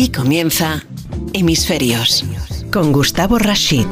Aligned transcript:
Aquí 0.00 0.08
comienza 0.08 0.82
Hemisferios 1.34 2.24
con 2.72 2.90
Gustavo 2.90 3.38
Rashid. 3.38 3.84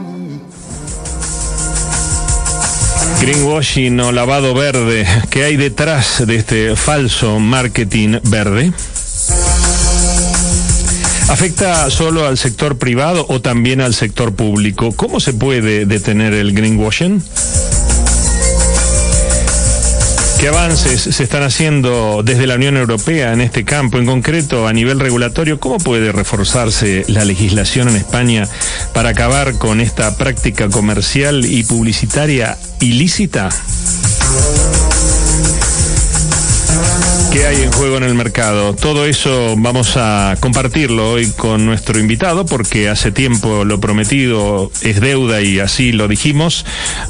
Greenwashing 3.20 4.00
o 4.00 4.10
lavado 4.10 4.54
verde, 4.54 5.06
¿qué 5.28 5.44
hay 5.44 5.58
detrás 5.58 6.26
de 6.26 6.36
este 6.36 6.76
falso 6.76 7.38
marketing 7.40 8.20
verde? 8.22 8.72
¿Afecta 11.28 11.90
solo 11.90 12.26
al 12.26 12.38
sector 12.38 12.78
privado 12.78 13.26
o 13.28 13.42
también 13.42 13.82
al 13.82 13.92
sector 13.92 14.34
público? 14.34 14.92
¿Cómo 14.96 15.20
se 15.20 15.34
puede 15.34 15.84
detener 15.84 16.32
el 16.32 16.54
greenwashing? 16.54 17.22
¿Qué 20.38 20.46
avances 20.46 21.02
se 21.02 21.24
están 21.24 21.42
haciendo 21.42 22.22
desde 22.22 22.46
la 22.46 22.54
Unión 22.54 22.76
Europea 22.76 23.32
en 23.32 23.40
este 23.40 23.64
campo? 23.64 23.98
En 23.98 24.06
concreto, 24.06 24.68
a 24.68 24.72
nivel 24.72 25.00
regulatorio, 25.00 25.58
¿cómo 25.58 25.78
puede 25.78 26.12
reforzarse 26.12 27.04
la 27.08 27.24
legislación 27.24 27.88
en 27.88 27.96
España 27.96 28.48
para 28.94 29.08
acabar 29.08 29.54
con 29.58 29.80
esta 29.80 30.16
práctica 30.16 30.68
comercial 30.68 31.44
y 31.44 31.64
publicitaria 31.64 32.56
ilícita? 32.80 33.48
¿Qué 37.38 37.46
hay 37.46 37.62
en 37.62 37.70
juego 37.70 37.98
en 37.98 38.02
el 38.02 38.14
mercado? 38.14 38.74
Todo 38.74 39.06
eso 39.06 39.54
vamos 39.56 39.96
a 39.96 40.36
compartirlo 40.40 41.12
hoy 41.12 41.30
con 41.30 41.66
nuestro 41.66 42.00
invitado 42.00 42.44
porque 42.44 42.88
hace 42.88 43.12
tiempo 43.12 43.64
lo 43.64 43.78
prometido 43.78 44.72
es 44.82 45.00
deuda 45.00 45.40
y 45.40 45.60
así 45.60 45.92
lo 45.92 46.08
dijimos. 46.08 46.66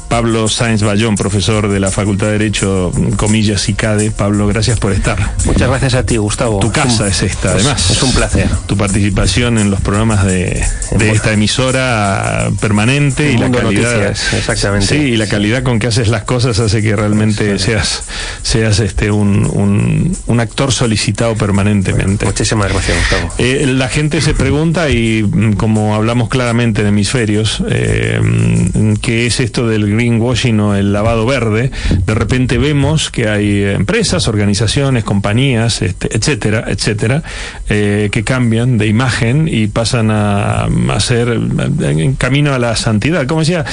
Pablo 0.07 0.47
Sáenz 0.47 0.83
Bayón, 0.83 1.15
profesor 1.15 1.67
de 1.67 1.79
la 1.79 1.89
Facultad 1.89 2.27
de 2.27 2.33
Derecho, 2.33 2.91
comillas 3.17 3.69
y 3.69 3.73
CADE. 3.73 4.11
Pablo, 4.11 4.45
gracias 4.45 4.77
por 4.77 4.91
estar. 4.91 5.33
Muchas 5.45 5.67
gracias 5.67 5.95
a 5.95 6.03
ti, 6.05 6.17
Gustavo. 6.17 6.59
Tu 6.59 6.71
casa 6.71 7.07
es, 7.07 7.23
esta, 7.23 7.53
además. 7.53 7.89
Es 7.89 8.03
un 8.03 8.13
placer. 8.13 8.49
Tu 8.67 8.77
participación 8.77 9.57
en 9.57 9.71
los 9.71 9.81
programas 9.81 10.25
de, 10.25 10.63
esta 10.99 11.33
emisora 11.33 12.51
permanente 12.61 13.31
y 13.31 13.37
la 13.37 13.49
calidad. 13.49 14.11
exactamente. 14.11 14.85
Sí, 14.85 14.95
y 14.95 15.17
la 15.17 15.25
calidad 15.25 15.63
con 15.63 15.79
que 15.79 15.87
haces 15.87 16.07
las 16.07 16.23
cosas 16.23 16.59
hace 16.59 16.83
que 16.83 16.95
realmente 16.95 17.57
seas, 17.57 18.03
seas 18.43 18.79
este 18.79 19.09
un 19.09 19.39
un, 19.51 20.15
actor 20.39 20.71
solicitado 20.71 21.35
permanentemente. 21.35 22.25
muchísimas 22.25 22.71
gracias, 22.71 22.97
Gustavo. 22.97 23.33
Eh, 23.37 23.65
la 23.67 23.89
gente 23.89 24.21
se 24.21 24.33
pregunta, 24.33 24.89
y 24.89 25.23
mm, 25.23 25.53
como 25.53 25.95
hablamos 25.95 26.29
claramente 26.29 26.83
de 26.83 26.89
hemisferios, 26.89 27.63
eh, 27.69 28.19
mm, 28.21 28.93
¿qué 28.95 29.25
es 29.25 29.39
esto 29.39 29.67
del 29.67 29.89
greenwashing 29.89 30.59
o 30.59 30.75
el 30.75 30.93
lavado 30.93 31.25
verde? 31.25 31.71
De 32.05 32.13
repente 32.13 32.57
vemos 32.57 33.09
que 33.11 33.27
hay 33.27 33.63
empresas, 33.63 34.27
organizaciones, 34.27 35.03
compañías, 35.03 35.81
este, 35.81 36.15
etcétera, 36.15 36.65
etcétera, 36.67 37.23
eh, 37.69 38.09
que 38.11 38.23
cambian 38.23 38.77
de 38.77 38.87
imagen 38.87 39.47
y 39.51 39.67
pasan 39.67 40.09
a, 40.11 40.67
ser 40.99 41.29
en 41.29 42.15
camino 42.15 42.53
a 42.53 42.59
la 42.59 42.75
santidad. 42.75 43.25
Como 43.25 43.39
decía 43.41 43.65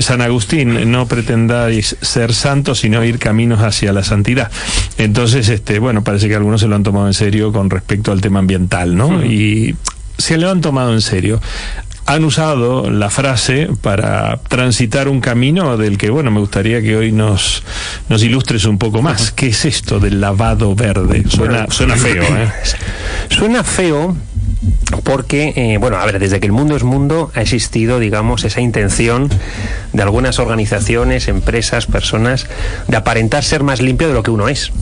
San 0.00 0.20
Agustín, 0.22 0.90
no 0.90 1.06
pretendáis 1.06 1.96
ser 2.00 2.32
santos, 2.32 2.80
sino 2.80 3.04
ir 3.04 3.18
caminos 3.18 3.60
hacia 3.60 3.92
la 3.92 4.04
santidad. 4.04 4.50
Entonces, 4.98 5.48
este, 5.48 5.69
este, 5.70 5.78
bueno, 5.78 6.02
parece 6.02 6.28
que 6.28 6.34
algunos 6.34 6.60
se 6.60 6.66
lo 6.66 6.74
han 6.74 6.82
tomado 6.82 7.06
en 7.06 7.14
serio 7.14 7.52
con 7.52 7.70
respecto 7.70 8.10
al 8.10 8.20
tema 8.20 8.40
ambiental, 8.40 8.96
¿no? 8.96 9.24
Y 9.24 9.76
se 10.18 10.36
lo 10.36 10.50
han 10.50 10.60
tomado 10.60 10.92
en 10.92 11.00
serio 11.00 11.40
han 12.06 12.24
usado 12.24 12.90
la 12.90 13.08
frase 13.08 13.68
para 13.80 14.38
transitar 14.48 15.06
un 15.06 15.20
camino 15.20 15.76
del 15.76 15.96
que, 15.96 16.10
bueno, 16.10 16.32
me 16.32 16.40
gustaría 16.40 16.82
que 16.82 16.96
hoy 16.96 17.12
nos, 17.12 17.62
nos 18.08 18.20
ilustres 18.24 18.64
un 18.64 18.78
poco 18.78 19.00
más. 19.00 19.30
¿Qué 19.30 19.46
es 19.46 19.64
esto 19.64 20.00
del 20.00 20.20
lavado 20.20 20.74
verde? 20.74 21.22
Suena, 21.28 21.66
suena 21.70 21.94
feo, 21.94 22.24
¿eh? 22.24 22.52
Suena 23.28 23.62
feo 23.62 24.16
porque, 25.04 25.52
eh, 25.56 25.78
bueno, 25.78 25.96
a 25.96 26.04
ver, 26.04 26.18
desde 26.18 26.40
que 26.40 26.46
el 26.46 26.52
mundo 26.52 26.76
es 26.76 26.84
mundo 26.84 27.30
ha 27.34 27.40
existido, 27.40 27.98
digamos, 27.98 28.44
esa 28.44 28.60
intención 28.60 29.30
de 29.92 30.02
algunas 30.02 30.38
organizaciones, 30.38 31.28
empresas, 31.28 31.86
personas, 31.86 32.46
de 32.86 32.96
aparentar 32.96 33.42
ser 33.42 33.62
más 33.62 33.80
limpio 33.80 34.08
de 34.08 34.14
lo 34.14 34.22
que 34.22 34.30
uno 34.30 34.48
es. 34.48 34.72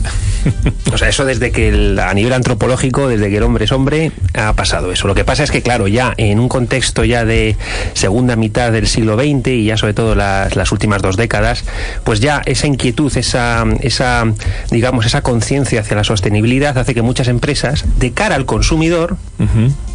O 0.91 0.97
sea, 0.97 1.09
eso 1.09 1.25
desde 1.25 1.51
que 1.51 1.97
a 2.01 2.13
nivel 2.13 2.33
antropológico, 2.33 3.07
desde 3.07 3.29
que 3.29 3.37
el 3.37 3.43
hombre 3.43 3.65
es 3.65 3.71
hombre, 3.71 4.11
ha 4.33 4.53
pasado 4.53 4.91
eso. 4.91 5.07
Lo 5.07 5.15
que 5.15 5.23
pasa 5.23 5.43
es 5.43 5.51
que, 5.51 5.61
claro, 5.61 5.87
ya 5.87 6.13
en 6.17 6.39
un 6.39 6.49
contexto 6.49 7.03
ya 7.05 7.25
de 7.25 7.55
segunda 7.93 8.35
mitad 8.35 8.71
del 8.71 8.87
siglo 8.87 9.15
XX 9.15 9.47
y 9.47 9.65
ya 9.65 9.77
sobre 9.77 9.93
todo 9.93 10.15
las, 10.15 10.55
las 10.55 10.71
últimas 10.71 11.01
dos 11.01 11.17
décadas, 11.17 11.63
pues 12.03 12.19
ya 12.19 12.41
esa 12.45 12.67
inquietud, 12.67 13.15
esa, 13.17 13.65
esa 13.81 14.25
digamos, 14.71 15.05
esa 15.05 15.21
conciencia 15.21 15.81
hacia 15.81 15.95
la 15.95 16.03
sostenibilidad 16.03 16.77
hace 16.77 16.93
que 16.93 17.01
muchas 17.01 17.27
empresas, 17.27 17.85
de 17.97 18.11
cara 18.11 18.35
al 18.35 18.45
consumidor, 18.45 19.17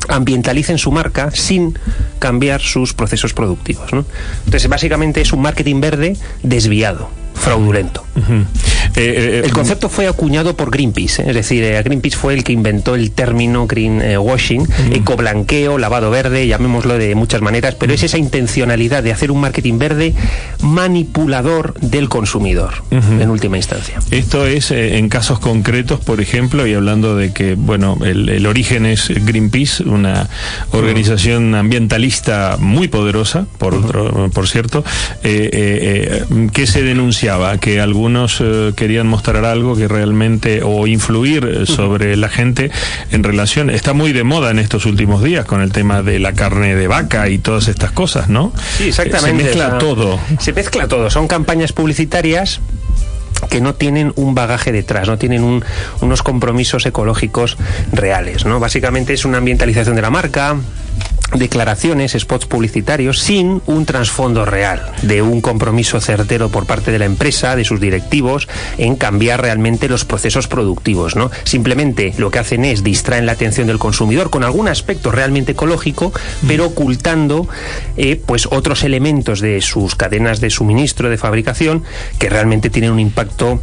ambientalicen 0.08 0.78
su 0.78 0.92
marca 0.92 1.30
sin 1.30 1.78
cambiar 2.18 2.60
sus 2.60 2.94
procesos 2.94 3.34
productivos. 3.34 3.92
¿no? 3.92 4.04
Entonces, 4.44 4.68
básicamente 4.68 5.20
es 5.20 5.32
un 5.32 5.42
marketing 5.42 5.80
verde 5.80 6.16
desviado 6.42 7.23
fraudulento. 7.34 8.04
Eh, 8.16 8.20
eh, 8.96 9.42
el 9.44 9.52
concepto 9.52 9.88
fue 9.88 10.06
acuñado 10.06 10.56
por 10.56 10.70
Greenpeace, 10.70 11.22
¿eh? 11.22 11.24
es 11.28 11.34
decir, 11.34 11.64
Greenpeace 11.82 12.16
fue 12.16 12.34
el 12.34 12.44
que 12.44 12.52
inventó 12.52 12.94
el 12.94 13.10
término 13.10 13.66
greenwashing, 13.66 14.68
ecoblanqueo, 14.92 15.78
lavado 15.78 16.10
verde, 16.10 16.46
llamémoslo 16.46 16.96
de 16.96 17.14
muchas 17.16 17.40
maneras, 17.40 17.74
pero 17.74 17.92
es 17.92 18.04
esa 18.04 18.18
intencionalidad 18.18 19.02
de 19.02 19.12
hacer 19.12 19.32
un 19.32 19.40
marketing 19.40 19.78
verde 19.78 20.14
manipulador 20.62 21.74
del 21.80 22.08
consumidor, 22.08 22.74
en 22.90 23.28
última 23.28 23.56
instancia. 23.56 23.98
Esto 24.10 24.46
es 24.46 24.70
en 24.70 25.08
casos 25.08 25.40
concretos, 25.40 25.98
por 26.00 26.20
ejemplo, 26.20 26.66
y 26.66 26.74
hablando 26.74 27.16
de 27.16 27.32
que, 27.32 27.54
bueno, 27.56 27.98
el, 28.04 28.46
origen 28.46 28.86
es 28.86 29.08
Greenpeace, 29.08 29.82
una 29.84 30.28
organización 30.70 31.54
ambientalista 31.54 32.56
muy 32.60 32.88
poderosa, 32.88 33.46
por, 33.58 34.30
por 34.30 34.48
cierto, 34.48 34.84
que 35.22 36.66
se 36.66 36.82
denuncia 36.82 37.23
que 37.58 37.80
algunos 37.80 38.38
eh, 38.40 38.72
querían 38.76 39.06
mostrar 39.06 39.46
algo 39.46 39.74
que 39.76 39.88
realmente 39.88 40.62
o 40.62 40.86
influir 40.86 41.44
eh, 41.44 41.66
sobre 41.66 42.16
la 42.16 42.28
gente 42.28 42.70
en 43.12 43.22
relación 43.22 43.70
está 43.70 43.94
muy 43.94 44.12
de 44.12 44.24
moda 44.24 44.50
en 44.50 44.58
estos 44.58 44.84
últimos 44.84 45.22
días 45.22 45.46
con 45.46 45.62
el 45.62 45.72
tema 45.72 46.02
de 46.02 46.18
la 46.18 46.34
carne 46.34 46.74
de 46.74 46.86
vaca 46.86 47.30
y 47.30 47.38
todas 47.38 47.68
estas 47.68 47.92
cosas, 47.92 48.28
¿no? 48.28 48.52
Sí, 48.76 48.88
exactamente. 48.88 49.42
Se 49.42 49.48
mezcla 49.48 49.78
todo. 49.78 50.20
Se 50.38 50.52
mezcla 50.52 50.86
todo. 50.86 51.08
Son 51.08 51.26
campañas 51.26 51.72
publicitarias 51.72 52.60
que 53.48 53.62
no 53.62 53.74
tienen 53.74 54.12
un 54.16 54.34
bagaje 54.34 54.70
detrás, 54.70 55.08
no 55.08 55.16
tienen 55.16 55.62
unos 56.00 56.22
compromisos 56.22 56.84
ecológicos 56.84 57.56
reales. 57.92 58.44
¿no? 58.44 58.60
Básicamente 58.60 59.14
es 59.14 59.24
una 59.24 59.38
ambientalización 59.38 59.96
de 59.96 60.02
la 60.02 60.10
marca, 60.10 60.56
declaraciones, 61.38 62.16
spots 62.18 62.46
publicitarios, 62.46 63.20
sin 63.20 63.62
un 63.66 63.86
trasfondo 63.86 64.44
real 64.44 64.92
de 65.02 65.22
un 65.22 65.40
compromiso 65.40 66.00
certero 66.00 66.48
por 66.48 66.66
parte 66.66 66.90
de 66.90 66.98
la 66.98 67.04
empresa, 67.04 67.56
de 67.56 67.64
sus 67.64 67.80
directivos, 67.80 68.48
en 68.78 68.96
cambiar 68.96 69.42
realmente 69.42 69.88
los 69.88 70.04
procesos 70.04 70.48
productivos. 70.48 71.16
¿no? 71.16 71.30
Simplemente 71.44 72.14
lo 72.18 72.30
que 72.30 72.38
hacen 72.38 72.64
es 72.64 72.82
distraen 72.82 73.26
la 73.26 73.32
atención 73.32 73.66
del 73.66 73.78
consumidor 73.78 74.30
con 74.30 74.44
algún 74.44 74.68
aspecto 74.68 75.10
realmente 75.10 75.52
ecológico, 75.52 76.12
pero 76.46 76.66
ocultando 76.66 77.48
eh, 77.96 78.20
pues 78.24 78.46
otros 78.50 78.84
elementos 78.84 79.40
de 79.40 79.60
sus 79.60 79.94
cadenas 79.94 80.40
de 80.40 80.50
suministro, 80.50 81.10
de 81.10 81.18
fabricación, 81.18 81.84
que 82.18 82.28
realmente 82.28 82.70
tienen 82.70 82.92
un 82.92 83.00
impacto 83.00 83.60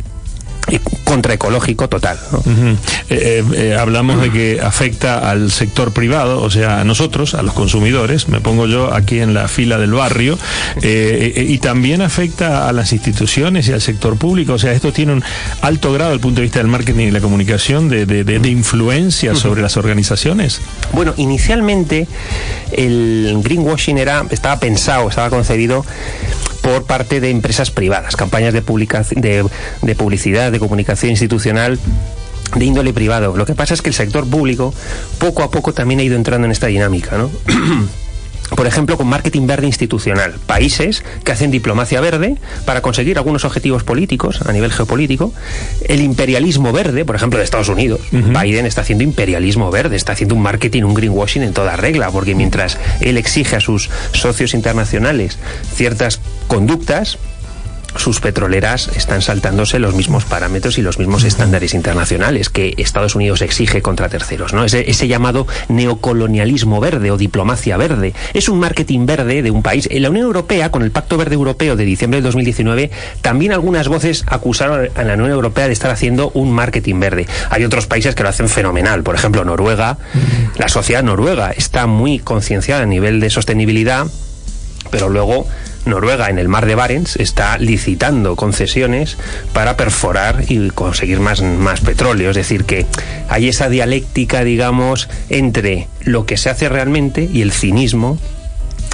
contraecológico 1.04 1.90
total. 1.90 2.18
Eh, 2.48 2.78
eh, 3.10 3.44
eh, 3.54 3.76
hablamos 3.78 4.22
de 4.22 4.32
que 4.32 4.62
afecta 4.62 5.30
al 5.30 5.52
sector 5.52 5.92
privado, 5.92 6.42
o 6.42 6.50
sea, 6.50 6.80
a 6.80 6.84
nosotros, 6.84 7.34
a 7.34 7.42
los 7.42 7.54
consumidores, 7.54 8.30
me 8.30 8.40
pongo 8.40 8.68
yo 8.68 8.94
aquí 8.94 9.20
en 9.20 9.34
la 9.34 9.48
fila 9.48 9.78
del 9.78 9.92
barrio, 9.92 10.38
y 10.82 11.58
también 11.58 12.02
afecta 12.02 12.70
a 12.70 12.72
las 12.74 12.94
instituciones 12.94 13.68
y 13.68 13.74
al 13.74 13.82
sector 13.82 14.18
público, 14.18 14.54
o 14.54 14.60
sea, 14.60 14.72
esto 14.72 14.94
tiene 14.94 15.14
un 15.14 15.24
alto 15.62 15.92
grado 15.92 16.12
desde 16.12 16.16
el 16.16 16.22
punto 16.22 16.42
de 16.42 16.44
vista 16.44 16.60
del 16.60 16.68
marketing 16.68 17.08
y 17.08 17.12
la 17.12 17.20
comunicación 17.22 17.90
de, 17.90 18.06
de 18.06 18.50
influencia 18.50 19.36
sobre 19.36 19.62
las 19.62 19.78
organizaciones. 19.78 20.62
Bueno, 20.94 21.14
inicialmente 21.18 22.08
el 22.72 23.40
greenwashing 23.44 23.98
era, 23.98 24.26
estaba 24.30 24.60
pensado, 24.60 25.10
estaba 25.10 25.30
concebido 25.30 25.86
por 26.62 26.84
parte 26.84 27.20
de 27.20 27.30
empresas 27.30 27.72
privadas, 27.72 28.16
campañas 28.16 28.54
de, 28.54 28.62
de, 28.62 29.46
de 29.82 29.96
publicidad, 29.96 30.52
de 30.52 30.60
comunicación 30.60 31.12
institucional 31.12 31.80
de 32.56 32.66
índole 32.66 32.94
privado. 32.94 33.36
Lo 33.38 33.46
que 33.46 33.56
pasa 33.56 33.74
es 33.74 33.82
que 33.82 33.90
el 33.90 33.96
sector 33.96 34.30
público 34.30 34.74
poco 35.20 35.44
a 35.44 35.52
poco 35.52 35.74
también 35.74 36.00
ha 36.00 36.04
ido 36.04 36.16
entrando 36.16 36.46
en 36.46 36.52
esta 36.52 36.68
dinámica, 36.68 37.18
¿no? 37.18 37.32
por 38.56 38.68
ejemplo, 38.68 38.98
con 38.98 39.08
marketing 39.08 39.48
verde 39.48 39.68
institucional. 39.68 40.36
Países 40.46 41.04
que 41.24 41.32
hacen 41.32 41.52
diplomacia 41.52 42.02
verde 42.02 42.38
para 42.66 42.82
conseguir 42.82 43.18
algunos 43.18 43.46
objetivos 43.46 43.84
políticos 43.84 44.42
a 44.46 44.52
nivel 44.52 44.72
geopolítico. 44.72 45.34
El 45.88 46.02
imperialismo 46.02 46.72
verde, 46.72 47.06
por 47.06 47.16
ejemplo, 47.16 47.40
de 47.40 47.46
Estados 47.46 47.70
Unidos. 47.70 48.02
Biden 48.12 48.66
está 48.66 48.82
haciendo 48.82 49.04
imperialismo 49.04 49.72
verde, 49.72 49.96
está 49.96 50.14
haciendo 50.14 50.36
un 50.36 50.42
marketing, 50.42 50.84
un 50.84 50.94
greenwashing 50.94 51.44
en 51.44 51.54
toda 51.54 51.76
regla, 51.76 52.12
porque 52.12 52.36
mientras 52.36 52.78
él 53.00 53.18
exige 53.18 53.56
a 53.56 53.60
sus 53.60 53.90
socios 54.14 54.54
internacionales 54.54 55.38
ciertas 55.74 56.20
conductas, 56.48 57.18
sus 57.96 58.20
petroleras 58.20 58.90
están 58.96 59.22
saltándose 59.22 59.80
los 59.80 59.96
mismos 59.96 60.26
parámetros 60.26 60.78
y 60.78 60.82
los 60.82 60.98
mismos 60.98 61.24
estándares 61.24 61.74
internacionales 61.74 62.50
que 62.50 62.74
Estados 62.78 63.16
Unidos 63.16 63.42
exige 63.42 63.82
contra 63.82 64.10
terceros, 64.10 64.54
¿no? 64.54 64.64
Ese, 64.64 64.90
ese 64.90 65.08
llamado 65.08 65.48
neocolonialismo 65.70 66.80
verde 66.80 67.12
o 67.12 67.18
diplomacia 67.18 67.78
verde. 67.78 68.14
Es 68.34 68.50
un 68.50 68.60
marketing 68.60 69.06
verde 69.06 69.42
de 69.42 69.52
un 69.52 69.64
país. 69.64 69.88
En 69.92 70.04
la 70.04 70.10
Unión 70.10 70.26
Europea, 70.26 70.72
con 70.72 70.84
el 70.84 70.92
Pacto 70.92 71.18
Verde 71.18 71.36
Europeo 71.36 71.76
de 71.76 71.86
diciembre 71.86 72.18
del 72.18 72.24
2019, 72.24 72.92
también 73.22 73.52
algunas 73.52 73.88
voces 73.88 74.24
acusaron 74.28 74.90
a 74.96 75.04
la 75.04 75.14
Unión 75.14 75.32
Europea 75.32 75.68
de 75.68 75.74
estar 75.74 75.92
haciendo 75.92 76.32
un 76.34 76.52
marketing 76.52 77.00
verde. 77.00 77.28
Hay 77.50 77.64
otros 77.64 77.88
países 77.88 78.16
que 78.16 78.24
lo 78.24 78.30
hacen 78.30 78.50
fenomenal. 78.50 79.04
Por 79.04 79.16
ejemplo, 79.16 79.44
Noruega. 79.44 79.98
La 80.58 80.68
sociedad 80.68 81.04
noruega 81.04 81.52
está 81.52 81.88
muy 81.88 82.20
concienciada 82.20 82.84
a 82.84 82.86
nivel 82.86 83.20
de 83.20 83.30
sostenibilidad, 83.30 84.08
pero 84.90 85.10
luego 85.10 85.48
Noruega 85.86 86.30
en 86.30 86.40
el 86.40 86.48
mar 86.48 86.66
de 86.66 86.76
Barents 86.76 87.16
está 87.16 87.58
licitando 87.58 88.36
concesiones 88.36 89.18
para 89.54 89.78
perforar 89.78 90.44
y 90.48 90.70
conseguir 90.70 91.20
más, 91.20 91.42
más 91.42 91.82
petróleo. 91.82 92.30
Es 92.30 92.36
decir, 92.36 92.66
que 92.66 92.86
hay 93.30 93.50
esa 93.50 93.70
dialéctica, 93.70 94.44
digamos, 94.44 95.10
entre 95.30 95.88
lo 96.02 96.26
que 96.26 96.38
se 96.38 96.50
hace 96.50 96.70
realmente 96.70 97.30
y 97.32 97.42
el 97.42 97.52
cinismo 97.52 98.18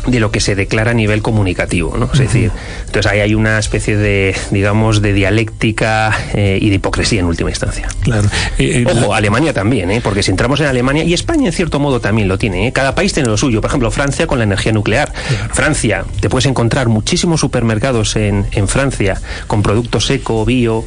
de 0.07 0.19
lo 0.19 0.31
que 0.31 0.39
se 0.39 0.55
declara 0.55 0.91
a 0.91 0.93
nivel 0.93 1.21
comunicativo, 1.21 1.97
¿no? 1.97 2.09
Es 2.11 2.19
decir, 2.19 2.49
entonces 2.85 3.11
ahí 3.11 3.19
hay 3.19 3.35
una 3.35 3.59
especie 3.59 3.97
de, 3.97 4.35
digamos, 4.51 5.01
de 5.01 5.13
dialéctica 5.13 6.17
eh, 6.33 6.57
y 6.61 6.69
de 6.69 6.75
hipocresía 6.75 7.19
en 7.19 7.25
última 7.25 7.49
instancia. 7.49 7.87
Claro. 8.01 8.29
Eh, 8.57 8.83
eh, 8.83 8.85
Ojo, 8.89 9.13
Alemania 9.13 9.53
también, 9.53 9.91
¿eh? 9.91 9.99
Porque 10.01 10.23
si 10.23 10.31
entramos 10.31 10.61
en 10.61 10.67
Alemania, 10.67 11.03
y 11.03 11.13
España 11.13 11.47
en 11.47 11.53
cierto 11.53 11.79
modo 11.79 11.99
también 11.99 12.29
lo 12.29 12.37
tiene, 12.37 12.67
¿eh? 12.67 12.71
Cada 12.71 12.95
país 12.95 13.13
tiene 13.13 13.27
lo 13.27 13.37
suyo. 13.37 13.59
Por 13.61 13.69
ejemplo, 13.69 13.91
Francia 13.91 14.27
con 14.27 14.37
la 14.37 14.45
energía 14.45 14.71
nuclear. 14.71 15.13
Francia, 15.51 16.05
te 16.21 16.29
puedes 16.29 16.45
encontrar 16.45 16.87
muchísimos 16.87 17.41
supermercados 17.41 18.15
en, 18.15 18.45
en 18.51 18.67
Francia 18.67 19.19
con 19.47 19.61
productos 19.61 20.09
eco, 20.09 20.45
bio. 20.45 20.85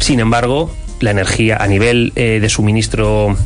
Sin 0.00 0.18
embargo, 0.18 0.74
la 1.00 1.12
energía 1.12 1.58
a 1.60 1.66
nivel 1.68 2.12
de 2.14 2.48
suministro 2.48 3.36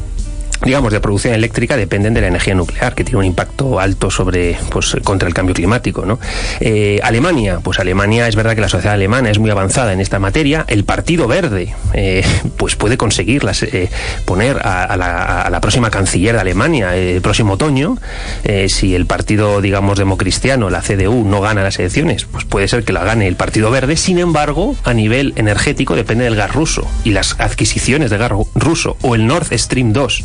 digamos, 0.64 0.92
de 0.92 1.00
producción 1.00 1.34
eléctrica 1.34 1.76
dependen 1.76 2.14
de 2.14 2.20
la 2.20 2.28
energía 2.28 2.54
nuclear, 2.54 2.94
que 2.94 3.04
tiene 3.04 3.18
un 3.18 3.24
impacto 3.24 3.80
alto 3.80 4.10
sobre, 4.10 4.56
pues, 4.70 4.96
contra 5.02 5.28
el 5.28 5.34
cambio 5.34 5.54
climático, 5.54 6.06
¿no? 6.06 6.18
Eh, 6.60 7.00
Alemania, 7.02 7.60
pues 7.62 7.80
Alemania, 7.80 8.28
es 8.28 8.36
verdad 8.36 8.54
que 8.54 8.60
la 8.60 8.68
sociedad 8.68 8.94
alemana 8.94 9.30
es 9.30 9.38
muy 9.38 9.50
avanzada 9.50 9.92
en 9.92 10.00
esta 10.00 10.18
materia. 10.18 10.64
El 10.68 10.84
Partido 10.84 11.26
Verde, 11.26 11.74
eh, 11.94 12.24
pues 12.56 12.76
puede 12.76 12.96
conseguir 12.96 13.42
eh, 13.62 13.90
poner 14.24 14.58
a, 14.62 14.96
la, 14.96 15.42
a, 15.42 15.50
la, 15.50 15.60
próxima 15.60 15.90
canciller 15.90 16.34
de 16.34 16.40
Alemania 16.40 16.96
el 16.96 17.20
próximo 17.20 17.54
otoño. 17.54 17.96
Eh, 18.44 18.68
si 18.68 18.94
el 18.94 19.06
partido, 19.06 19.60
digamos, 19.60 19.98
democristiano, 19.98 20.70
la 20.70 20.80
CDU, 20.80 21.24
no 21.24 21.40
gana 21.40 21.62
las 21.62 21.78
elecciones, 21.78 22.24
pues 22.24 22.44
puede 22.44 22.68
ser 22.68 22.84
que 22.84 22.92
la 22.92 23.04
gane 23.04 23.26
el 23.26 23.36
Partido 23.36 23.70
Verde. 23.70 23.96
Sin 23.96 24.18
embargo, 24.18 24.76
a 24.84 24.94
nivel 24.94 25.32
energético 25.36 25.96
depende 25.96 26.24
del 26.24 26.36
gas 26.36 26.54
ruso 26.54 26.88
y 27.04 27.10
las 27.10 27.40
adquisiciones 27.40 28.10
de 28.10 28.18
gas 28.18 28.32
ruso 28.54 28.96
o 29.02 29.14
el 29.14 29.26
Nord 29.26 29.46
Stream 29.52 29.92
2 29.92 30.24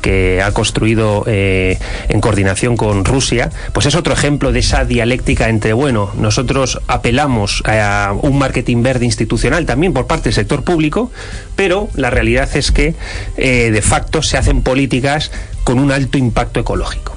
que 0.00 0.42
ha 0.42 0.52
construido 0.52 1.24
eh, 1.26 1.78
en 2.08 2.20
coordinación 2.20 2.76
con 2.76 3.04
Rusia, 3.04 3.50
pues 3.72 3.86
es 3.86 3.94
otro 3.94 4.12
ejemplo 4.12 4.52
de 4.52 4.60
esa 4.60 4.84
dialéctica 4.84 5.48
entre, 5.48 5.72
bueno, 5.72 6.10
nosotros 6.16 6.80
apelamos 6.86 7.62
a 7.66 8.14
un 8.20 8.38
marketing 8.38 8.82
verde 8.82 9.04
institucional 9.04 9.66
también 9.66 9.92
por 9.92 10.06
parte 10.06 10.24
del 10.24 10.34
sector 10.34 10.64
público, 10.64 11.10
pero 11.56 11.88
la 11.94 12.10
realidad 12.10 12.48
es 12.56 12.72
que 12.72 12.94
eh, 13.36 13.70
de 13.70 13.82
facto 13.82 14.22
se 14.22 14.36
hacen 14.36 14.62
políticas 14.62 15.30
con 15.64 15.78
un 15.78 15.92
alto 15.92 16.18
impacto 16.18 16.60
ecológico. 16.60 17.16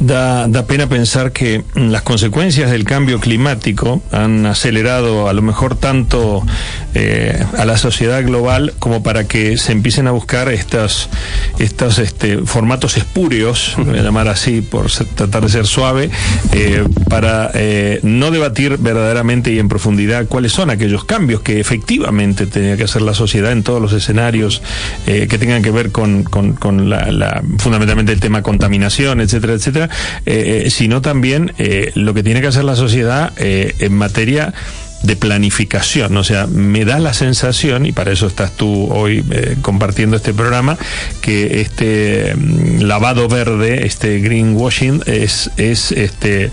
Da, 0.00 0.48
da, 0.48 0.66
pena 0.66 0.88
pensar 0.88 1.30
que 1.30 1.62
las 1.76 2.02
consecuencias 2.02 2.70
del 2.70 2.84
cambio 2.84 3.20
climático 3.20 4.02
han 4.10 4.44
acelerado 4.44 5.28
a 5.28 5.32
lo 5.32 5.40
mejor 5.40 5.76
tanto 5.76 6.44
eh, 6.94 7.44
a 7.56 7.64
la 7.64 7.76
sociedad 7.76 8.22
global 8.24 8.74
como 8.80 9.04
para 9.04 9.24
que 9.28 9.56
se 9.56 9.72
empiecen 9.72 10.08
a 10.08 10.10
buscar 10.10 10.48
estos, 10.48 11.08
estos 11.58 11.98
este, 11.98 12.38
formatos 12.38 12.96
espurios, 12.96 13.74
voy 13.78 13.98
a 13.98 14.02
llamar 14.02 14.26
así 14.28 14.62
por 14.62 14.90
tratar 14.90 15.44
de 15.44 15.48
ser 15.48 15.66
suave, 15.66 16.10
eh, 16.52 16.84
para 17.08 17.50
eh, 17.54 18.00
no 18.02 18.32
debatir 18.32 18.78
verdaderamente 18.78 19.52
y 19.52 19.60
en 19.60 19.68
profundidad 19.68 20.26
cuáles 20.26 20.52
son 20.52 20.70
aquellos 20.70 21.04
cambios 21.04 21.40
que 21.40 21.60
efectivamente 21.60 22.46
tenía 22.46 22.76
que 22.76 22.84
hacer 22.84 23.02
la 23.02 23.14
sociedad 23.14 23.52
en 23.52 23.62
todos 23.62 23.80
los 23.80 23.92
escenarios 23.92 24.62
que 25.04 25.38
tengan 25.38 25.62
que 25.62 25.70
ver 25.70 25.92
con, 25.92 26.24
con, 26.24 26.54
con 26.54 26.88
la, 26.88 27.10
la, 27.10 27.42
fundamentalmente 27.58 28.12
el 28.12 28.20
tema 28.20 28.42
contaminación, 28.42 29.20
etcétera, 29.52 29.84
etcétera 29.86 30.64
eh, 30.64 30.70
sino 30.70 31.02
también 31.02 31.52
eh, 31.58 31.92
lo 31.94 32.14
que 32.14 32.22
tiene 32.22 32.40
que 32.40 32.46
hacer 32.46 32.64
la 32.64 32.76
sociedad 32.76 33.32
eh, 33.36 33.74
en 33.80 33.94
materia 33.94 34.54
de 35.04 35.16
planificación. 35.16 36.16
O 36.16 36.24
sea, 36.24 36.46
me 36.46 36.84
da 36.84 36.98
la 36.98 37.12
sensación, 37.14 37.86
y 37.86 37.92
para 37.92 38.10
eso 38.12 38.26
estás 38.26 38.56
tú 38.56 38.88
hoy 38.92 39.24
eh, 39.30 39.56
compartiendo 39.62 40.16
este 40.16 40.32
programa, 40.34 40.76
que 41.20 41.60
este 41.60 42.34
mm, 42.34 42.80
lavado 42.82 43.28
verde, 43.28 43.86
este 43.86 44.18
greenwashing, 44.20 45.02
es, 45.06 45.50
es 45.56 45.92
este 45.92 46.50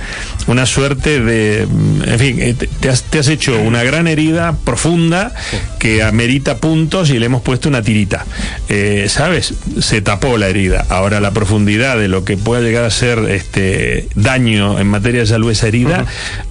una 0.47 0.65
suerte 0.65 1.19
de. 1.21 1.65
mm, 1.69 2.01
En 2.09 2.19
fin, 2.19 2.41
eh, 2.41 2.53
te- 2.53 2.89
has, 2.89 3.03
te 3.03 3.19
has 3.19 3.27
hecho 3.27 3.57
una 3.59 3.83
gran 3.83 4.07
herida 4.07 4.55
profunda 4.65 5.33
que 5.79 6.03
amerita 6.03 6.57
puntos 6.57 7.09
y 7.09 7.19
le 7.19 7.25
hemos 7.27 7.41
puesto 7.41 7.69
una 7.69 7.81
tirita. 7.81 8.25
Eh, 8.69 9.07
¿Sabes? 9.09 9.53
Se 9.79 10.01
tapó 10.01 10.37
la 10.37 10.47
herida. 10.49 10.85
Ahora, 10.89 11.19
la 11.19 11.31
profundidad 11.31 11.97
de 11.97 12.07
lo 12.07 12.25
que 12.25 12.37
pueda 12.37 12.61
llegar 12.61 12.83
a 12.83 12.89
ser 12.91 13.19
este 13.29 14.07
daño 14.15 14.79
en 14.79 14.87
materia 14.87 15.21
de 15.21 15.27
salud 15.27 15.51
esa 15.51 15.67
herida, 15.67 16.05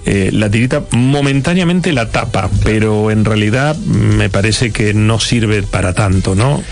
eh, 0.06 0.30
la 0.32 0.48
tirita 0.50 0.82
momentáneamente 0.92 1.89
la 1.92 2.10
tapa, 2.10 2.50
pero 2.64 3.10
en 3.10 3.24
realidad 3.24 3.76
me 3.76 4.28
parece 4.30 4.70
que 4.72 4.94
no 4.94 5.20
sirve 5.20 5.62
para 5.62 5.92
tanto, 5.94 6.34
¿no? 6.34 6.62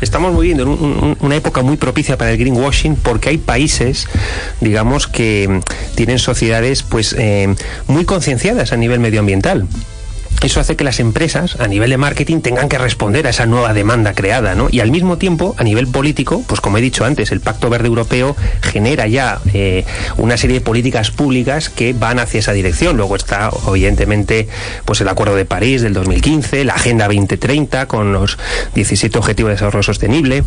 Estamos 0.00 0.38
viviendo 0.38 0.62
en 0.62 0.68
un- 0.70 0.82
un- 0.82 1.16
una 1.20 1.36
época 1.36 1.60
muy 1.62 1.76
propicia 1.76 2.16
para 2.16 2.30
el 2.32 2.38
greenwashing 2.38 2.96
porque 2.96 3.28
hay 3.28 3.38
países, 3.38 4.06
digamos, 4.60 5.06
que 5.06 5.60
tienen 5.94 6.18
sociedades 6.18 6.82
pues 6.82 7.14
eh, 7.18 7.54
muy 7.86 8.04
concienciadas 8.06 8.72
a 8.72 8.76
nivel 8.76 9.00
medioambiental. 9.00 9.66
Eso 10.42 10.58
hace 10.58 10.74
que 10.74 10.84
las 10.84 11.00
empresas, 11.00 11.60
a 11.60 11.68
nivel 11.68 11.90
de 11.90 11.98
marketing, 11.98 12.40
tengan 12.40 12.68
que 12.68 12.78
responder 12.78 13.26
a 13.26 13.30
esa 13.30 13.44
nueva 13.44 13.74
demanda 13.74 14.14
creada, 14.14 14.54
¿no? 14.54 14.68
Y 14.70 14.80
al 14.80 14.90
mismo 14.90 15.18
tiempo, 15.18 15.54
a 15.58 15.64
nivel 15.64 15.86
político, 15.86 16.42
pues 16.46 16.62
como 16.62 16.78
he 16.78 16.80
dicho 16.80 17.04
antes, 17.04 17.30
el 17.30 17.40
Pacto 17.40 17.68
Verde 17.68 17.88
Europeo 17.88 18.34
genera 18.62 19.06
ya 19.06 19.38
eh, 19.52 19.84
una 20.16 20.38
serie 20.38 20.54
de 20.54 20.60
políticas 20.62 21.10
públicas 21.10 21.68
que 21.68 21.92
van 21.92 22.18
hacia 22.18 22.40
esa 22.40 22.52
dirección. 22.52 22.96
Luego 22.96 23.16
está, 23.16 23.50
evidentemente, 23.68 24.48
pues 24.86 25.00
el 25.02 25.08
Acuerdo 25.08 25.36
de 25.36 25.44
París 25.44 25.82
del 25.82 25.92
2015, 25.92 26.64
la 26.64 26.74
Agenda 26.74 27.06
2030 27.06 27.86
con 27.86 28.12
los 28.12 28.38
17 28.74 29.18
Objetivos 29.18 29.50
de 29.50 29.54
Desarrollo 29.56 29.82
Sostenible 29.82 30.44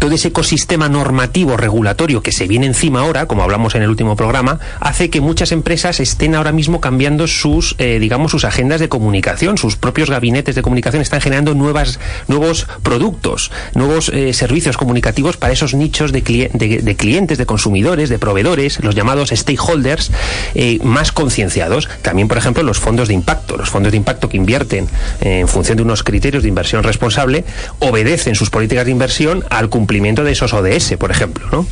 todo 0.00 0.12
ese 0.14 0.28
ecosistema 0.28 0.88
normativo 0.88 1.56
regulatorio 1.56 2.22
que 2.22 2.32
se 2.32 2.46
viene 2.46 2.66
encima 2.66 3.00
ahora, 3.00 3.26
como 3.26 3.42
hablamos 3.42 3.74
en 3.74 3.82
el 3.82 3.88
último 3.88 4.16
programa, 4.16 4.58
hace 4.80 5.08
que 5.10 5.20
muchas 5.20 5.52
empresas 5.52 6.00
estén 6.00 6.34
ahora 6.34 6.52
mismo 6.52 6.80
cambiando 6.80 7.26
sus, 7.26 7.76
eh, 7.78 7.98
digamos, 8.00 8.32
sus 8.32 8.44
agendas 8.44 8.80
de 8.80 8.88
comunicación, 8.88 9.56
sus 9.56 9.76
propios 9.76 10.10
gabinetes 10.10 10.54
de 10.54 10.62
comunicación 10.62 11.00
están 11.00 11.20
generando 11.20 11.54
nuevas, 11.54 12.00
nuevos 12.28 12.66
productos, 12.82 13.50
nuevos 13.74 14.08
eh, 14.08 14.32
servicios 14.32 14.76
comunicativos 14.76 15.36
para 15.36 15.52
esos 15.52 15.74
nichos 15.74 16.10
de, 16.12 16.24
cli- 16.24 16.50
de- 16.52 16.78
de 16.78 16.96
clientes, 16.96 17.38
de 17.38 17.46
consumidores, 17.46 18.08
de 18.08 18.18
proveedores, 18.18 18.82
los 18.82 18.94
llamados 18.94 19.30
stakeholders, 19.30 20.10
eh, 20.54 20.78
más 20.82 21.12
concienciados. 21.12 21.88
También, 22.02 22.26
por 22.28 22.38
ejemplo, 22.38 22.62
los 22.62 22.78
fondos 22.80 23.08
de 23.08 23.14
impacto, 23.14 23.56
los 23.56 23.70
fondos 23.70 23.92
de 23.92 23.98
impacto 23.98 24.28
que 24.28 24.36
invierten 24.36 24.88
eh, 25.20 25.40
en 25.40 25.48
función 25.48 25.76
de 25.76 25.82
unos 25.84 26.02
criterios 26.02 26.42
de 26.42 26.48
inversión 26.48 26.82
responsable, 26.82 27.44
obedecen 27.78 28.34
sus 28.34 28.50
políticas 28.50 28.84
de 28.86 28.90
inversión 28.90 29.44
al 29.50 29.68
cumplimiento 29.68 29.83
de 30.24 30.32
esos 30.32 30.52
ODS, 30.52 30.96
por 30.98 31.10
ejemplo, 31.10 31.46
¿no? 31.50 31.66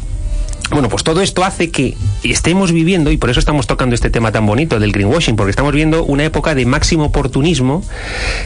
Bueno, 0.72 0.88
pues 0.88 1.04
todo 1.04 1.20
esto 1.20 1.44
hace 1.44 1.70
que 1.70 1.98
estemos 2.24 2.72
viviendo, 2.72 3.12
y 3.12 3.18
por 3.18 3.28
eso 3.28 3.38
estamos 3.38 3.66
tocando 3.66 3.94
este 3.94 4.08
tema 4.08 4.32
tan 4.32 4.46
bonito 4.46 4.80
del 4.80 4.90
greenwashing, 4.90 5.36
porque 5.36 5.50
estamos 5.50 5.72
viviendo 5.72 6.02
una 6.02 6.24
época 6.24 6.54
de 6.54 6.64
máximo 6.64 7.04
oportunismo 7.04 7.84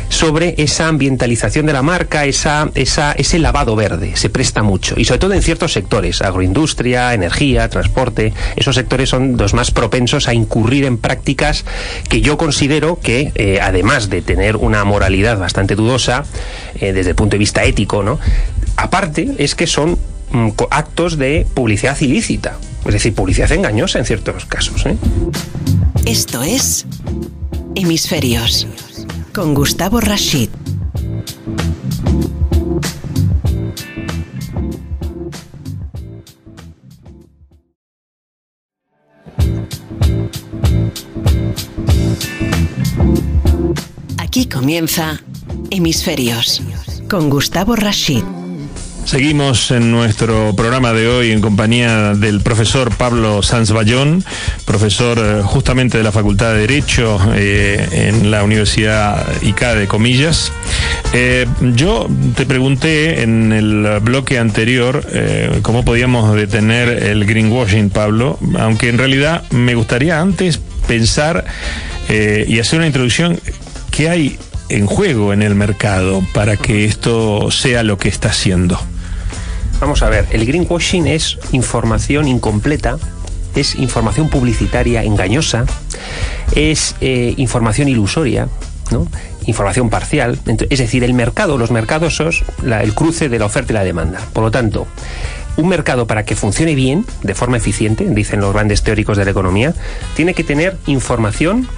sobre 0.09 0.56
esa 0.59 0.88
ambientalización 0.88 1.66
de 1.66 1.73
la 1.73 1.83
marca, 1.83 2.25
esa, 2.25 2.68
ese 2.75 3.38
lavado 3.38 3.76
verde, 3.76 4.16
se 4.16 4.28
presta 4.28 4.64
mucho, 4.64 4.99
y 4.99 5.04
sobre 5.04 5.21
todo 5.21 5.35
en 5.35 5.42
ciertos 5.42 5.73
sectores, 5.73 6.21
agroindustria, 6.21 7.14
energía, 7.14 7.68
transporte, 7.68 8.33
esos 8.56 8.75
sectores 8.75 9.09
son 9.09 9.37
los 9.37 9.54
más 9.54 9.71
propensos 9.71 10.26
a 10.26 10.35
incurrir 10.35 10.85
en 10.85 10.99
prácticas 10.99 11.64
que 12.09 12.23
yo 12.23 12.37
considero 12.37 12.99
que, 13.00 13.30
eh, 13.37 13.61
además 13.62 14.11
de 14.11 14.21
tener 14.23 14.56
una 14.56 14.83
moralidad 14.83 15.38
bastante 15.38 15.76
dudosa, 15.76 16.25
eh, 16.80 16.92
desde 16.92 17.11
el 17.11 17.16
punto 17.16 17.35
de 17.35 17.38
vista 17.38 17.62
ético, 17.62 18.02
¿no? 18.02 18.18
Aparte, 18.76 19.37
es 19.38 19.54
que 19.54 19.68
son 19.68 19.97
actos 20.71 21.16
de 21.18 21.47
publicidad 21.54 22.00
ilícita, 22.00 22.59
es 22.85 22.92
decir, 22.92 23.14
publicidad 23.14 23.50
engañosa 23.52 23.99
en 23.99 24.04
ciertos 24.04 24.45
casos. 24.47 24.87
¿eh? 24.87 24.97
Esto 26.04 26.42
es 26.42 26.87
Hemisferios 27.75 28.66
con 29.33 29.54
Gustavo 29.54 30.00
Rashid. 30.00 30.50
Comienza 44.66 45.21
Hemisferios 45.71 46.61
con 47.09 47.30
Gustavo 47.30 47.76
Rashid. 47.76 48.45
Seguimos 49.06 49.70
en 49.70 49.92
nuestro 49.92 50.56
programa 50.56 50.92
de 50.92 51.06
hoy 51.06 51.30
en 51.30 51.40
compañía 51.40 52.14
del 52.14 52.40
profesor 52.40 52.92
Pablo 52.92 53.40
Sanz 53.40 53.70
Bayón, 53.70 54.25
profesor 54.64 55.18
eh, 55.22 55.42
justamente 55.44 55.96
de 55.96 56.02
la 56.02 56.10
Facultad 56.10 56.52
de 56.52 56.62
Derecho 56.62 57.20
eh, 57.36 57.86
en 57.92 58.32
la 58.32 58.42
Universidad 58.42 59.25
ICA 59.42 59.76
de 59.76 59.86
Comillas. 59.86 60.50
Eh, 61.12 61.46
yo 61.60 62.08
te 62.34 62.46
pregunté 62.46 63.22
en 63.22 63.52
el 63.52 64.00
bloque 64.00 64.40
anterior 64.40 65.06
cómo 65.62 65.84
podíamos 65.84 66.34
detener 66.34 66.88
el 66.88 67.26
greenwashing, 67.26 67.90
Pablo, 67.90 68.40
aunque 68.58 68.88
en 68.88 68.98
realidad 68.98 69.44
me 69.52 69.76
gustaría 69.76 70.20
antes 70.20 70.58
pensar 70.88 71.44
y 72.08 72.58
hacer 72.58 72.80
una 72.80 72.88
introducción. 72.88 73.38
¿Qué 73.92 74.10
hay 74.10 74.36
en 74.68 74.86
juego 74.86 75.32
en 75.32 75.42
el 75.42 75.54
mercado 75.54 76.25
para 76.34 76.56
que 76.56 76.84
esto 76.84 77.52
sea 77.52 77.84
lo 77.84 77.98
que 77.98 78.08
está 78.08 78.30
haciendo? 78.30 78.80
Vamos 79.80 80.02
a 80.02 80.09
ver, 80.09 80.26
el 80.30 80.47
greenwashing 80.47 81.06
es 81.06 81.38
información 81.52 82.28
incompleta, 82.28 82.99
es 83.54 83.75
información 83.75 84.30
publicitaria 84.30 85.04
engañosa, 85.04 85.66
es 86.54 86.97
eh, 87.00 87.35
información 87.37 87.88
ilusoria, 87.88 88.49
¿no? 88.90 89.06
información 89.47 89.90
parcial. 89.90 90.38
Es 90.71 90.78
decir, 90.78 91.04
el 91.04 91.14
mercado, 91.14 91.59
los 91.59 91.71
mercados 91.71 92.16
son 92.16 92.30
el 92.64 92.95
cruce 92.95 93.28
de 93.28 93.38
la 93.38 93.47
oferta 93.47 93.73
y 93.73 93.75
la 93.75 93.85
demanda. 93.85 94.21
Por 94.33 94.45
lo 94.45 94.50
tanto, 94.50 94.87
un 95.56 95.68
mercado 95.68 96.06
para 96.06 96.25
que 96.25 96.37
funcione 96.37 96.75
bien, 96.75 97.04
de 97.23 97.35
forma 97.35 97.56
eficiente, 97.56 98.06
dicen 98.09 98.40
los 98.40 98.52
grandes 98.52 98.83
teóricos 98.83 99.16
de 99.16 99.25
la 99.25 99.30
economía, 99.30 99.75
tiene 100.14 100.35
que 100.35 100.45
tener 100.45 100.76
información 100.87 101.68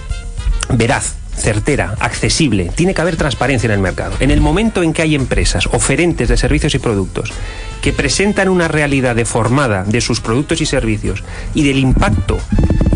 veraz, 0.70 1.14
certera, 1.38 1.94
accesible. 2.00 2.70
Tiene 2.74 2.94
que 2.94 3.00
haber 3.00 3.16
transparencia 3.16 3.66
en 3.68 3.72
el 3.72 3.80
mercado. 3.80 4.14
En 4.20 4.30
el 4.30 4.40
momento 4.40 4.82
en 4.82 4.92
que 4.92 5.02
hay 5.02 5.14
empresas 5.14 5.66
oferentes 5.66 6.28
de 6.28 6.36
servicios 6.36 6.74
y 6.74 6.78
productos 6.78 7.32
que 7.80 7.92
presentan 7.92 8.48
una 8.48 8.68
realidad 8.68 9.16
deformada 9.16 9.84
de 9.84 10.00
sus 10.00 10.20
productos 10.20 10.60
y 10.60 10.66
servicios 10.66 11.24
y 11.54 11.66
del 11.66 11.78
impacto 11.78 12.38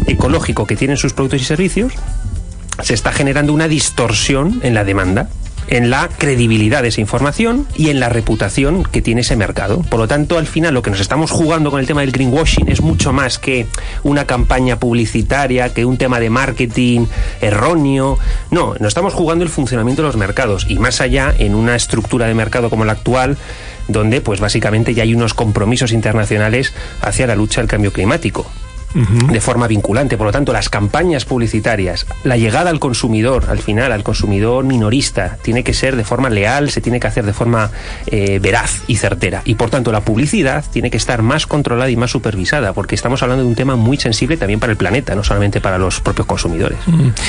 ecológico 0.07 0.67
que 0.67 0.77
tienen 0.77 0.97
sus 0.97 1.13
productos 1.13 1.41
y 1.41 1.45
servicios, 1.45 1.93
se 2.83 2.95
está 2.95 3.13
generando 3.13 3.53
una 3.53 3.69
distorsión 3.69 4.61
en 4.63 4.75
la 4.75 4.85
demanda 4.85 5.29
en 5.73 5.89
la 5.89 6.11
credibilidad 6.19 6.83
de 6.83 6.89
esa 6.89 7.01
información 7.01 7.67
y 7.75 7.89
en 7.89 7.99
la 7.99 8.11
reputación 8.11 8.83
que 8.83 9.01
tiene 9.01 9.23
ese 9.23 9.37
mercado. 9.37 9.81
Por 9.89 10.01
lo 10.01 10.07
tanto, 10.07 10.37
al 10.37 10.47
final 10.47 10.75
lo 10.75 10.83
que 10.83 10.91
nos 10.91 11.01
estamos 11.01 11.31
jugando 11.31 11.71
con 11.71 11.81
el 11.81 11.87
tema 11.87 12.03
del 12.03 12.13
greenwashing 12.13 12.69
es 12.69 12.83
mucho 12.83 13.15
más 13.15 13.39
que 13.39 13.67
una 14.03 14.27
campaña 14.27 14.79
publicitaria, 14.79 15.73
que 15.73 15.87
un 15.87 15.97
tema 15.97 16.21
de 16.21 16.29
marketing 16.29 17.07
erróneo. 17.41 18.19
No, 18.51 18.75
nos 18.81 18.89
estamos 18.89 19.15
jugando 19.15 19.45
el 19.45 19.51
funcionamiento 19.51 20.03
de 20.03 20.09
los 20.09 20.17
mercados 20.19 20.67
y 20.69 20.79
más 20.79 21.01
allá 21.01 21.35
en 21.39 21.55
una 21.55 21.75
estructura 21.75 22.27
de 22.27 22.35
mercado 22.35 22.69
como 22.69 22.85
la 22.85 22.93
actual 22.93 23.39
donde 23.89 24.21
pues 24.21 24.41
básicamente 24.41 24.93
ya 24.93 25.05
hay 25.05 25.15
unos 25.15 25.33
compromisos 25.33 25.93
internacionales 25.93 26.75
hacia 27.01 27.27
la 27.27 27.35
lucha 27.35 27.63
al 27.63 27.67
cambio 27.67 27.93
climático 27.93 28.47
de 28.95 29.41
forma 29.41 29.67
vinculante. 29.67 30.17
Por 30.17 30.27
lo 30.27 30.33
tanto, 30.33 30.53
las 30.53 30.69
campañas 30.69 31.25
publicitarias, 31.25 32.07
la 32.25 32.37
llegada 32.37 32.71
al 32.71 32.79
consumidor, 32.79 33.47
al 33.49 33.59
final, 33.59 33.93
al 33.93 34.03
consumidor 34.03 34.65
minorista, 34.65 35.39
tiene 35.43 35.65
que 35.65 35.75
ser 35.75 35.97
de 35.97 36.05
forma 36.05 36.31
leal, 36.31 36.71
se 36.71 36.81
tiene 36.81 37.01
que 37.01 37.07
hacer 37.07 37.25
de 37.25 37.33
forma 37.33 37.71
eh, 38.07 38.39
veraz 38.41 38.83
y 38.87 38.97
certera. 38.97 39.43
Y 39.45 39.55
por 39.55 39.71
tanto, 39.71 39.93
la 39.93 40.01
publicidad 40.01 40.65
tiene 40.71 40.91
que 40.91 40.97
estar 40.97 41.23
más 41.23 41.47
controlada 41.47 41.91
y 41.91 41.97
más 41.97 42.11
supervisada, 42.11 42.73
porque 42.73 42.95
estamos 42.95 43.23
hablando 43.23 43.45
de 43.45 43.49
un 43.49 43.55
tema 43.55 43.77
muy 43.77 43.97
sensible 43.97 44.37
también 44.37 44.61
para 44.61 44.73
el 44.73 44.77
planeta, 44.77 45.15
no 45.15 45.25
solamente 45.25 45.61
para 45.61 45.79
los 45.79 46.01
propios 46.01 46.27
consumidores. 46.27 46.79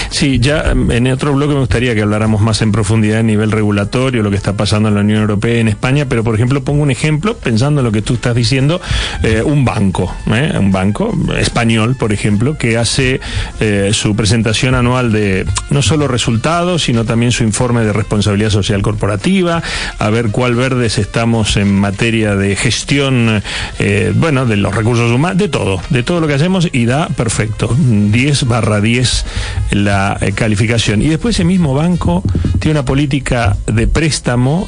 Sí, 0.09 0.39
ya 0.39 0.71
en 0.71 1.07
otro 1.07 1.33
bloque 1.33 1.53
me 1.53 1.59
gustaría 1.59 1.95
que 1.95 2.01
habláramos 2.01 2.41
más 2.41 2.61
en 2.61 2.71
profundidad 2.71 3.19
a 3.19 3.23
nivel 3.23 3.51
regulatorio, 3.51 4.23
lo 4.23 4.29
que 4.29 4.37
está 4.37 4.53
pasando 4.53 4.89
en 4.89 4.95
la 4.95 5.01
Unión 5.01 5.21
Europea 5.21 5.57
y 5.57 5.59
en 5.59 5.67
España, 5.67 6.05
pero 6.07 6.23
por 6.23 6.35
ejemplo, 6.35 6.63
pongo 6.63 6.83
un 6.83 6.91
ejemplo, 6.91 7.35
pensando 7.37 7.81
en 7.81 7.85
lo 7.85 7.91
que 7.91 8.01
tú 8.01 8.15
estás 8.15 8.35
diciendo, 8.35 8.81
eh, 9.23 9.41
un 9.43 9.65
banco, 9.65 10.13
¿eh? 10.27 10.53
un 10.57 10.71
banco 10.71 11.13
español, 11.53 11.95
por 11.95 12.11
ejemplo, 12.11 12.57
que 12.57 12.79
hace 12.79 13.21
eh, 13.59 13.91
su 13.93 14.15
presentación 14.15 14.73
anual 14.73 15.11
de 15.11 15.45
no 15.69 15.83
solo 15.83 16.07
resultados, 16.07 16.81
sino 16.81 17.05
también 17.05 17.31
su 17.31 17.43
informe 17.43 17.85
de 17.85 17.93
responsabilidad 17.93 18.49
social 18.49 18.81
corporativa, 18.81 19.61
a 19.99 20.09
ver 20.09 20.29
cuál 20.29 20.55
verdes 20.55 20.97
estamos 20.97 21.55
en 21.57 21.71
materia 21.75 22.35
de 22.35 22.55
gestión, 22.55 23.43
eh, 23.77 24.11
bueno, 24.15 24.47
de 24.47 24.57
los 24.57 24.73
recursos 24.73 25.11
humanos, 25.11 25.37
de 25.37 25.47
todo, 25.47 25.79
de 25.91 26.01
todo 26.01 26.21
lo 26.21 26.27
que 26.27 26.33
hacemos 26.33 26.67
y 26.71 26.85
da 26.85 27.07
perfecto, 27.09 27.69
10 27.77 28.45
barra 28.47 28.81
10 28.81 29.25
la 29.73 30.17
eh, 30.21 30.31
calificación. 30.31 31.03
Y 31.03 31.07
después 31.07 31.35
ese 31.35 31.43
mismo 31.43 31.75
banco 31.75 32.23
tiene 32.57 32.79
una 32.79 32.85
política 32.85 33.55
de 33.67 33.85
préstamo 33.85 34.67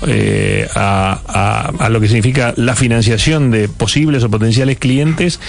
a, 0.76 1.72
a 1.80 1.90
lo 1.90 2.00
que 2.00 2.08
significa 2.08 2.54
la 2.58 2.76
financiación 2.76 3.50
de 3.50 3.70
posibles 3.70 4.24
o 4.24 4.30
potenciales 4.30 4.78
clientes 4.78 5.40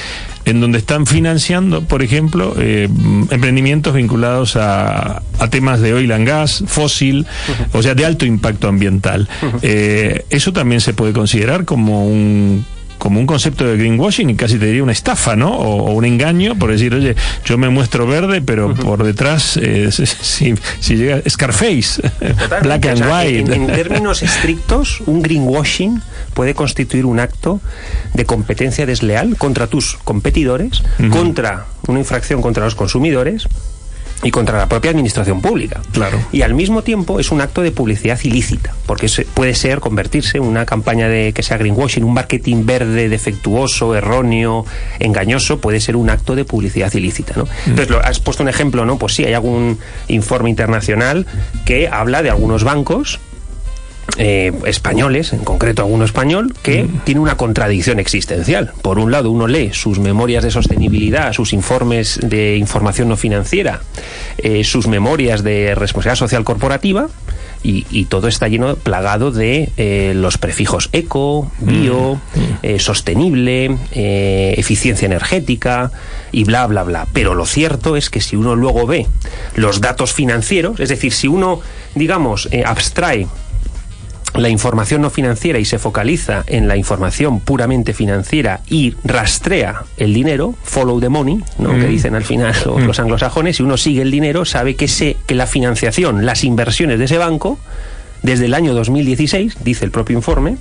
en 0.46 0.60
donde 0.60 0.78
están 0.78 1.06
financiando, 1.06 1.82
por 1.82 2.02
ejemplo, 2.02 2.54
eh, 2.58 2.88
emprendimientos 3.30 3.92
vinculados 3.92 4.56
a, 4.56 5.22
temas 5.50 5.80
de 5.80 5.92
oil 5.94 6.10
and 6.12 6.26
gas, 6.26 6.64
fósil, 6.66 7.26
o 7.72 7.82
sea, 7.82 7.94
de 7.94 8.04
alto 8.04 8.26
impacto 8.26 8.68
ambiental. 8.68 9.28
Eh, 9.62 10.24
eso 10.30 10.52
también 10.52 10.80
se 10.80 10.92
puede 10.92 11.12
considerar 11.12 11.64
como 11.64 12.06
un 12.06 12.64
como 12.98 13.20
un 13.20 13.26
concepto 13.26 13.66
de 13.66 13.76
greenwashing 13.76 14.30
y 14.30 14.34
casi 14.34 14.58
te 14.58 14.66
diría 14.66 14.82
una 14.82 14.92
estafa, 14.92 15.36
¿no? 15.36 15.56
O, 15.56 15.92
un 15.92 16.04
engaño 16.04 16.56
por 16.56 16.70
decir, 16.70 16.94
oye, 16.94 17.14
yo 17.44 17.58
me 17.58 17.68
muestro 17.68 18.06
verde, 18.06 18.42
pero 18.42 18.74
por 18.74 19.04
detrás, 19.04 19.58
eh, 19.60 19.90
si, 19.92 20.54
llega 20.94 21.22
Scarface, 21.28 22.02
black 22.62 22.86
and 22.86 23.04
white. 23.10 23.54
En, 23.54 23.66
términos 23.66 24.22
estrictos, 24.22 25.00
un 25.06 25.22
greenwashing 25.22 26.02
puede 26.34 26.54
constituir 26.54 27.06
un 27.06 27.20
acto 27.20 27.60
de 28.14 28.24
competencia 28.24 28.86
desleal 28.86 29.36
contra 29.36 29.66
tus 29.66 29.96
competidores, 30.04 30.82
contra 31.10 31.66
una 31.86 31.98
infracción 31.98 32.42
contra 32.42 32.64
los 32.64 32.74
consumidores 32.74 33.48
y 34.22 34.30
contra 34.30 34.58
la 34.58 34.68
propia 34.68 34.90
administración 34.90 35.40
pública. 35.40 35.80
Claro. 35.92 36.18
Y 36.32 36.42
al 36.42 36.54
mismo 36.54 36.82
tiempo 36.82 37.20
es 37.20 37.30
un 37.30 37.40
acto 37.40 37.62
de 37.62 37.70
publicidad 37.70 38.18
ilícita, 38.22 38.74
porque 38.86 39.08
puede 39.34 39.54
ser 39.54 39.80
convertirse 39.80 40.38
en 40.38 40.44
una 40.44 40.64
campaña 40.64 41.08
de 41.08 41.32
que 41.32 41.42
sea 41.42 41.58
greenwashing, 41.58 42.04
un 42.04 42.14
marketing 42.14 42.64
verde, 42.64 43.08
defectuoso, 43.08 43.94
erróneo, 43.94 44.64
engañoso, 44.98 45.60
puede 45.60 45.80
ser 45.80 45.96
un 45.96 46.10
acto 46.10 46.34
de 46.34 46.44
publicidad 46.44 46.92
ilícita, 46.94 47.34
¿no? 47.36 47.44
Mm. 47.44 47.70
Entonces, 47.70 47.90
lo, 47.90 48.00
has 48.00 48.20
puesto 48.20 48.42
un 48.42 48.48
ejemplo, 48.48 48.84
¿no? 48.84 48.98
Pues 48.98 49.14
sí, 49.14 49.24
hay 49.24 49.34
algún 49.34 49.78
informe 50.08 50.50
internacional 50.50 51.26
que 51.64 51.88
habla 51.88 52.22
de 52.22 52.30
algunos 52.30 52.64
bancos 52.64 53.20
eh, 54.18 54.52
españoles, 54.64 55.34
en 55.34 55.40
concreto 55.40 55.82
alguno 55.82 56.04
español, 56.04 56.54
que 56.62 56.84
mm. 56.84 57.00
tiene 57.04 57.20
una 57.20 57.36
contradicción 57.36 57.98
existencial. 57.98 58.72
Por 58.80 58.98
un 58.98 59.10
lado, 59.10 59.30
uno 59.30 59.46
lee 59.46 59.72
sus 59.74 59.98
memorias 59.98 60.42
de 60.42 60.50
sostenibilidad, 60.50 61.34
sus 61.34 61.52
informes 61.52 62.18
de 62.22 62.56
información 62.56 63.10
no 63.10 63.18
financiera, 63.18 63.82
eh, 64.38 64.64
sus 64.64 64.86
memorias 64.86 65.42
de 65.42 65.74
responsabilidad 65.74 66.18
social 66.18 66.44
corporativa, 66.44 67.08
y, 67.68 68.04
todo 68.04 68.28
está 68.28 68.46
lleno, 68.46 68.76
plagado 68.76 69.32
de 69.32 69.70
eh, 69.76 70.12
los 70.14 70.38
prefijos 70.38 70.88
eco, 70.92 71.50
bio, 71.58 72.14
mm. 72.14 72.74
Mm. 72.74 72.78
sostenible, 72.78 73.76
eficiencia 73.90 75.06
energética 75.06 75.90
y 76.30 76.44
bla, 76.44 76.68
bla, 76.68 76.84
bla. 76.84 77.08
Pero 77.12 77.34
lo 77.34 77.44
cierto 77.44 77.96
es 77.96 78.08
que 78.08 78.20
si 78.20 78.36
uno 78.36 78.54
luego 78.54 78.86
ve 78.86 79.08
los 79.56 79.80
datos 79.80 80.12
financieros, 80.12 80.78
es 80.78 80.90
decir, 80.90 81.12
si 81.12 81.26
uno, 81.26 81.60
digamos, 81.96 82.48
abstrae 82.64 83.26
la 84.36 84.48
información 84.48 85.02
no 85.02 85.10
financiera 85.10 85.58
y 85.58 85.64
se 85.64 85.78
focaliza 85.78 86.44
en 86.46 86.68
la 86.68 86.76
información 86.76 87.40
puramente 87.40 87.92
financiera 87.94 88.60
y 88.68 88.94
rastrea 89.04 89.82
el 89.96 90.14
dinero, 90.14 90.54
follow 90.62 91.00
the 91.00 91.08
money, 91.08 91.40
¿no? 91.58 91.70
que 91.70 91.86
mm. 91.86 91.90
dicen 91.90 92.14
al 92.14 92.24
final 92.24 92.54
los, 92.64 92.80
mm. 92.80 92.86
los, 92.86 93.00
anglosajones, 93.00 93.56
si 93.56 93.62
uno 93.62 93.76
sigue 93.76 94.02
el 94.02 94.10
dinero, 94.10 94.44
sabe 94.44 94.76
que, 94.76 94.88
se, 94.88 95.16
que 95.26 95.34
la 95.34 95.46
financiación, 95.46 96.26
las 96.26 96.44
inversiones 96.44 96.98
de 96.98 97.06
ese 97.06 97.18
banco, 97.18 97.58
desde 98.26 98.46
el 98.46 98.54
año 98.54 98.74
2016, 98.74 99.58
dice 99.62 99.84
el 99.84 99.92
propio 99.92 100.16
informe, 100.16 100.56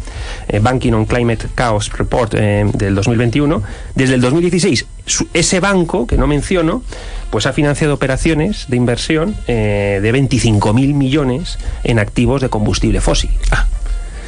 eh, 0.48 0.60
Banking 0.60 0.94
on 0.94 1.06
Climate 1.06 1.48
Chaos 1.56 1.92
Report 1.98 2.32
eh, 2.36 2.64
del 2.74 2.94
2021, 2.94 3.62
desde 3.96 4.14
el 4.16 4.22
2016 4.22 4.86
ese 5.34 5.60
banco, 5.60 6.08
que 6.08 6.18
no 6.18 6.26
menciono, 6.28 6.84
pues 7.32 7.46
ha 7.46 7.54
financiado 7.54 7.94
operaciones 7.94 8.66
de 8.70 8.78
inversión 8.78 9.36
eh, 9.48 10.00
de 10.02 10.14
25.000 10.14 10.94
millones 10.94 11.58
en 11.84 12.00
activos 12.00 12.42
de 12.42 12.50
combustible 12.50 13.02
fósil. 13.02 13.32
Ah. 13.52 13.68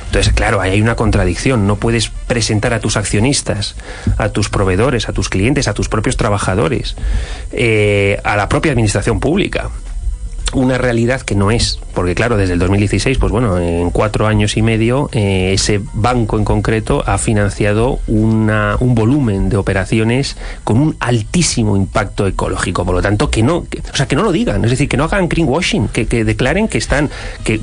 Entonces, 0.08 0.34
claro, 0.34 0.62
ahí 0.62 0.72
hay 0.72 0.82
una 0.82 0.96
contradicción. 0.96 1.68
No 1.68 1.76
puedes 1.76 2.10
presentar 2.10 2.74
a 2.74 2.80
tus 2.80 2.96
accionistas, 2.96 3.76
a 4.18 4.30
tus 4.30 4.50
proveedores, 4.50 5.10
a 5.10 5.14
tus 5.14 5.30
clientes, 5.30 5.68
a 5.68 5.74
tus 5.74 5.90
propios 5.90 6.16
trabajadores, 6.16 6.96
a 8.24 8.36
la 8.38 8.48
propia 8.48 8.72
administración 8.72 9.20
pública 9.20 9.70
una 10.54 10.78
realidad 10.78 11.22
que 11.22 11.36
no 11.36 11.52
es, 11.52 11.80
porque 11.94 12.16
claro, 12.16 12.38
desde 12.38 12.54
el 12.54 12.60
2016, 12.60 13.18
pues 13.18 13.32
bueno, 13.32 13.58
en 13.60 13.90
cuatro 13.90 14.28
años 14.28 14.58
y 14.58 14.62
medio, 14.62 15.10
eh, 15.14 15.52
ese 15.54 15.82
banco 15.94 16.38
en 16.38 16.46
concreto 16.46 17.04
ha 17.06 17.18
financiado 17.18 18.00
una, 18.08 18.76
un 18.80 18.96
volumen 18.96 19.50
de 19.50 19.58
operaciones 19.58 20.38
con 20.64 20.80
un 20.80 20.96
altísimo 21.00 21.76
impacto 21.76 22.28
ecológico, 22.28 22.86
por 22.86 22.96
lo 22.96 23.02
tanto, 23.02 23.30
que 23.30 23.44
no, 23.44 23.58
o 23.58 23.96
sea, 23.96 24.08
que 24.08 24.16
no 24.16 24.24
lo 24.24 24.32
digan, 24.32 24.64
es 24.64 24.72
decir, 24.72 24.88
que 24.88 24.98
no 24.98 25.06
hagan 25.06 25.28
greenwashing, 25.28 25.88
que, 25.88 26.08
que 26.08 26.24
declaren 26.24 26.68
que 26.68 26.78
están, 26.78 27.10
que, 27.44 27.60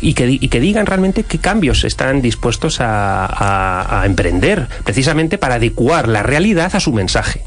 y, 0.00 0.14
que, 0.14 0.28
y 0.30 0.48
que 0.48 0.60
digan 0.60 0.86
realmente 0.86 1.24
qué 1.24 1.38
cambios 1.38 1.84
están 1.84 2.22
dispuestos 2.22 2.80
a, 2.80 4.00
a, 4.00 4.06
emprender, 4.06 4.68
precisamente 4.84 5.38
para 5.38 5.56
adecuar 5.56 6.08
la 6.08 6.22
realidad 6.22 6.74
a 6.74 6.80
su 6.80 6.92
mensaje. 6.92 7.42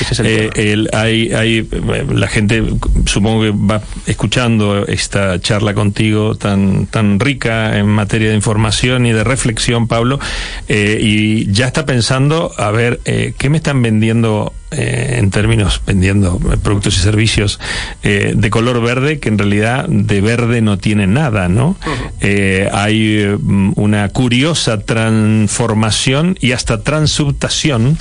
Ese 0.00 0.14
es 0.14 0.20
el, 0.20 0.26
eh, 0.26 0.50
el 0.54 0.90
hay, 0.92 1.32
hay, 1.32 1.68
la 2.10 2.28
gente 2.28 2.62
supongo 3.06 3.42
que 3.42 3.50
va 3.50 3.82
escuchando 4.12 4.86
esta 4.86 5.40
charla 5.40 5.74
contigo 5.74 6.36
tan, 6.36 6.86
tan 6.86 7.18
rica 7.18 7.78
en 7.78 7.86
materia 7.86 8.28
de 8.28 8.36
información 8.36 9.06
y 9.06 9.12
de 9.12 9.24
reflexión, 9.24 9.88
Pablo, 9.88 10.20
eh, 10.68 10.98
y 11.00 11.50
ya 11.52 11.66
está 11.66 11.84
pensando, 11.84 12.52
a 12.56 12.70
ver, 12.70 13.00
eh, 13.04 13.34
¿qué 13.36 13.50
me 13.50 13.56
están 13.56 13.82
vendiendo 13.82 14.52
eh, 14.72 15.16
en 15.18 15.30
términos 15.30 15.82
vendiendo 15.86 16.38
productos 16.62 16.96
y 16.96 17.00
servicios 17.00 17.60
eh, 18.02 18.32
de 18.34 18.50
color 18.50 18.80
verde 18.80 19.18
que 19.18 19.28
en 19.28 19.38
realidad 19.38 19.86
de 19.88 20.20
verde 20.20 20.62
no 20.62 20.78
tiene 20.78 21.06
nada, 21.06 21.48
¿no? 21.48 21.76
Eh, 22.20 22.68
hay 22.72 23.26
mm, 23.38 23.72
una 23.76 24.08
curiosa 24.08 24.80
transformación 24.80 26.36
y 26.40 26.52
hasta 26.52 26.82
transubtación, 26.82 27.98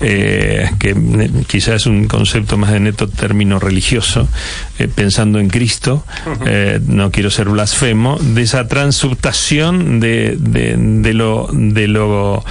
que 0.00 1.30
quizás 1.46 1.74
es 1.74 1.86
un 1.86 2.06
concepto 2.06 2.56
más 2.56 2.72
de 2.72 2.80
neto 2.80 3.08
término 3.08 3.58
religioso, 3.58 4.28
pensando 4.94 5.38
en 5.38 5.48
Cristo, 5.48 6.04
no 6.86 7.10
quiero 7.10 7.30
ser 7.30 7.48
blasfemo, 7.48 8.18
de 8.18 8.42
esa 8.42 8.68
transubtación 8.68 10.00
de, 10.00 10.36
de, 10.38 10.76
de, 10.76 11.14
lo, 11.14 11.48
de, 11.52 11.88
lo, 11.88 12.44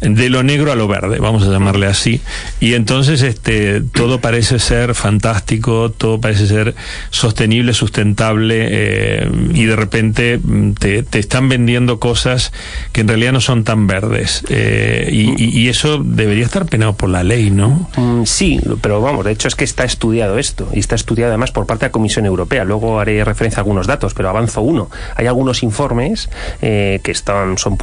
de 0.00 0.28
lo 0.28 0.42
negro 0.42 0.72
a 0.72 0.76
lo 0.76 0.88
verde, 0.88 1.18
vamos 1.18 1.46
a 1.46 1.50
llamarle 1.50 1.86
así, 1.86 2.20
y 2.60 2.74
entonces 2.74 3.22
este, 3.22 3.80
todo 3.80 4.20
parece 4.20 4.58
ser 4.58 4.94
fantástico, 4.94 5.90
todo 5.90 6.20
parece 6.20 6.46
ser 6.46 6.74
sostenible, 7.10 7.74
sustentable, 7.74 8.66
eh, 8.70 9.30
y 9.54 9.64
de 9.64 9.76
repente 9.76 10.38
mm, 10.42 10.72
te, 10.72 11.04
están 11.18 11.48
vendiendo 11.48 11.98
cosas 11.98 12.52
que 12.92 13.00
en 13.00 13.08
realidad 13.08 13.32
no 13.32 13.40
son 13.40 13.64
tan 13.64 13.86
verdes. 13.86 14.44
Eh, 14.48 15.08
y, 15.12 15.68
eso 15.68 15.98
debería 16.02 16.46
estar 16.46 16.64
penado 16.64 16.94
por 16.94 17.10
la 17.10 17.22
ley, 17.22 17.50
¿no? 17.50 17.90
Mm, 17.96 18.24
sí, 18.24 18.58
pero 18.80 19.02
vamos, 19.02 19.24
de 19.24 19.32
hecho 19.32 19.48
es 19.48 19.54
que 19.54 19.64
está 19.64 19.84
estudiado 19.84 20.38
esto, 20.38 20.68
y 20.72 20.78
está 20.78 20.94
estudiado 20.94 21.30
además 21.30 21.50
por 21.50 21.66
parte 21.66 21.84
de 21.84 21.88
la 21.88 21.92
Comisión 21.92 22.24
Europea. 22.24 22.64
Luego 22.64 23.00
haré 23.00 23.22
referencia 23.24 23.60
a 23.60 23.62
algunos 23.62 23.86
datos, 23.86 24.14
pero 24.14 24.30
avanzo 24.30 24.62
uno. 24.62 24.90
Hay 25.16 25.26
algunos 25.26 25.62
informes 25.62 26.30
eh, 26.62 27.00
que 27.02 27.10
están, 27.10 27.58
son, 27.58 27.76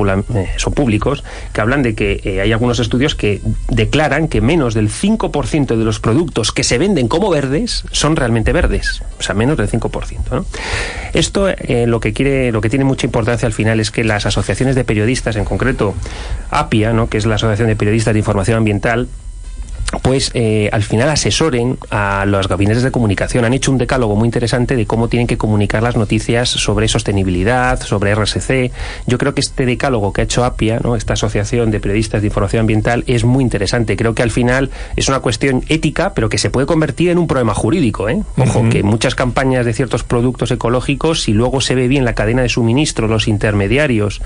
son 0.57 0.74
públicos 0.74 1.24
que 1.53 1.62
hablan 1.62 1.84
de 1.84 1.93
que 1.93 2.04
hay 2.41 2.51
algunos 2.51 2.79
estudios 2.79 3.15
que 3.15 3.41
declaran 3.69 4.27
que 4.27 4.41
menos 4.41 4.74
del 4.74 4.89
5 4.89 5.15
5% 5.17 5.77
de 5.77 5.85
los 5.85 6.00
productos 6.00 6.51
que 6.51 6.63
se 6.63 6.77
venden 6.77 7.07
como 7.07 7.29
verdes 7.29 7.83
son 7.91 8.15
realmente 8.15 8.51
verdes, 8.53 9.01
o 9.19 9.24
sea, 9.24 9.35
menos 9.35 9.57
del 9.57 9.69
5%. 9.69 10.45
Esto 11.13 11.50
eh, 11.50 11.85
lo 11.88 12.00
que 12.00 12.13
quiere, 12.13 12.51
lo 12.51 12.62
que 12.62 12.69
tiene 12.69 12.85
mucha 12.85 13.05
importancia 13.05 13.45
al 13.45 13.53
final 13.53 13.79
es 13.79 13.91
que 13.91 14.03
las 14.03 14.25
asociaciones 14.25 14.75
de 14.75 14.83
periodistas, 14.83 15.35
en 15.35 15.45
concreto 15.45 15.93
APIA, 16.50 16.93
¿no? 16.93 17.09
que 17.09 17.17
es 17.17 17.25
la 17.25 17.35
Asociación 17.35 17.67
de 17.67 17.75
Periodistas 17.75 18.13
de 18.13 18.19
Información 18.19 18.57
Ambiental, 18.57 19.07
pues 20.01 20.31
eh, 20.33 20.69
al 20.71 20.83
final 20.83 21.09
asesoren 21.09 21.77
a 21.89 22.25
los 22.25 22.47
gabinetes 22.47 22.83
de 22.83 22.91
comunicación. 22.91 23.45
Han 23.45 23.53
hecho 23.53 23.71
un 23.71 23.77
decálogo 23.77 24.15
muy 24.15 24.27
interesante 24.27 24.75
de 24.75 24.85
cómo 24.85 25.07
tienen 25.07 25.27
que 25.27 25.37
comunicar 25.37 25.83
las 25.83 25.95
noticias 25.95 26.49
sobre 26.49 26.87
sostenibilidad, 26.87 27.79
sobre 27.81 28.13
RSC. 28.15 28.71
Yo 29.05 29.17
creo 29.17 29.33
que 29.33 29.41
este 29.41 29.65
decálogo 29.65 30.11
que 30.11 30.21
ha 30.21 30.23
hecho 30.23 30.43
APIA, 30.43 30.79
¿no? 30.83 30.95
esta 30.95 31.13
Asociación 31.13 31.71
de 31.71 31.79
Periodistas 31.79 32.21
de 32.21 32.27
Información 32.27 32.61
Ambiental, 32.61 33.03
es 33.07 33.23
muy 33.25 33.43
interesante. 33.43 33.95
Creo 33.95 34.15
que 34.15 34.23
al 34.23 34.31
final 34.31 34.69
es 34.95 35.07
una 35.07 35.19
cuestión 35.19 35.63
ética, 35.69 36.13
pero 36.13 36.29
que 36.29 36.37
se 36.37 36.49
puede 36.49 36.67
convertir 36.67 37.09
en 37.09 37.17
un 37.17 37.27
problema 37.27 37.53
jurídico. 37.53 38.09
¿eh? 38.09 38.21
Ojo, 38.37 38.67
que 38.69 38.83
muchas 38.83 39.15
campañas 39.15 39.65
de 39.65 39.73
ciertos 39.73 40.03
productos 40.03 40.51
ecológicos, 40.51 41.23
si 41.23 41.33
luego 41.33 41.61
se 41.61 41.75
ve 41.75 41.87
bien 41.87 42.05
la 42.05 42.13
cadena 42.15 42.41
de 42.41 42.49
suministro, 42.49 43.07
los 43.07 43.27
intermediarios, 43.27 44.21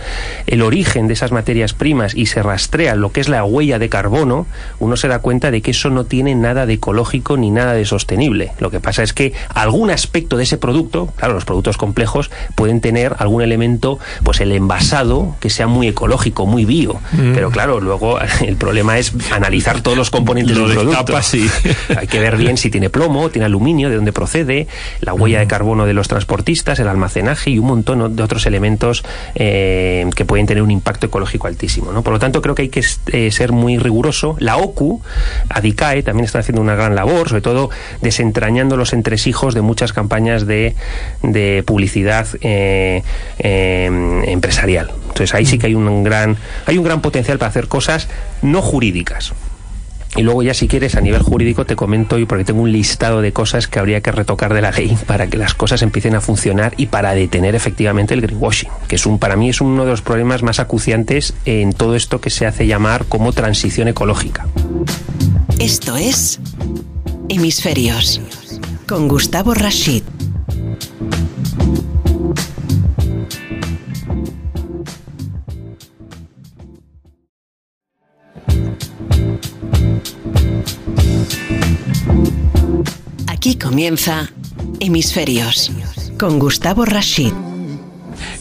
el 0.47 0.61
origen 0.61 1.07
de 1.07 1.13
esas 1.13 1.31
materias 1.31 1.73
primas 1.73 2.15
y 2.15 2.27
se 2.27 2.41
rastrea 2.41 2.95
lo 2.95 3.11
que 3.11 3.21
es 3.21 3.29
la 3.29 3.43
huella 3.43 3.79
de 3.79 3.89
carbono, 3.89 4.47
uno 4.79 4.95
se 4.95 5.07
da 5.07 5.19
cuenta 5.19 5.48
de 5.51 5.61
que 5.61 5.71
eso 5.71 5.89
no 5.89 6.05
tiene 6.05 6.35
nada 6.35 6.65
de 6.65 6.73
ecológico 6.73 7.37
ni 7.37 7.51
nada 7.51 7.73
de 7.73 7.85
sostenible. 7.85 8.51
Lo 8.59 8.71
que 8.71 8.79
pasa 8.79 9.03
es 9.03 9.13
que 9.13 9.33
algún 9.53 9.91
aspecto 9.91 10.37
de 10.37 10.43
ese 10.43 10.57
producto, 10.57 11.07
claro, 11.15 11.33
los 11.33 11.45
productos 11.45 11.77
complejos 11.77 12.31
pueden 12.55 12.81
tener 12.81 13.15
algún 13.19 13.41
elemento, 13.41 13.99
pues 14.23 14.41
el 14.41 14.51
envasado, 14.51 15.35
que 15.39 15.49
sea 15.49 15.67
muy 15.67 15.87
ecológico, 15.87 16.45
muy 16.45 16.65
bio. 16.65 16.95
Mm. 17.11 17.33
Pero 17.33 17.51
claro, 17.51 17.79
luego 17.79 18.19
el 18.45 18.55
problema 18.55 18.97
es 18.97 19.13
analizar 19.31 19.81
todos 19.81 19.97
los 19.97 20.09
componentes 20.09 20.55
del 20.55 20.73
producto. 20.73 21.17
Hay 21.97 22.07
que 22.07 22.19
ver 22.19 22.37
bien 22.37 22.57
si 22.57 22.69
tiene 22.69 22.89
plomo, 22.89 23.29
tiene 23.29 23.45
aluminio, 23.45 23.89
de 23.89 23.95
dónde 23.95 24.13
procede, 24.13 24.67
la 25.01 25.13
huella 25.13 25.39
de 25.39 25.45
mm. 25.45 25.49
carbono 25.49 25.85
de 25.85 25.93
los 25.93 26.07
transportistas, 26.07 26.79
el 26.79 26.87
almacenaje 26.87 27.51
y 27.51 27.59
un 27.59 27.67
montón 27.67 28.15
de 28.15 28.23
otros 28.23 28.45
elementos 28.45 29.03
eh, 29.35 30.07
que 30.15 30.25
pueden 30.25 30.45
tener 30.45 30.63
un 30.63 30.71
impacto 30.71 31.07
ecológico 31.07 31.47
altísimo. 31.47 31.91
¿no? 31.91 32.03
Por 32.03 32.13
lo 32.13 32.19
tanto, 32.19 32.41
creo 32.41 32.55
que 32.55 32.63
hay 32.63 32.69
que 32.69 32.83
eh, 33.11 33.31
ser 33.31 33.51
muy 33.51 33.77
riguroso. 33.77 34.35
La 34.39 34.57
OCU 34.57 35.01
ADICAE 35.49 36.03
también 36.03 36.25
está 36.25 36.39
haciendo 36.39 36.61
una 36.61 36.75
gran 36.75 36.95
labor, 36.95 37.29
sobre 37.29 37.41
todo 37.41 37.69
desentrañando 38.01 38.77
los 38.77 38.93
entresijos 38.93 39.53
de 39.53 39.61
muchas 39.61 39.93
campañas 39.93 40.45
de, 40.45 40.75
publicidad 41.65 42.27
eh, 42.41 43.03
eh, 43.39 44.23
empresarial. 44.27 44.91
Entonces 45.01 45.33
ahí 45.33 45.45
sí 45.45 45.57
que 45.57 45.67
hay 45.67 45.75
un 45.75 46.03
gran, 46.03 46.37
hay 46.65 46.77
un 46.77 46.83
gran 46.83 47.01
potencial 47.01 47.37
para 47.37 47.49
hacer 47.49 47.67
cosas 47.67 48.07
no 48.41 48.61
jurídicas. 48.61 49.33
Y 50.15 50.23
luego 50.23 50.41
ya 50.41 50.53
si 50.53 50.67
quieres 50.67 50.95
a 50.95 51.01
nivel 51.01 51.21
jurídico 51.21 51.65
te 51.65 51.75
comento 51.75 52.17
y 52.17 52.25
porque 52.25 52.43
tengo 52.43 52.61
un 52.61 52.71
listado 52.71 53.21
de 53.21 53.31
cosas 53.31 53.67
que 53.67 53.77
habría 53.77 54.01
que 54.01 54.11
retocar 54.11 54.53
de 54.53 54.61
la 54.61 54.71
ley 54.71 54.97
para 55.05 55.27
que 55.27 55.37
las 55.37 55.53
cosas 55.53 55.81
empiecen 55.81 56.15
a 56.15 56.21
funcionar 56.21 56.73
y 56.77 56.87
para 56.87 57.13
detener 57.13 57.55
efectivamente 57.55 58.15
el 58.15 58.21
greenwashing, 58.21 58.69
que 58.87 58.95
es 58.95 59.05
un 59.05 59.19
para 59.19 59.35
mí 59.35 59.49
es 59.49 59.61
uno 59.61 59.85
de 59.85 59.91
los 59.91 60.01
problemas 60.01 60.41
más 60.41 60.59
acuciantes 60.59 61.35
en 61.45 61.73
todo 61.73 61.95
esto 61.95 62.21
que 62.21 62.31
se 62.31 62.47
hace 62.47 62.65
llamar 62.65 63.05
como 63.05 63.33
transición 63.33 63.87
ecológica. 63.87 64.47
Esto 65.59 65.97
es 65.97 66.39
Hemisferios 67.27 68.21
con 68.87 69.09
Gustavo 69.09 69.53
Rashid. 69.53 70.03
Aquí 83.27 83.55
comienza 83.57 84.31
Hemisferios 84.79 85.71
con 86.17 86.39
Gustavo 86.39 86.85
Rashid. 86.85 87.48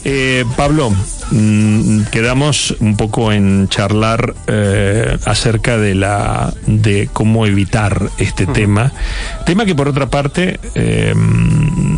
Eh, 0.05 0.45
Pablo, 0.55 0.91
mm, 1.31 2.03
quedamos 2.11 2.75
un 2.79 2.95
poco 2.95 3.33
en 3.33 3.67
charlar 3.67 4.33
eh, 4.47 5.17
acerca 5.25 5.77
de 5.77 5.93
la 5.95 6.53
de 6.67 7.09
cómo 7.11 7.45
evitar 7.45 8.09
este 8.17 8.45
tema, 8.45 8.93
tema 9.45 9.65
que 9.65 9.75
por 9.75 9.89
otra 9.89 10.09
parte, 10.09 10.59
eh, 10.75 11.13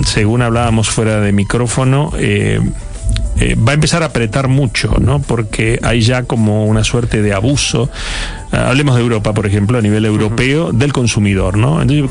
según 0.06 0.42
hablábamos 0.42 0.90
fuera 0.90 1.22
de 1.22 1.32
micrófono, 1.32 2.12
va 2.12 3.72
a 3.72 3.76
empezar 3.76 4.04
a 4.04 4.08
apretar 4.08 4.48
mucho, 4.48 4.98
¿no? 5.00 5.22
Porque 5.22 5.80
hay 5.84 6.02
ya 6.02 6.24
como 6.24 6.66
una 6.66 6.84
suerte 6.84 7.22
de 7.22 7.34
abuso 7.34 7.90
hablemos 8.52 8.96
de 8.96 9.02
Europa, 9.02 9.34
por 9.34 9.46
ejemplo, 9.46 9.78
a 9.78 9.82
nivel 9.82 10.06
europeo, 10.06 10.72
del 10.72 10.94
consumidor, 10.94 11.58
¿no? 11.58 11.82
Entonces, 11.82 12.10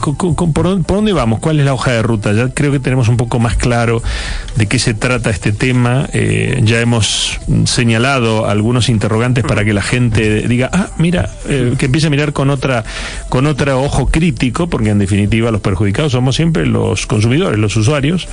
¿por, 0.54 0.84
dónde 0.86 1.12
vamos? 1.12 1.40
¿Cuál 1.40 1.60
es 1.60 1.66
la 1.66 1.74
hoja 1.74 1.92
de 1.92 2.02
ruta? 2.02 2.32
Ya 2.32 2.48
creo 2.48 2.72
que 2.72 2.80
tenemos 2.80 3.08
un 3.08 3.16
poco 3.16 3.38
más 3.38 3.56
claro 3.56 4.02
de 4.56 4.66
qué 4.66 4.78
se 4.78 4.94
trata 4.94 5.30
este 5.30 5.52
tema. 5.52 6.08
Eh, 6.12 6.60
ya 6.64 6.80
hemos 6.80 7.38
señalado 7.64 8.46
algunos 8.46 8.88
interrogantes 8.88 9.44
para 9.44 9.64
que 9.64 9.72
la 9.72 9.82
gente 9.82 10.48
diga, 10.48 10.70
ah, 10.72 10.90
mira, 10.98 11.30
eh, 11.48 11.74
que 11.78 11.86
empiece 11.86 12.06
a 12.06 12.10
mirar 12.10 12.32
con 12.32 12.50
otra, 12.50 12.84
con 13.28 13.46
otro 13.46 13.82
ojo 13.82 14.06
crítico, 14.06 14.68
porque 14.68 14.90
en 14.90 14.98
definitiva 14.98 15.50
los 15.50 15.60
perjudicados 15.60 16.12
somos 16.12 16.36
siempre 16.36 16.66
los 16.66 17.06
consumidores, 17.06 17.58
los 17.58 17.76
usuarios. 17.76 18.28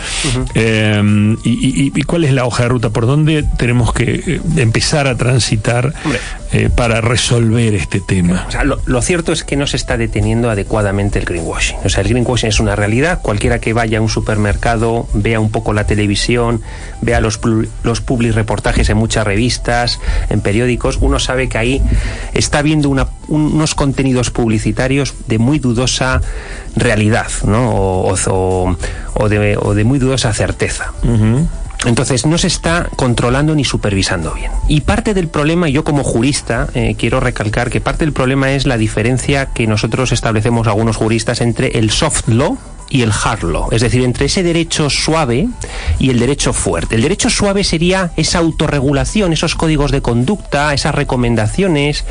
Eh, 0.56 1.36
y, 1.44 2.02
cuál 2.04 2.24
es 2.24 2.32
la 2.32 2.46
hoja 2.46 2.64
de 2.64 2.70
ruta? 2.70 2.90
¿Por 2.90 3.06
dónde 3.06 3.44
tenemos 3.58 3.92
que 3.92 4.40
empezar 4.56 5.08
a 5.08 5.18
transitar 5.18 5.94
eh, 6.52 6.70
para 6.74 7.02
resolver 7.02 7.76
este 7.76 8.00
tema? 8.00 8.46
O 8.48 8.52
sea, 8.52 8.64
lo, 8.64 8.80
lo, 8.86 9.02
cierto 9.02 9.32
es 9.32 9.44
que 9.44 9.56
no 9.56 9.68
se 9.68 9.78
está 9.78 9.98
deteniendo 9.98 10.50
adecuadamente 10.50 11.20
el 11.20 11.26
greenwashing. 11.26 11.78
O 11.84 11.90
sea, 11.90 12.02
el 12.04 12.10
greenwashing 12.10 12.50
es 12.50 12.60
una 12.60 12.76
realidad. 12.76 13.22
Cualquiera 13.22 13.60
que 13.60 13.74
vaya 13.74 13.98
a 13.98 14.02
un 14.02 14.10
supermercado, 14.10 15.08
vea 15.14 15.40
un 15.40 15.52
poco 15.52 15.74
la 15.74 15.86
televisión, 15.86 16.62
vea 17.02 17.20
los, 17.20 17.40
los 17.84 18.02
public 18.02 18.34
reportajes 18.34 18.90
en 18.90 18.98
muchas 18.98 19.26
revistas, 19.26 20.00
en 20.30 20.42
periódicos, 20.42 20.98
uno 21.02 21.20
sabe 21.20 21.50
que 21.50 21.58
ahí 21.58 21.82
está 22.34 22.62
viendo 22.62 22.90
una, 22.90 23.08
unos 23.28 23.76
contenidos 23.76 24.32
publicitarios 24.32 25.14
de 25.28 25.38
muy 25.40 25.60
dudosa 25.60 26.22
realidad, 26.76 27.28
¿no? 27.46 27.72
O, 27.72 28.14
o, 28.14 28.78
o, 29.14 29.30
de, 29.30 29.58
o 29.58 29.74
de, 29.74 29.84
muy 29.84 30.00
dudosa 30.00 30.34
certeza. 30.34 30.94
Uh 31.04 31.08
-huh. 31.08 31.48
Entonces 31.86 32.26
no 32.26 32.38
se 32.38 32.48
está 32.48 32.90
controlando 32.96 33.56
ni 33.56 33.64
supervisando 33.64 34.34
bien. 34.34 34.52
Y 34.68 34.82
parte 34.82 35.14
del 35.14 35.28
problema, 35.28 35.70
yo 35.70 35.84
como 35.84 36.04
jurista 36.04 36.68
eh, 36.74 36.96
quiero 36.98 37.20
recalcar 37.20 37.70
que 37.70 37.82
parte 37.82 38.06
del 38.06 38.14
problema 38.14 38.52
es 38.52 38.66
la 38.66 38.78
diferencia 38.78 39.48
que 39.48 39.68
nosotros 39.68 40.12
establecemos 40.12 40.68
algunos 40.68 40.96
juristas 40.96 41.42
entre 41.42 41.78
el 41.78 41.92
soft 41.92 42.28
law, 42.28 42.58
y 42.90 43.02
el 43.02 43.12
hard 43.12 43.44
law, 43.44 43.70
es 43.72 43.82
decir, 43.82 44.04
entre 44.04 44.28
ese 44.28 44.44
derecho 44.44 44.90
suave 44.90 45.48
y 46.00 46.10
el 46.10 46.20
derecho 46.20 46.54
fuerte. 46.54 46.96
El 46.96 47.02
derecho 47.02 47.30
suave 47.30 47.64
sería 47.64 48.12
esa 48.16 48.40
autorregulación, 48.40 49.34
esos 49.34 49.56
códigos 49.56 49.92
de 49.92 50.02
conducta, 50.02 50.74
esas 50.74 50.96
recomendaciones, 50.96 52.06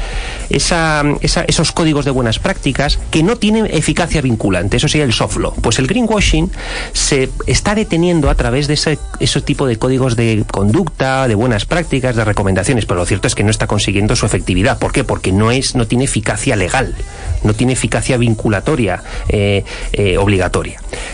esa, 0.51 1.03
esa, 1.21 1.43
esos 1.43 1.73
códigos 1.73 2.05
de 2.05 2.11
buenas 2.11 2.39
prácticas 2.39 2.99
que 3.11 3.23
no 3.23 3.37
tienen 3.37 3.67
eficacia 3.67 4.21
vinculante. 4.21 4.77
Eso 4.77 4.89
sería 4.89 5.05
el 5.05 5.12
soft 5.12 5.37
law. 5.39 5.55
Pues 5.61 5.79
el 5.79 5.87
greenwashing 5.87 6.51
se 6.93 7.31
está 7.47 7.75
deteniendo 7.75 8.31
a 8.31 8.35
través 8.35 8.67
de 8.69 8.75
ese, 8.75 8.99
ese 9.21 9.41
tipo 9.41 9.67
de 9.67 9.79
códigos 9.79 10.17
de 10.17 10.45
conducta, 10.51 11.29
de 11.29 11.35
buenas 11.35 11.65
prácticas, 11.65 12.17
de 12.17 12.25
recomendaciones, 12.25 12.87
pero 12.87 13.01
lo 13.01 13.07
cierto 13.07 13.27
es 13.27 13.35
que 13.35 13.45
no 13.45 13.51
está 13.51 13.67
consiguiendo 13.67 14.17
su 14.17 14.27
efectividad. 14.27 14.79
¿Por 14.79 14.93
qué? 14.93 15.05
Porque 15.05 15.33
no 15.33 15.51
es, 15.51 15.75
no 15.75 15.87
tiene 15.87 16.05
eficacia 16.05 16.57
legal, 16.57 16.95
no 17.43 17.55
tiene 17.55 17.73
eficacia 17.73 18.17
vinculatoria, 18.17 19.03
eh, 19.29 19.65
eh, 19.93 20.19
obligatoria. 20.19 20.65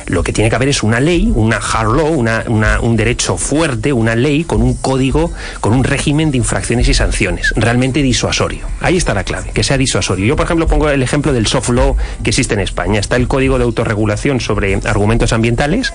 Lo 0.07 0.23
que 0.23 0.33
tiene 0.33 0.51
que 0.51 0.57
haber 0.57 0.69
es 0.69 0.83
una 0.83 1.01
ley, 1.01 1.31
una 1.35 1.57
hard 1.57 1.97
law, 1.97 2.09
una, 2.09 2.45
una, 2.49 2.81
un 2.81 2.97
derecho 2.97 3.37
fuerte, 3.37 3.93
una 3.93 4.15
ley 4.15 4.45
con 4.45 4.63
un 4.63 4.75
código, 4.75 5.33
con 5.61 5.73
un 5.73 5.85
régimen 5.85 6.31
de 6.31 6.39
infracciones 6.39 6.89
y 6.89 6.95
sanciones, 6.95 7.53
realmente 7.57 8.03
disuasorio. 8.03 8.67
Ahí 8.81 8.97
está 8.97 9.15
la 9.15 9.25
clave, 9.25 9.51
que 9.53 9.63
sea 9.63 9.79
disuasorio. 9.79 10.27
Yo, 10.27 10.37
por 10.37 10.47
ejemplo, 10.47 10.67
pongo 10.67 10.89
el 10.89 11.03
ejemplo 11.03 11.33
del 11.33 11.47
soft 11.47 11.71
law 11.71 11.97
que 12.23 12.31
existe 12.31 12.55
en 12.55 12.61
España. 12.61 13.01
Está 13.01 13.17
el 13.17 13.29
código 13.29 13.59
de 13.59 13.65
autorregulación 13.65 14.41
sobre 14.41 14.75
argumentos 14.85 15.33
ambientales, 15.33 15.93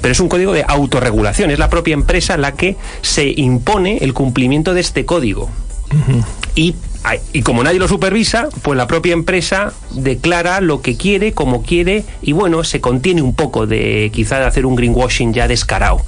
pero 0.00 0.12
es 0.12 0.20
un 0.20 0.28
código 0.28 0.52
de 0.52 0.64
autorregulación. 0.66 1.50
Es 1.50 1.58
la 1.58 1.70
propia 1.70 1.94
empresa 1.94 2.36
la 2.36 2.52
que 2.52 2.76
se 3.02 3.32
impone 3.36 3.98
el 3.98 4.14
cumplimiento 4.14 4.74
de 4.74 4.80
este 4.80 5.04
código. 5.04 5.50
Uh 5.92 6.12
-huh. 6.12 6.24
Y 6.54 6.74
y 7.32 7.42
como 7.42 7.64
nadie 7.64 7.78
lo 7.78 7.88
supervisa, 7.88 8.48
pues 8.62 8.76
la 8.76 8.86
propia 8.86 9.14
empresa 9.14 9.72
declara 9.90 10.60
lo 10.60 10.82
que 10.82 10.96
quiere, 10.96 11.32
como 11.32 11.62
quiere, 11.62 12.04
y 12.22 12.32
bueno, 12.32 12.62
se 12.62 12.80
contiene 12.80 13.22
un 13.22 13.34
poco 13.34 13.66
de 13.66 14.10
quizá 14.12 14.46
hacer 14.46 14.66
un 14.66 14.76
greenwashing 14.76 15.32
ya 15.32 15.48
descarado. 15.48 16.02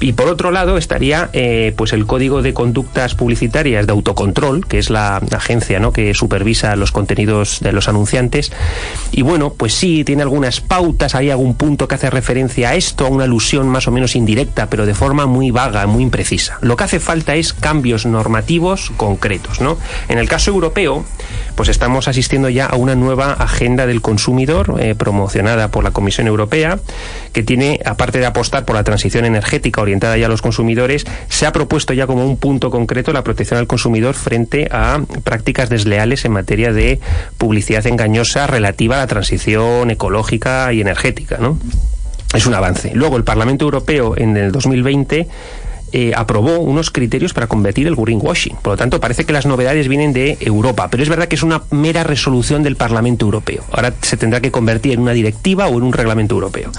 Y 0.00 0.12
por 0.12 0.28
otro 0.28 0.50
lado 0.50 0.76
estaría 0.76 1.30
eh, 1.32 1.72
pues 1.76 1.92
el 1.92 2.06
código 2.06 2.42
de 2.42 2.52
conductas 2.52 3.14
publicitarias 3.14 3.86
de 3.86 3.92
autocontrol, 3.92 4.66
que 4.66 4.78
es 4.78 4.90
la 4.90 5.16
agencia 5.16 5.80
¿no? 5.80 5.92
que 5.92 6.12
supervisa 6.14 6.76
los 6.76 6.92
contenidos 6.92 7.60
de 7.60 7.72
los 7.72 7.88
anunciantes. 7.88 8.52
Y 9.12 9.22
bueno, 9.22 9.54
pues 9.56 9.72
sí, 9.72 10.04
tiene 10.04 10.22
algunas 10.22 10.60
pautas, 10.60 11.14
hay 11.14 11.30
algún 11.30 11.54
punto 11.54 11.88
que 11.88 11.94
hace 11.94 12.10
referencia 12.10 12.70
a 12.70 12.74
esto, 12.74 13.06
a 13.06 13.08
una 13.08 13.24
alusión 13.24 13.68
más 13.68 13.88
o 13.88 13.90
menos 13.90 14.14
indirecta, 14.14 14.68
pero 14.68 14.86
de 14.86 14.94
forma 14.94 15.26
muy 15.26 15.50
vaga, 15.50 15.86
muy 15.86 16.02
imprecisa. 16.02 16.58
Lo 16.60 16.76
que 16.76 16.84
hace 16.84 17.00
falta 17.00 17.34
es 17.34 17.52
cambios 17.52 18.06
normativos 18.06 18.92
concretos, 18.96 19.60
¿no? 19.60 19.78
En 20.08 20.18
el 20.18 20.25
caso 20.28 20.50
europeo, 20.50 21.04
pues 21.54 21.68
estamos 21.68 22.08
asistiendo 22.08 22.48
ya 22.48 22.66
a 22.66 22.76
una 22.76 22.94
nueva 22.94 23.32
agenda 23.32 23.86
del 23.86 24.02
consumidor 24.02 24.76
eh, 24.78 24.94
promocionada 24.94 25.70
por 25.70 25.84
la 25.84 25.90
Comisión 25.90 26.26
Europea, 26.26 26.78
que 27.32 27.42
tiene, 27.42 27.80
aparte 27.84 28.18
de 28.18 28.26
apostar 28.26 28.64
por 28.64 28.76
la 28.76 28.84
transición 28.84 29.24
energética 29.24 29.80
orientada 29.80 30.16
ya 30.16 30.26
a 30.26 30.28
los 30.28 30.42
consumidores, 30.42 31.06
se 31.28 31.46
ha 31.46 31.52
propuesto 31.52 31.92
ya 31.92 32.06
como 32.06 32.24
un 32.24 32.36
punto 32.36 32.70
concreto 32.70 33.12
la 33.12 33.24
protección 33.24 33.58
al 33.58 33.66
consumidor 33.66 34.14
frente 34.14 34.68
a 34.70 35.00
prácticas 35.24 35.68
desleales 35.68 36.24
en 36.24 36.32
materia 36.32 36.72
de 36.72 37.00
publicidad 37.38 37.86
engañosa 37.86 38.46
relativa 38.46 38.96
a 38.96 38.98
la 38.98 39.06
transición 39.06 39.90
ecológica 39.90 40.72
y 40.72 40.80
energética, 40.80 41.38
¿no? 41.38 41.58
Es 42.34 42.46
un 42.46 42.54
avance. 42.54 42.90
Luego, 42.94 43.16
el 43.16 43.24
Parlamento 43.24 43.64
Europeo 43.64 44.14
en 44.16 44.36
el 44.36 44.52
2020 44.52 45.28
eh, 45.92 46.12
aprobó 46.14 46.58
unos 46.58 46.90
criterios 46.90 47.32
para 47.32 47.46
combatir 47.46 47.86
el 47.86 47.96
greenwashing. 47.96 48.56
Por 48.56 48.74
lo 48.74 48.76
tanto, 48.76 49.00
parece 49.00 49.24
que 49.24 49.32
las 49.32 49.46
novedades 49.46 49.88
vienen 49.88 50.12
de 50.12 50.36
Europa, 50.40 50.88
pero 50.90 51.02
es 51.02 51.08
verdad 51.08 51.28
que 51.28 51.36
es 51.36 51.42
una 51.42 51.62
mera 51.70 52.04
resolución 52.04 52.62
del 52.62 52.76
Parlamento 52.76 53.24
Europeo. 53.24 53.64
Ahora 53.70 53.94
se 54.02 54.16
tendrá 54.16 54.40
que 54.40 54.50
convertir 54.50 54.92
en 54.92 55.00
una 55.00 55.12
directiva 55.12 55.68
o 55.68 55.78
en 55.78 55.84
un 55.84 55.92
reglamento 55.92 56.34
europeo. 56.34 56.70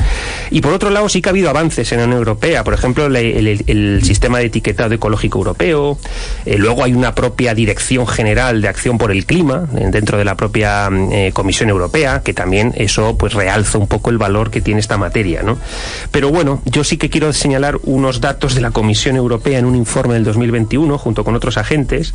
Y 0.52 0.62
por 0.62 0.74
otro 0.74 0.90
lado, 0.90 1.10
sí 1.10 1.22
que 1.22 1.30
ha 1.30 1.32
habido 1.32 1.50
avances 1.50 1.92
en 1.92 2.00
la 2.00 2.06
Unión 2.06 2.20
Europea, 2.20 2.64
por 2.64 2.74
ejemplo, 2.74 3.06
el, 3.06 4.02
sistema 4.04 4.40
de 4.40 4.46
etiquetado 4.46 4.94
ecológico 4.94 5.40
europeo, 5.40 5.98
eh, 6.46 6.58
luego 6.58 6.84
hay 6.84 6.94
una 6.94 7.16
propia 7.16 7.54
Dirección 7.54 8.08
General 8.08 8.62
de 8.62 8.68
Acción 8.68 8.98
por 8.98 9.12
el 9.12 9.26
Clima 9.26 9.68
eh, 9.76 9.88
dentro 9.92 10.18
de 10.18 10.26
la 10.26 10.36
propia 10.36 10.90
eh, 11.12 11.32
Comisión 11.34 11.70
Europea, 11.70 12.22
que 12.24 12.34
también 12.34 12.74
eso 12.76 13.18
pues 13.18 13.34
realza 13.34 13.78
un 13.78 13.88
poco 13.88 14.10
el 14.10 14.18
valor 14.18 14.52
que 14.52 14.62
tiene 14.62 14.80
esta 14.80 14.98
materia, 14.98 15.44
¿no? 15.44 15.58
Pero 16.12 16.30
bueno, 16.30 16.62
yo 16.66 16.84
sí 16.84 16.98
que 16.98 17.10
quiero 17.10 17.34
señalar 17.34 17.78
unos 17.84 18.22
datos 18.22 18.56
de 18.56 18.62
la 18.62 18.72
Comisión 18.72 18.97
Europea 19.06 19.60
en 19.60 19.66
un 19.66 19.76
informe 19.76 20.16
del 20.16 20.24
2021, 20.24 20.98
junto 20.98 21.24
con 21.24 21.36
otros 21.36 21.58
agentes, 21.58 22.14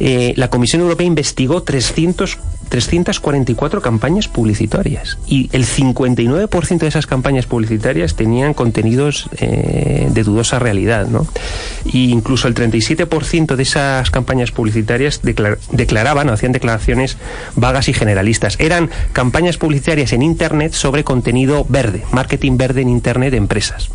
eh, 0.00 0.32
la 0.36 0.48
Comisión 0.48 0.82
Europea 0.82 1.06
investigó 1.06 1.62
300, 1.62 2.38
344 2.68 3.82
campañas 3.82 4.28
publicitarias 4.28 5.18
y 5.26 5.50
el 5.52 5.66
59% 5.66 6.78
de 6.78 6.88
esas 6.88 7.06
campañas 7.06 7.46
publicitarias 7.46 8.14
tenían 8.14 8.54
contenidos 8.54 9.28
eh, 9.38 10.08
de 10.10 10.22
dudosa 10.22 10.58
realidad. 10.58 11.06
¿no? 11.08 11.26
Y 11.84 12.10
incluso 12.10 12.48
el 12.48 12.54
37% 12.54 13.56
de 13.56 13.62
esas 13.62 14.10
campañas 14.10 14.52
publicitarias 14.52 15.20
declar 15.22 15.58
declaraban 15.70 16.28
o 16.28 16.32
hacían 16.32 16.52
declaraciones 16.52 17.18
vagas 17.56 17.88
y 17.88 17.92
generalistas. 17.92 18.56
Eran 18.58 18.90
campañas 19.12 19.58
publicitarias 19.58 20.12
en 20.12 20.22
Internet 20.22 20.72
sobre 20.72 21.04
contenido 21.04 21.66
verde, 21.68 22.04
marketing 22.12 22.56
verde 22.56 22.82
en 22.82 22.88
Internet 22.88 23.32
de 23.32 23.36
empresas. 23.36 23.90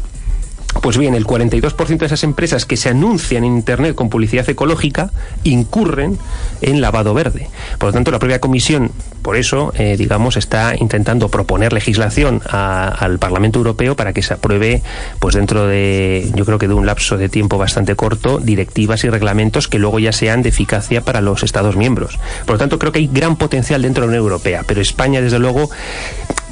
Pues 0.81 0.97
bien, 0.97 1.15
el 1.15 1.25
42% 1.25 1.97
de 1.97 2.05
esas 2.05 2.23
empresas 2.23 2.65
que 2.65 2.77
se 2.77 2.89
anuncian 2.89 3.43
en 3.43 3.55
Internet 3.55 3.95
con 3.95 4.09
publicidad 4.09 4.49
ecológica 4.49 5.11
incurren 5.43 6.17
en 6.61 6.81
lavado 6.81 7.13
verde. 7.13 7.49
Por 7.77 7.89
lo 7.89 7.93
tanto, 7.93 8.11
la 8.11 8.19
propia 8.19 8.39
Comisión, 8.39 8.91
por 9.21 9.37
eso, 9.37 9.73
eh, 9.77 9.95
digamos, 9.97 10.37
está 10.37 10.75
intentando 10.77 11.29
proponer 11.29 11.73
legislación 11.73 12.41
al 12.49 13.19
Parlamento 13.19 13.59
Europeo 13.59 13.95
para 13.95 14.13
que 14.13 14.21
se 14.21 14.33
apruebe, 14.33 14.81
pues 15.19 15.35
dentro 15.35 15.67
de, 15.67 16.31
yo 16.35 16.45
creo 16.45 16.57
que 16.57 16.67
de 16.67 16.73
un 16.73 16.85
lapso 16.85 17.17
de 17.17 17.29
tiempo 17.29 17.57
bastante 17.57 17.95
corto, 17.95 18.39
directivas 18.39 19.03
y 19.03 19.09
reglamentos 19.09 19.67
que 19.67 19.79
luego 19.79 19.99
ya 19.99 20.11
sean 20.11 20.41
de 20.41 20.49
eficacia 20.49 21.01
para 21.01 21.21
los 21.21 21.43
Estados 21.43 21.75
miembros. 21.75 22.19
Por 22.45 22.55
lo 22.55 22.59
tanto, 22.59 22.79
creo 22.79 22.91
que 22.91 22.99
hay 22.99 23.09
gran 23.11 23.35
potencial 23.35 23.81
dentro 23.81 24.01
de 24.01 24.07
la 24.07 24.11
Unión 24.11 24.23
Europea, 24.23 24.63
pero 24.65 24.81
España, 24.81 25.21
desde 25.21 25.39
luego, 25.39 25.69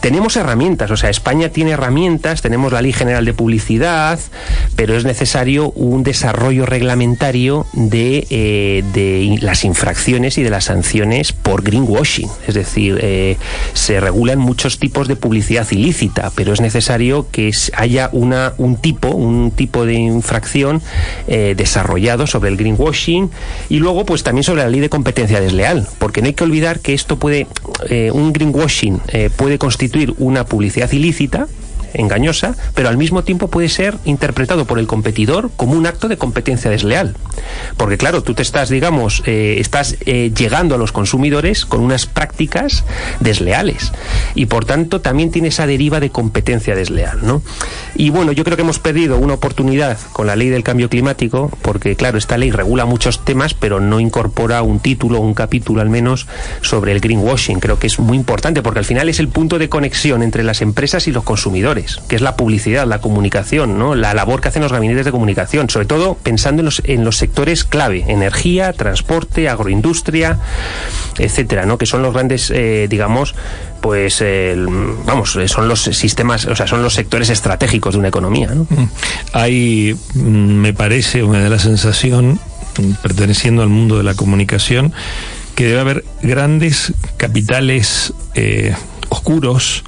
tenemos 0.05 0.37
herramientas, 0.37 0.91
o 0.91 0.97
sea, 0.97 1.09
España 1.09 1.49
tiene 1.49 1.71
herramientas, 1.71 2.43
tenemos 2.43 2.71
la 2.71 2.83
Ley 2.83 2.93
General 2.93 3.25
de 3.25 3.33
Publicidad, 3.33 4.19
pero 4.75 4.95
es 4.95 5.03
necesario 5.03 5.71
un 5.71 6.03
desarrollo 6.03 6.67
reglamentario 6.67 7.65
de, 7.73 8.27
eh, 8.29 8.83
de 8.93 9.39
las 9.41 9.63
infracciones 9.63 10.37
y 10.37 10.43
de 10.43 10.51
las 10.51 10.65
sanciones 10.65 11.31
por 11.31 11.63
greenwashing. 11.63 12.29
Es 12.47 12.53
decir, 12.53 12.64
eh, 12.77 13.37
se 13.73 13.99
regulan 13.99 14.39
muchos 14.39 14.79
tipos 14.79 15.07
de 15.07 15.15
publicidad 15.15 15.67
ilícita, 15.71 16.31
pero 16.35 16.53
es 16.53 16.61
necesario 16.61 17.27
que 17.31 17.51
haya 17.73 18.09
una, 18.11 18.53
un 18.57 18.77
tipo, 18.77 19.09
un 19.09 19.51
tipo 19.51 19.85
de 19.85 19.93
infracción 19.93 20.81
eh, 21.27 21.53
desarrollado 21.57 22.27
sobre 22.27 22.49
el 22.49 22.57
greenwashing 22.57 23.29
y 23.69 23.79
luego, 23.79 24.05
pues 24.05 24.23
también 24.23 24.43
sobre 24.43 24.63
la 24.63 24.69
ley 24.69 24.79
de 24.79 24.89
competencia 24.89 25.39
desleal, 25.39 25.87
porque 25.97 26.21
no 26.21 26.27
hay 26.27 26.33
que 26.33 26.43
olvidar 26.43 26.79
que 26.79 26.93
esto 26.93 27.17
puede, 27.17 27.47
un 28.11 28.33
greenwashing 28.33 29.01
puede 29.35 29.57
constituir 29.57 30.13
una 30.17 30.45
publicidad 30.45 30.91
ilícita 30.91 31.47
engañosa, 31.95 32.55
pero 32.73 32.89
al 32.89 32.97
mismo 32.97 33.23
tiempo 33.23 33.47
puede 33.47 33.69
ser 33.69 33.97
interpretado 34.05 34.65
por 34.65 34.79
el 34.79 34.87
competidor 34.87 35.49
como 35.55 35.73
un 35.73 35.87
acto 35.87 36.07
de 36.07 36.17
competencia 36.17 36.71
desleal. 36.71 37.15
Porque 37.77 37.97
claro, 37.97 38.23
tú 38.23 38.33
te 38.33 38.41
estás, 38.41 38.69
digamos, 38.69 39.23
eh, 39.25 39.57
estás 39.59 39.97
eh, 40.05 40.31
llegando 40.35 40.75
a 40.75 40.77
los 40.77 40.91
consumidores 40.91 41.65
con 41.65 41.81
unas 41.81 42.05
prácticas 42.05 42.83
desleales 43.19 43.91
y 44.33 44.45
por 44.45 44.65
tanto 44.65 45.01
también 45.01 45.31
tiene 45.31 45.49
esa 45.49 45.67
deriva 45.67 45.99
de 45.99 46.09
competencia 46.09 46.75
desleal, 46.75 47.25
¿no? 47.25 47.41
Y 47.95 48.09
bueno, 48.09 48.31
yo 48.31 48.43
creo 48.43 48.57
que 48.57 48.63
hemos 48.63 48.79
perdido 48.79 49.17
una 49.17 49.35
oportunidad 49.35 49.97
con 50.11 50.27
la 50.27 50.35
ley 50.35 50.49
del 50.49 50.63
cambio 50.63 50.89
climático, 50.89 51.51
porque 51.61 51.95
claro, 51.95 52.17
esta 52.17 52.37
ley 52.37 52.51
regula 52.51 52.85
muchos 52.85 53.23
temas, 53.23 53.53
pero 53.53 53.79
no 53.79 53.99
incorpora 53.99 54.61
un 54.61 54.79
título, 54.79 55.19
un 55.19 55.33
capítulo 55.33 55.81
al 55.81 55.89
menos 55.89 56.27
sobre 56.61 56.91
el 56.91 56.99
greenwashing. 56.99 57.59
Creo 57.59 57.79
que 57.79 57.87
es 57.87 57.99
muy 57.99 58.17
importante 58.17 58.61
porque 58.61 58.79
al 58.79 58.85
final 58.85 59.09
es 59.09 59.19
el 59.19 59.27
punto 59.29 59.59
de 59.59 59.69
conexión 59.69 60.23
entre 60.23 60.43
las 60.43 60.61
empresas 60.61 61.07
y 61.07 61.11
los 61.11 61.23
consumidores, 61.23 61.84
que 62.07 62.15
es 62.15 62.21
la 62.21 62.35
publicidad, 62.35 62.85
la 62.87 62.99
comunicación, 62.99 63.77
¿no? 63.77 63.95
La 63.95 64.13
labor 64.13 64.41
que 64.41 64.49
hacen 64.49 64.61
los 64.61 64.71
gabinetes 64.71 65.05
de 65.05 65.11
comunicación, 65.11 65.69
sobre 65.69 65.85
todo 65.85 66.15
pensando 66.15 66.61
en 66.61 66.65
los, 66.65 66.81
en 66.85 67.03
los 67.03 67.17
sectores 67.17 67.63
clave, 67.63 68.05
energía, 68.07 68.73
transporte, 68.73 69.49
agroindustria, 69.49 70.39
etcétera, 71.17 71.65
¿no? 71.65 71.77
Que 71.77 71.85
son 71.85 72.01
los 72.01 72.13
grandes, 72.13 72.51
eh, 72.51 72.87
digamos, 72.89 73.35
pues, 73.81 74.23
vamos, 75.05 75.37
son 75.45 75.67
los 75.67 75.83
sistemas, 75.83 76.45
o 76.45 76.55
sea, 76.55 76.65
son 76.65 76.81
los 76.81 76.93
sectores 76.95 77.29
estratégicos 77.29 77.93
de 77.93 77.99
una 77.99 78.07
economía, 78.07 78.47
¿no? 78.47 78.63
Mm. 78.69 78.89
Hay, 79.33 79.95
mm, 80.15 80.19
me 80.19 80.73
parece, 80.73 81.23
una 81.23 81.43
de 81.43 81.49
la 81.49 81.59
sensación, 81.59 82.39
perteneciendo 83.03 83.61
al 83.61 83.69
mundo 83.69 83.97
de 83.97 84.03
la 84.03 84.15
comunicación, 84.15 84.91
que 85.55 85.65
debe 85.65 85.79
haber 85.79 86.05
grandes 86.21 86.93
capitales 87.17 88.13
eh, 88.33 88.75
oscuros 89.09 89.83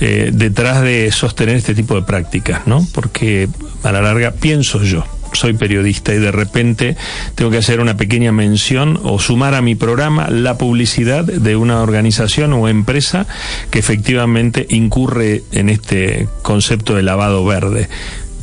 eh, 0.00 0.30
detrás 0.32 0.82
de 0.82 1.10
sostener 1.12 1.56
este 1.56 1.74
tipo 1.74 1.94
de 1.94 2.02
prácticas, 2.02 2.66
¿no? 2.66 2.86
Porque 2.92 3.48
a 3.82 3.92
la 3.92 4.02
larga 4.02 4.32
pienso 4.32 4.82
yo, 4.82 5.04
soy 5.32 5.54
periodista 5.54 6.14
y 6.14 6.18
de 6.18 6.32
repente 6.32 6.96
tengo 7.34 7.50
que 7.50 7.58
hacer 7.58 7.80
una 7.80 7.96
pequeña 7.96 8.32
mención 8.32 8.98
o 9.02 9.18
sumar 9.18 9.54
a 9.54 9.62
mi 9.62 9.74
programa 9.74 10.28
la 10.30 10.58
publicidad 10.58 11.24
de 11.24 11.56
una 11.56 11.82
organización 11.82 12.52
o 12.52 12.68
empresa 12.68 13.26
que 13.70 13.78
efectivamente 13.78 14.66
incurre 14.70 15.42
en 15.52 15.68
este 15.68 16.28
concepto 16.42 16.94
de 16.94 17.02
lavado 17.02 17.44
verde. 17.44 17.88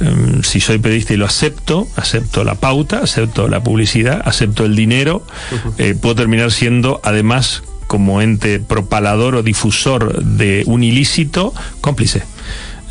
Em, 0.01 0.43
si 0.43 0.59
soy 0.59 0.77
periodista 0.77 1.13
y 1.13 1.17
lo 1.17 1.25
acepto, 1.25 1.87
acepto 1.95 2.43
la 2.43 2.55
pauta, 2.55 2.99
acepto 2.99 3.47
la 3.47 3.63
publicidad, 3.63 4.21
acepto 4.25 4.65
el 4.65 4.75
dinero, 4.75 5.25
eh, 5.77 5.95
puedo 5.99 6.15
terminar 6.15 6.51
siendo 6.51 6.99
además 7.03 7.63
como 7.87 8.21
ente 8.21 8.59
propalador 8.59 9.35
o 9.35 9.43
difusor 9.43 10.23
de 10.23 10.63
un 10.65 10.83
ilícito 10.83 11.53
cómplice. 11.81 12.23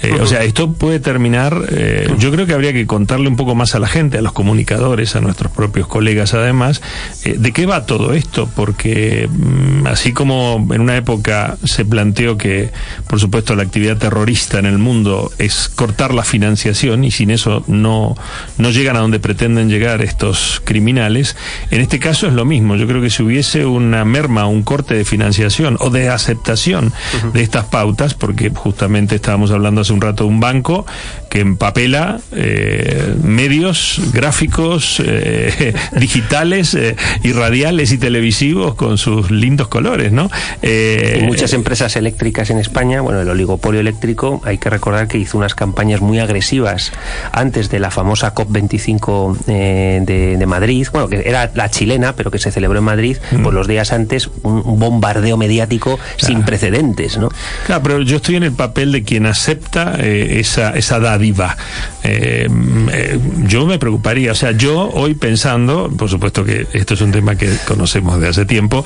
Eh, 0.05 0.21
o 0.21 0.27
sea, 0.27 0.43
esto 0.45 0.73
puede 0.73 1.01
terminar, 1.01 1.57
eh, 1.71 2.13
yo 2.19 2.31
creo 2.31 2.47
que 2.47 2.53
habría 2.53 2.73
que 2.73 2.87
contarle 2.87 3.29
un 3.29 3.37
poco 3.37 3.55
más 3.55 3.75
a 3.75 3.79
la 3.79 3.89
gente, 3.89 4.19
a 4.19 4.23
los 4.23 4.33
comunicadores, 4.33 5.17
a 5.17 5.21
nuestros 5.21 5.51
propios 5.51 5.87
colegas 5.87 6.35
además, 6.35 6.83
eh, 7.25 7.37
de 7.39 7.53
qué 7.53 7.65
va 7.65 7.87
todo 7.87 8.13
esto, 8.13 8.49
porque 8.55 9.29
mm, 9.31 9.87
así 9.87 10.13
como 10.13 10.67
en 10.73 10.81
una 10.81 10.97
época 10.97 11.57
se 11.65 11.85
planteó 11.85 12.37
que, 12.37 12.71
por 13.09 13.19
supuesto, 13.19 13.57
la 13.57 13.63
actividad 13.63 13.97
terrorista 13.97 14.59
en 14.59 14.67
el 14.67 14.79
mundo 14.79 15.33
es 15.39 15.69
cortar 15.69 16.13
la 16.13 16.25
financiación 16.25 17.05
y 17.05 17.11
sin 17.11 17.31
eso 17.31 17.65
no, 17.67 18.15
no 18.59 18.71
llegan 18.71 18.97
a 18.97 19.01
donde 19.01 19.21
pretenden 19.21 19.71
llegar 19.71 20.03
estos 20.03 20.61
criminales, 20.65 21.37
en 21.71 21.81
este 21.81 21.99
caso 21.99 22.27
es 22.27 22.35
lo 22.35 22.45
mismo, 22.45 22.77
yo 22.77 22.87
creo 22.87 23.01
que 23.01 23.11
si 23.11 23.23
hubiese 23.23 23.65
una 23.65 24.05
merma, 24.05 24.47
un 24.47 24.63
corte 24.63 24.95
de 24.95 25.05
financiación 25.05 25.79
o 25.81 25.89
de 25.91 26.09
aceptación 26.09 26.93
de 27.33 27.43
estas 27.43 27.67
pautas, 27.67 28.15
porque 28.15 28.51
justamente 28.51 29.15
estábamos 29.15 29.51
hablando 29.51 29.81
hace 29.81 29.94
un 29.95 30.01
rato 30.01 30.27
un 30.27 30.41
banco 30.41 30.85
que 31.35 31.41
empapela 31.41 32.21
eh, 32.31 33.13
medios 33.21 34.01
gráficos 34.13 35.03
eh, 35.05 35.75
digitales 35.99 36.75
eh, 36.75 36.95
y 37.25 37.33
radiales 37.33 37.91
y 37.91 37.99
televisivos 37.99 38.77
con 38.77 38.99
sus 38.99 39.33
lindos 39.33 39.67
colores, 39.67 40.13
¿no? 40.13 40.31
y 40.63 41.23
muchas 41.23 41.53
empresas 41.53 41.97
eléctricas 41.97 42.51
en 42.51 42.59
España, 42.59 43.01
bueno, 43.01 43.21
el 43.21 43.29
oligopolio 43.29 43.81
eléctrico, 43.81 44.43
hay 44.45 44.59
que 44.59 44.71
recordar 44.71 45.09
que 45.09 45.19
hizo 45.19 45.37
unas 45.37 45.57
campañas 45.57 46.01
muy 46.01 46.21
agresivas 46.21 46.93
antes 47.33 47.69
de 47.69 47.81
la 47.81 47.91
famosa 47.91 48.33
COP25 48.33 49.45
de, 49.47 50.45
Madrid, 50.47 50.87
bueno, 50.93 51.09
que 51.09 51.25
era 51.27 51.51
la 51.55 51.69
chilena, 51.69 52.15
pero 52.15 52.31
que 52.31 52.39
se 52.39 52.53
celebró 52.53 52.79
en 52.79 52.85
Madrid, 52.85 53.17
mm. 53.33 53.43
pues 53.43 53.55
los 53.55 53.67
días 53.67 53.93
antes 53.93 54.31
un, 54.43 54.79
bombardeo 54.79 55.37
mediático 55.37 55.99
sin 56.17 56.45
precedentes, 56.45 57.19
¿no? 57.19 57.29
Claro, 57.67 57.83
pero 57.83 58.03
yo 58.03 58.17
estoy 58.17 58.37
en 58.37 58.45
el 58.45 58.53
papel 58.53 58.93
de 58.93 59.03
quien 59.03 59.27
acepta 59.27 59.74
eh, 59.75 60.39
esa, 60.41 60.71
esa 60.71 61.01
dádiva. 61.01 61.57
Eh, 62.03 62.49
eh, 62.93 63.19
yo 63.47 63.67
me 63.67 63.79
preocuparía, 63.79 64.33
o 64.33 64.35
sea, 64.35 64.53
yo 64.53 64.91
hoy 64.91 65.15
pensando, 65.15 65.91
por 65.97 66.09
supuesto 66.09 66.45
que 66.45 66.67
esto 66.73 66.95
es 66.95 67.01
un 67.01 67.13
tema 67.13 67.37
que 67.37 67.51
conocemos 67.67 68.21
de 68.21 68.29
hace 68.29 68.45
tiempo, 68.47 68.85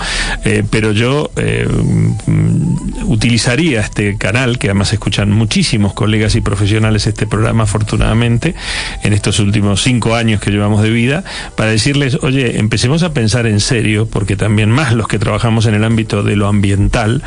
pero 0.70 0.92
yo 0.92 1.30
mm, 1.36 3.10
utilizaría 3.10 3.80
este 3.80 4.16
canal, 4.16 4.58
que 4.58 4.68
además 4.68 4.92
escuchan 4.92 5.30
muchísimos 5.30 5.92
colegas 5.94 6.36
y 6.36 6.40
profesionales 6.40 7.06
este 7.06 7.26
programa, 7.26 7.64
afortunadamente, 7.64 8.54
en 9.02 9.12
estos 9.12 9.40
últimos 9.40 9.82
cinco 9.82 10.14
años 10.14 10.40
que 10.40 10.50
llevamos 10.50 10.82
de 10.82 10.90
vida, 10.90 11.24
para 11.56 11.70
decirles, 11.70 12.18
oye, 12.22 12.58
empecemos 12.58 13.02
a 13.02 13.12
pensar 13.12 13.46
en 13.46 13.60
serio, 13.60 14.08
porque 14.10 14.36
también 14.36 14.70
más 14.70 14.92
los 14.92 15.08
que 15.08 15.18
trabajamos 15.18 15.66
en 15.66 15.74
el 15.74 15.84
ámbito 15.84 16.22
de 16.22 16.36
lo 16.36 16.48
ambiental, 16.48 17.22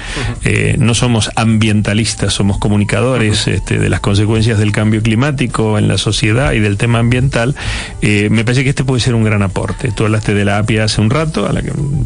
no 0.78 0.94
somos 0.96 1.30
ambientalistas, 1.36 2.34
somos 2.34 2.58
comunicadores, 2.58 3.48
este, 3.52 3.80
de 3.80 3.90
las 3.90 4.00
consecuencias 4.00 4.58
del 4.60 4.72
cambio 4.72 5.02
climático 5.02 5.78
en 5.78 5.88
la 5.88 5.98
sociedad 5.98 6.54
y 6.54 6.60
del 6.60 6.78
tema 6.78 7.00
ambiental, 7.00 7.56
eh, 8.02 8.30
me 8.30 8.44
parece 8.44 8.64
que 8.64 8.70
este 8.70 8.84
puede 8.84 9.02
ser 9.02 9.16
un 9.16 9.24
gran 9.24 9.42
aporte. 9.44 9.92
Tú 9.92 10.06
hablaste 10.06 10.34
de 10.34 10.46
la 10.46 10.58
APIA 10.58 10.86
hace 10.86 11.02
un 11.02 11.10
rato, 11.10 11.48
a 11.48 11.54
la, 11.54 11.62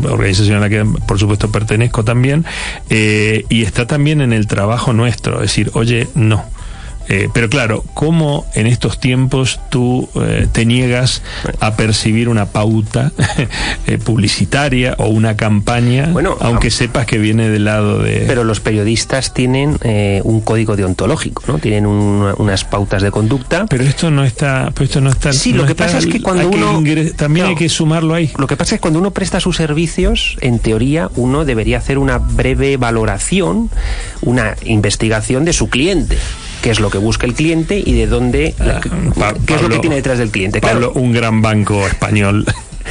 organización 0.09 0.57
a 0.57 0.59
la 0.59 0.69
que 0.69 0.85
por 1.07 1.19
supuesto 1.19 1.51
pertenezco 1.51 2.03
también, 2.03 2.45
eh, 2.89 3.45
y 3.49 3.63
está 3.63 3.87
también 3.87 4.21
en 4.21 4.33
el 4.33 4.47
trabajo 4.47 4.93
nuestro, 4.93 5.35
es 5.35 5.49
decir, 5.51 5.71
oye, 5.73 6.07
no 6.15 6.45
eh, 7.07 7.29
pero 7.33 7.49
claro, 7.49 7.83
¿cómo 7.93 8.45
en 8.53 8.67
estos 8.67 8.99
tiempos 8.99 9.59
tú 9.69 10.09
eh, 10.15 10.47
te 10.51 10.65
niegas 10.65 11.21
a 11.59 11.75
percibir 11.75 12.29
una 12.29 12.47
pauta 12.47 13.11
eh, 13.87 13.97
publicitaria 13.97 14.95
o 14.97 15.07
una 15.07 15.35
campaña, 15.35 16.09
bueno, 16.11 16.37
aunque 16.39 16.71
sepas 16.71 17.05
que 17.05 17.17
viene 17.17 17.49
del 17.49 17.65
lado 17.65 17.99
de... 17.99 18.23
Pero 18.27 18.43
los 18.43 18.59
periodistas 18.59 19.33
tienen 19.33 19.77
un 20.23 20.41
código 20.41 20.75
deontológico, 20.75 21.43
¿no? 21.47 21.59
Tienen 21.59 21.85
unas 21.85 22.63
pautas 22.65 23.01
de 23.01 23.11
conducta. 23.11 23.65
Pero 23.67 23.83
esto 23.83 24.11
no 24.11 24.23
está... 24.23 24.71
Pero 24.73 24.85
esto 24.85 25.01
no 25.01 25.09
está 25.09 25.33
sí, 25.33 25.53
lo 25.53 25.65
que 25.65 25.75
pasa 25.75 25.97
es 25.97 26.07
que 26.07 26.21
cuando 26.21 26.49
uno... 26.49 26.81
también 27.15 27.47
hay 27.47 27.55
que 27.55 27.69
sumarlo 27.69 28.13
ahí. 28.13 28.31
Lo 28.37 28.47
que 28.47 28.57
pasa 28.57 28.75
es 28.75 28.79
que 28.79 28.81
cuando 28.81 28.99
uno 28.99 29.11
presta 29.11 29.39
sus 29.39 29.57
servicios, 29.57 30.37
en 30.41 30.59
teoría, 30.59 31.09
uno 31.15 31.45
debería 31.45 31.77
hacer 31.77 31.97
una 31.97 32.17
breve 32.17 32.77
valoración, 32.77 33.69
una 34.21 34.55
investigación 34.63 35.45
de 35.45 35.53
su 35.53 35.69
cliente 35.69 36.17
qué 36.65 36.71
es 36.71 36.79
lo 36.79 36.89
que 36.89 36.97
busca 36.97 37.27
el 37.27 37.35
cliente 37.35 37.77
y 37.77 37.93
de 37.93 38.07
dónde, 38.07 38.55
ah, 38.59 38.81
qué 39.45 39.53
es 39.53 39.61
lo 39.61 39.69
que 39.69 39.77
tiene 39.77 39.97
detrás 39.97 40.17
del 40.17 40.31
cliente. 40.31 40.61
Pablo, 40.61 40.93
un 40.95 41.13
gran 41.13 41.43
banco 41.43 41.85
español. 41.85 42.43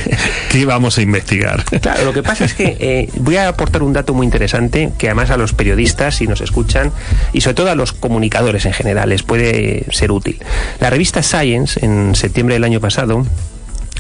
¿Qué 0.53 0.65
vamos 0.65 0.97
a 0.97 1.03
investigar? 1.03 1.65
Claro, 1.81 2.05
lo 2.05 2.13
que 2.13 2.23
pasa 2.23 2.45
es 2.45 2.55
que 2.55 2.77
eh, 2.79 3.09
voy 3.17 3.35
a 3.35 3.49
aportar 3.49 3.83
un 3.83 3.93
dato 3.93 4.15
muy 4.15 4.27
interesante 4.27 4.93
que 4.97 5.09
además 5.09 5.31
a 5.31 5.37
los 5.37 5.55
periodistas, 5.55 6.15
si 6.15 6.29
nos 6.29 6.41
escuchan, 6.41 6.93
y 7.33 7.41
sobre 7.41 7.55
todo 7.55 7.71
a 7.73 7.75
los 7.75 7.93
comunicadores 7.93 8.65
en 8.65 8.75
general, 8.75 9.09
les 9.09 9.25
puede 9.25 9.87
ser 9.91 10.13
útil. 10.13 10.39
La 10.79 10.89
revista 10.89 11.25
Science, 11.25 11.85
en 11.85 12.15
septiembre 12.15 12.55
del 12.55 12.63
año 12.63 12.79
pasado, 12.79 13.27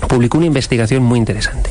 publicó 0.06 0.38
una 0.38 0.46
investigación 0.46 1.02
muy 1.02 1.18
interesante, 1.18 1.70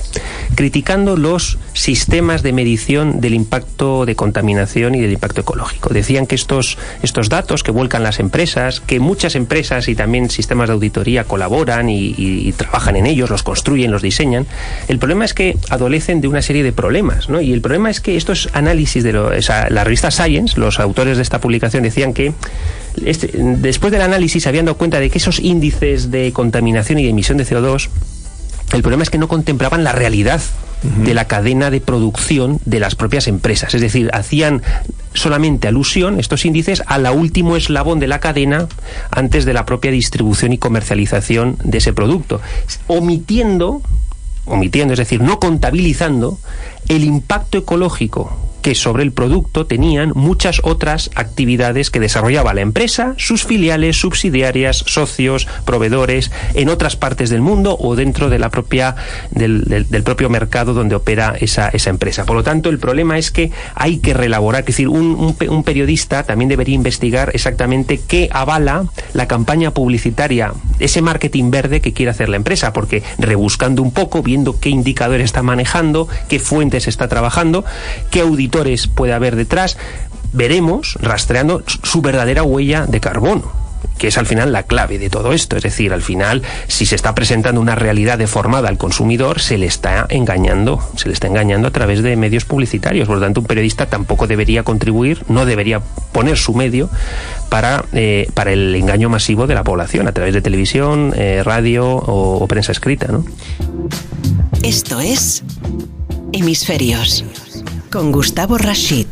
criticando 0.55 1.17
los 1.17 1.57
sistemas 1.73 2.43
de 2.43 2.53
medición 2.53 3.21
del 3.21 3.33
impacto 3.33 4.05
de 4.05 4.15
contaminación 4.15 4.95
y 4.95 5.01
del 5.01 5.11
impacto 5.11 5.41
ecológico. 5.41 5.89
Decían 5.93 6.27
que 6.27 6.35
estos, 6.35 6.77
estos 7.01 7.29
datos 7.29 7.63
que 7.63 7.71
vuelcan 7.71 8.03
las 8.03 8.19
empresas, 8.19 8.79
que 8.79 8.99
muchas 8.99 9.35
empresas 9.35 9.87
y 9.87 9.95
también 9.95 10.29
sistemas 10.29 10.69
de 10.69 10.73
auditoría 10.73 11.23
colaboran 11.23 11.89
y, 11.89 12.53
trabajan 12.53 12.95
en 12.95 13.05
ellos, 13.05 13.29
los 13.29 13.43
construyen, 13.43 13.91
los 13.91 14.01
diseñan, 14.01 14.45
el 14.87 14.99
problema 14.99 15.25
es 15.25 15.33
que 15.33 15.57
adolecen 15.69 16.21
de 16.21 16.27
una 16.27 16.41
serie 16.41 16.63
de 16.63 16.71
problemas, 16.71 17.29
¿no? 17.29 17.41
Y 17.41 17.51
el 17.51 17.61
problema 17.61 17.89
es 17.89 17.99
que 17.99 18.15
estos 18.15 18.49
análisis 18.53 19.03
de 19.03 19.13
la 19.13 19.83
revista 19.83 20.11
Science, 20.11 20.59
los 20.59 20.79
autores 20.79 21.17
de 21.17 21.23
esta 21.23 21.41
publicación 21.41 21.83
decían 21.83 22.13
que 22.13 22.33
este, 23.05 23.31
después 23.33 23.91
del 23.91 24.01
análisis 24.01 24.45
habían 24.47 24.65
dado 24.65 24.77
cuenta 24.77 24.99
de 24.99 25.09
que 25.09 25.17
esos 25.17 25.39
índices 25.39 26.11
de 26.11 26.31
contaminación 26.31 26.99
y 26.99 27.03
de 27.03 27.09
emisión 27.09 27.37
de 27.37 27.45
CO2 27.45 27.89
el 28.73 28.81
problema 28.81 29.03
es 29.03 29.09
que 29.09 29.17
no 29.17 29.27
contemplaban 29.27 29.83
la 29.83 29.91
realidad 29.91 30.41
de 30.83 31.13
la 31.13 31.25
cadena 31.25 31.69
de 31.69 31.79
producción 31.79 32.59
de 32.65 32.79
las 32.79 32.95
propias 32.95 33.27
empresas. 33.27 33.73
Es 33.73 33.81
decir, 33.81 34.09
hacían 34.13 34.61
solamente 35.13 35.67
alusión, 35.67 36.19
estos 36.19 36.43
índices, 36.43 36.83
a 36.87 36.97
la 36.97 37.11
último 37.11 37.55
eslabón 37.55 37.99
de 37.99 38.07
la 38.07 38.19
cadena 38.19 38.67
antes 39.11 39.45
de 39.45 39.53
la 39.53 39.65
propia 39.65 39.91
distribución 39.91 40.51
y 40.51 40.57
comercialización 40.57 41.57
de 41.63 41.77
ese 41.77 41.93
producto, 41.93 42.41
omitiendo, 42.87 43.81
omitiendo, 44.45 44.93
es 44.93 44.99
decir, 44.99 45.21
no 45.21 45.39
contabilizando 45.39 46.37
el 46.89 47.05
impacto 47.05 47.59
ecológico 47.59 48.52
que 48.63 48.73
sobre 48.73 49.03
el 49.03 49.11
producto 49.11 49.67
tenían 49.67 50.13
muchas 50.15 50.61
otras 50.63 51.11
actividades 51.15 51.91
que 51.91 51.99
desarrollaba 51.99 52.53
la 52.53 52.61
empresa, 52.61 53.13
sus 53.17 53.43
filiales, 53.43 53.99
subsidiarias, 53.99 54.77
socios, 54.87 55.47
proveedores 55.65 56.31
en 56.55 56.69
otras 56.69 56.95
partes 56.95 57.29
del 57.29 57.41
mundo 57.41 57.77
o 57.77 57.95
dentro 57.95 58.29
propia 58.49 58.95
del, 59.31 59.85
propio 60.05 60.29
mercado 60.29 60.73
donde 60.73 60.95
opera 60.95 61.35
esa, 61.39 61.67
esa, 61.69 61.89
empresa. 61.89 62.25
Por 62.25 62.37
lo 62.37 62.43
tanto, 62.43 62.69
el 62.69 62.79
problema 62.79 63.17
es 63.17 63.31
que 63.31 63.51
hay 63.75 63.97
que 63.97 64.13
relaborar, 64.13 64.61
es 64.61 64.67
decir, 64.67 64.87
un, 64.87 65.35
un 65.49 65.63
periodista 65.63 66.23
también 66.23 66.47
debería 66.47 66.75
investigar 66.75 67.31
exactamente 67.33 67.99
qué 68.07 68.29
avala 68.31 68.85
la 69.13 69.27
campaña 69.27 69.71
publicitaria, 69.71 70.53
ese 70.79 71.01
marketing 71.01 71.51
verde 71.51 71.81
que 71.81 71.91
quiere 71.91 72.11
hacer 72.11 72.29
la 72.29 72.37
empresa, 72.37 72.71
porque 72.71 73.03
rebuscando 73.17 73.81
un 73.81 73.91
poco, 73.91 74.23
viendo 74.23 74.59
qué 74.59 74.69
indicadores 74.69 75.25
está 75.25 75.43
manejando, 75.43 76.07
qué 76.29 76.39
fuentes 76.39 76.87
está 76.87 77.09
trabajando, 77.09 77.65
qué 78.09 78.21
auditoría 78.21 78.52
puede 78.95 79.13
haber 79.13 79.35
detrás, 79.35 79.77
veremos 80.31 80.97
rastreando 81.01 81.63
su 81.83 82.01
verdadera 82.01 82.43
huella 82.43 82.85
de 82.85 82.99
carbono 82.99 83.63
que 83.97 84.07
es 84.07 84.17
al 84.17 84.25
final 84.25 84.51
la 84.51 84.63
clave 84.63 84.99
de 84.99 85.09
todo 85.09 85.33
esto. 85.33 85.55
Es 85.55 85.63
decir, 85.63 85.93
al 85.93 86.01
final, 86.01 86.41
si 86.67 86.85
se 86.85 86.95
está 86.95 87.15
presentando 87.15 87.61
una 87.61 87.75
realidad 87.75 88.17
deformada 88.17 88.69
al 88.69 88.77
consumidor, 88.77 89.39
se 89.39 89.57
le 89.57 89.65
está 89.65 90.05
engañando, 90.09 90.81
se 90.95 91.07
le 91.07 91.13
está 91.13 91.27
engañando 91.27 91.67
a 91.67 91.71
través 91.71 92.01
de 92.03 92.15
medios 92.15 92.45
publicitarios. 92.45 93.07
Por 93.07 93.17
lo 93.17 93.21
tanto, 93.21 93.41
un 93.41 93.47
periodista 93.47 93.85
tampoco 93.85 94.27
debería 94.27 94.63
contribuir, 94.63 95.23
no 95.29 95.45
debería 95.45 95.81
poner 96.11 96.37
su 96.37 96.53
medio 96.53 96.89
para, 97.49 97.85
eh, 97.93 98.29
para 98.33 98.51
el 98.51 98.75
engaño 98.75 99.09
masivo 99.09 99.47
de 99.47 99.55
la 99.55 99.63
población 99.63 100.07
a 100.07 100.11
través 100.11 100.33
de 100.33 100.41
televisión, 100.41 101.13
eh, 101.15 101.41
radio 101.43 101.85
o, 101.87 102.45
prensa 102.47 102.71
escrita. 102.71 103.07
Esto 104.63 104.99
es 104.99 105.43
Hemisferios 106.33 107.23
con 107.93 108.11
Gustavo 108.11 108.57
Rashid. 108.57 109.05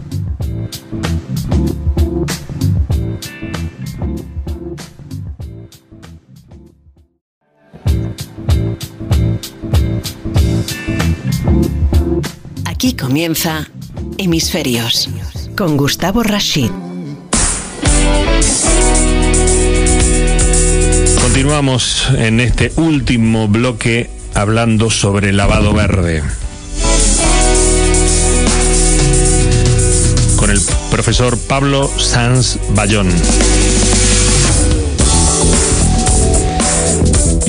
Aquí 12.66 12.94
comienza 12.94 13.70
Hemisferios 14.18 15.12
con 15.56 15.78
Gustavo 15.78 16.24
Rashid. 16.24 16.72
Continuamos 21.22 22.08
en 22.18 22.40
este 22.40 22.72
último 22.78 23.48
bloque 23.48 24.10
hablando 24.34 24.90
sobre 24.90 25.34
lavado 25.34 25.72
verde. 25.72 26.24
Profesor 30.92 31.38
Pablo 31.48 31.90
Sanz 31.98 32.60
Bayón. 32.76 33.10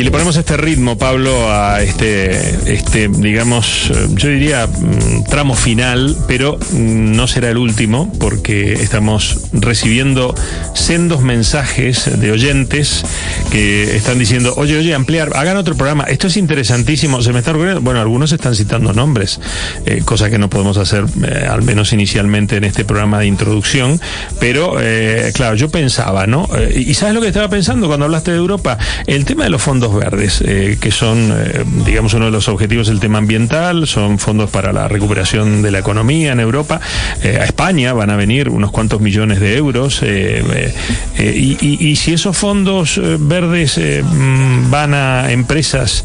Y 0.02 0.04
le 0.04 0.10
ponemos 0.10 0.34
este 0.34 0.56
ritmo, 0.56 0.98
Pablo, 0.98 1.48
a 1.48 1.80
este, 1.80 2.74
este, 2.74 3.06
digamos, 3.06 3.88
yo 4.16 4.30
diría 4.30 4.66
mm, 4.66 5.30
tramo 5.30 5.54
final, 5.54 6.16
pero 6.26 6.58
mm, 6.72 7.12
no 7.14 7.28
será 7.28 7.50
el 7.50 7.56
último, 7.56 8.12
porque 8.18 8.72
estamos 8.72 9.38
recibiendo 9.52 10.34
sendos 10.74 11.22
mensajes 11.22 12.18
de 12.20 12.32
oyentes 12.32 13.04
que 13.52 13.94
están 13.94 14.18
diciendo, 14.18 14.54
oye, 14.56 14.76
oye, 14.76 14.92
ampliar, 14.92 15.36
hagan 15.36 15.56
otro 15.56 15.76
programa, 15.76 16.02
esto 16.02 16.26
es 16.26 16.36
interesantísimo, 16.36 17.22
se 17.22 17.32
me 17.32 17.38
está 17.38 17.52
ocurriendo, 17.52 17.80
bueno, 17.80 18.00
algunos 18.00 18.32
están 18.32 18.56
citando 18.56 18.92
nombres, 18.92 19.38
eh, 19.86 20.02
cosa 20.04 20.30
que 20.30 20.38
no 20.38 20.50
podemos 20.50 20.78
hacer, 20.78 21.04
eh, 21.24 21.46
al 21.48 21.62
menos 21.62 21.92
inicialmente 21.92 22.56
en 22.56 22.64
este 22.64 22.84
programa 22.84 23.20
de 23.20 23.26
introducción, 23.26 24.00
pero 24.40 24.78
eh, 24.80 25.30
claro, 25.32 25.54
yo 25.54 25.68
pensaba, 25.68 26.26
¿no? 26.26 26.48
Eh, 26.56 26.86
¿Y 26.88 26.94
sabes 26.94 27.14
lo 27.14 27.20
que 27.20 27.28
estaba 27.28 27.48
pensando 27.48 27.86
cuando 27.86 28.06
hablaste 28.06 28.32
de 28.32 28.38
Europa? 28.38 28.78
El 29.06 29.24
tema 29.24 29.44
de 29.44 29.50
los 29.50 29.62
fondos 29.62 29.91
verdes, 29.94 30.42
eh, 30.44 30.78
que 30.80 30.90
son, 30.90 31.32
eh, 31.32 31.64
digamos, 31.84 32.14
uno 32.14 32.26
de 32.26 32.30
los 32.30 32.48
objetivos 32.48 32.86
del 32.88 33.00
tema 33.00 33.18
ambiental, 33.18 33.86
son 33.86 34.18
fondos 34.18 34.50
para 34.50 34.72
la 34.72 34.88
recuperación 34.88 35.62
de 35.62 35.70
la 35.70 35.78
economía 35.78 36.32
en 36.32 36.40
Europa. 36.40 36.80
Eh, 37.22 37.38
a 37.40 37.44
España 37.44 37.92
van 37.92 38.10
a 38.10 38.16
venir 38.16 38.48
unos 38.48 38.70
cuantos 38.70 39.00
millones 39.00 39.40
de 39.40 39.56
euros. 39.56 40.02
y, 40.02 41.96
si 41.96 42.12
esos 42.12 42.36
fondos 42.36 43.00
verdes 43.20 43.78
mm, 43.78 44.70
van 44.70 44.94
a 44.94 45.30
empresas 45.30 46.04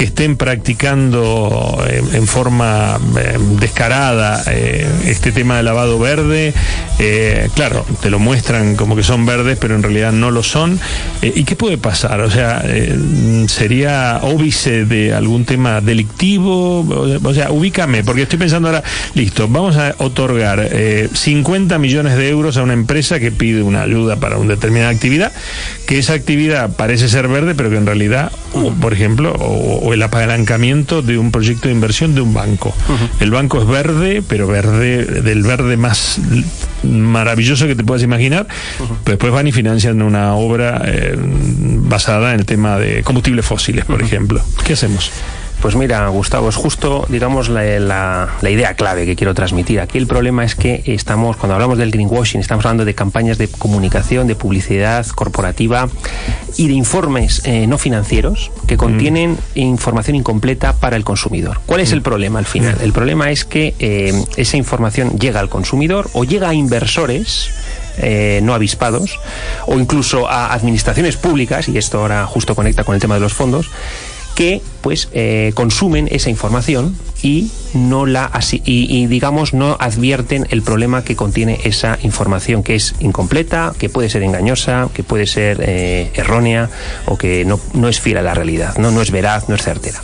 que 0.00 0.06
estén 0.06 0.38
practicando 0.38 1.78
eh, 1.86 2.02
en 2.14 2.26
forma 2.26 2.98
eh, 3.18 3.36
descarada 3.60 4.42
eh, 4.46 4.88
este 5.04 5.30
tema 5.30 5.58
de 5.58 5.62
lavado 5.62 5.98
verde, 5.98 6.54
claro, 7.54 7.84
te 8.00 8.08
lo 8.10 8.18
muestran 8.18 8.76
como 8.76 8.96
que 8.96 9.02
son 9.02 9.24
verdes, 9.26 9.58
pero 9.60 9.74
en 9.74 9.82
realidad 9.82 10.12
no 10.12 10.30
lo 10.30 10.42
son. 10.42 10.78
¿Y 11.22 11.44
qué 11.44 11.54
puede 11.56 11.76
pasar? 11.78 12.20
O 12.20 12.30
sea, 12.30 12.62
¿sería 13.48 14.20
óbice 14.22 14.84
de 14.84 15.14
algún 15.14 15.44
tema 15.44 15.80
delictivo? 15.80 16.80
O- 16.80 17.34
sea, 17.34 17.50
ubícame, 17.52 18.02
porque 18.04 18.22
estoy 18.22 18.38
pensando 18.38 18.68
ahora, 18.68 18.82
listo, 19.14 19.48
vamos 19.48 19.76
a 19.76 19.94
otorgar 19.98 20.60
eh, 20.72 21.08
50 21.12 21.78
millones 21.78 22.16
de 22.16 22.28
euros 22.28 22.56
a 22.56 22.62
una 22.62 22.72
empresa 22.74 23.18
que 23.20 23.30
pide 23.32 23.62
una 23.62 23.82
ayuda 23.82 24.16
para 24.16 24.36
una 24.38 24.54
determinada 24.54 24.90
actividad, 24.90 25.32
que 25.86 25.98
esa 25.98 26.12
actividad 26.14 26.76
parece 26.76 27.08
ser 27.08 27.28
verde, 27.28 27.54
pero 27.54 27.70
que 27.70 27.76
en 27.76 27.86
realidad, 27.86 28.30
por 28.80 28.92
ejemplo, 28.92 29.32
o, 29.38 29.89
o 29.90 29.94
el 29.94 30.02
apalancamiento 30.02 31.02
de 31.02 31.18
un 31.18 31.32
proyecto 31.32 31.68
de 31.68 31.74
inversión 31.74 32.14
de 32.14 32.20
un 32.20 32.32
banco. 32.32 32.72
El 33.18 33.30
banco 33.32 33.60
es 33.60 33.66
verde, 33.66 34.22
pero 34.26 34.46
verde, 34.46 35.04
del 35.04 35.42
verde 35.42 35.76
más 35.76 36.20
maravilloso 36.84 37.66
que 37.66 37.74
te 37.74 37.82
puedas 37.82 38.02
imaginar, 38.02 38.46
después 39.04 39.32
van 39.32 39.48
y 39.48 39.52
financian 39.52 40.00
una 40.02 40.34
obra 40.34 40.82
eh, 40.86 41.16
basada 41.18 42.34
en 42.34 42.40
el 42.40 42.46
tema 42.46 42.78
de 42.78 43.02
combustibles 43.02 43.44
fósiles, 43.44 43.84
por 43.84 44.00
ejemplo. 44.00 44.40
¿Qué 44.64 44.74
hacemos? 44.74 45.10
Pues 45.60 45.76
mira, 45.76 46.08
Gustavo, 46.08 46.48
es 46.48 46.56
justo, 46.56 47.04
digamos, 47.10 47.50
la, 47.50 47.62
la- 47.78 48.28
la 48.40 48.50
idea 48.50 48.74
clave 48.74 49.04
que 49.04 49.14
quiero 49.14 49.34
transmitir. 49.34 49.78
Aquí 49.80 49.98
el 49.98 50.06
problema 50.06 50.42
es 50.42 50.54
que 50.54 50.82
estamos, 50.86 51.36
cuando 51.36 51.52
hablamos 51.54 51.76
del 51.76 51.90
greenwashing, 51.90 52.40
estamos 52.40 52.64
hablando 52.64 52.86
de 52.86 52.94
campañas 52.94 53.36
de 53.36 53.46
comunicación, 53.46 54.26
de 54.26 54.34
publicidad 54.36 55.06
corporativa 55.08 55.88
y 56.56 56.68
de 56.68 56.72
informes 56.74 57.42
eh, 57.44 57.66
no 57.66 57.76
financieros 57.76 58.50
que 58.66 58.78
contienen 58.78 59.36
información 59.54 60.16
incompleta 60.16 60.72
para 60.72 60.96
el 60.96 61.04
consumidor. 61.04 61.60
¿Cuál 61.66 61.80
es 61.82 61.92
el 61.92 62.00
problema 62.00 62.38
al 62.38 62.46
final? 62.46 62.78
El 62.80 62.92
problema 62.94 63.30
es 63.30 63.44
que 63.44 63.74
eh, 63.80 64.14
esa 64.36 64.56
información 64.56 65.18
llega 65.18 65.40
al 65.40 65.50
consumidor 65.50 66.08
o 66.14 66.24
llega 66.24 66.48
a 66.48 66.54
inversores 66.54 67.50
eh, 67.98 68.40
no 68.42 68.54
avispados 68.54 69.18
o 69.66 69.78
incluso 69.78 70.26
a 70.26 70.54
administraciones 70.54 71.18
públicas, 71.18 71.68
y 71.68 71.76
esto 71.76 71.98
ahora 72.00 72.24
justo 72.24 72.54
conecta 72.54 72.82
con 72.84 72.94
el 72.94 73.00
tema 73.00 73.14
de 73.16 73.20
los 73.20 73.34
fondos, 73.34 73.68
que 74.40 74.62
pues 74.80 75.10
eh, 75.12 75.52
consumen 75.54 76.08
esa 76.10 76.30
información 76.30 76.96
y 77.22 77.50
no 77.74 78.06
la 78.06 78.30
y, 78.50 78.62
y, 78.64 79.06
digamos 79.06 79.52
no 79.52 79.76
advierten 79.78 80.46
el 80.48 80.62
problema 80.62 81.04
que 81.04 81.14
contiene 81.14 81.60
esa 81.64 81.98
información 82.02 82.62
que 82.62 82.74
es 82.74 82.94
incompleta, 83.00 83.74
que 83.78 83.90
puede 83.90 84.08
ser 84.08 84.22
engañosa, 84.22 84.88
que 84.94 85.02
puede 85.02 85.26
ser 85.26 85.58
eh, 85.60 86.10
errónea 86.14 86.70
o 87.04 87.18
que 87.18 87.44
no, 87.44 87.60
no 87.74 87.88
es 87.88 88.00
fiel 88.00 88.16
a 88.16 88.22
la 88.22 88.32
realidad, 88.32 88.78
no, 88.78 88.90
no 88.90 89.02
es 89.02 89.10
veraz, 89.10 89.50
no 89.50 89.56
es 89.56 89.62
certera. 89.62 90.00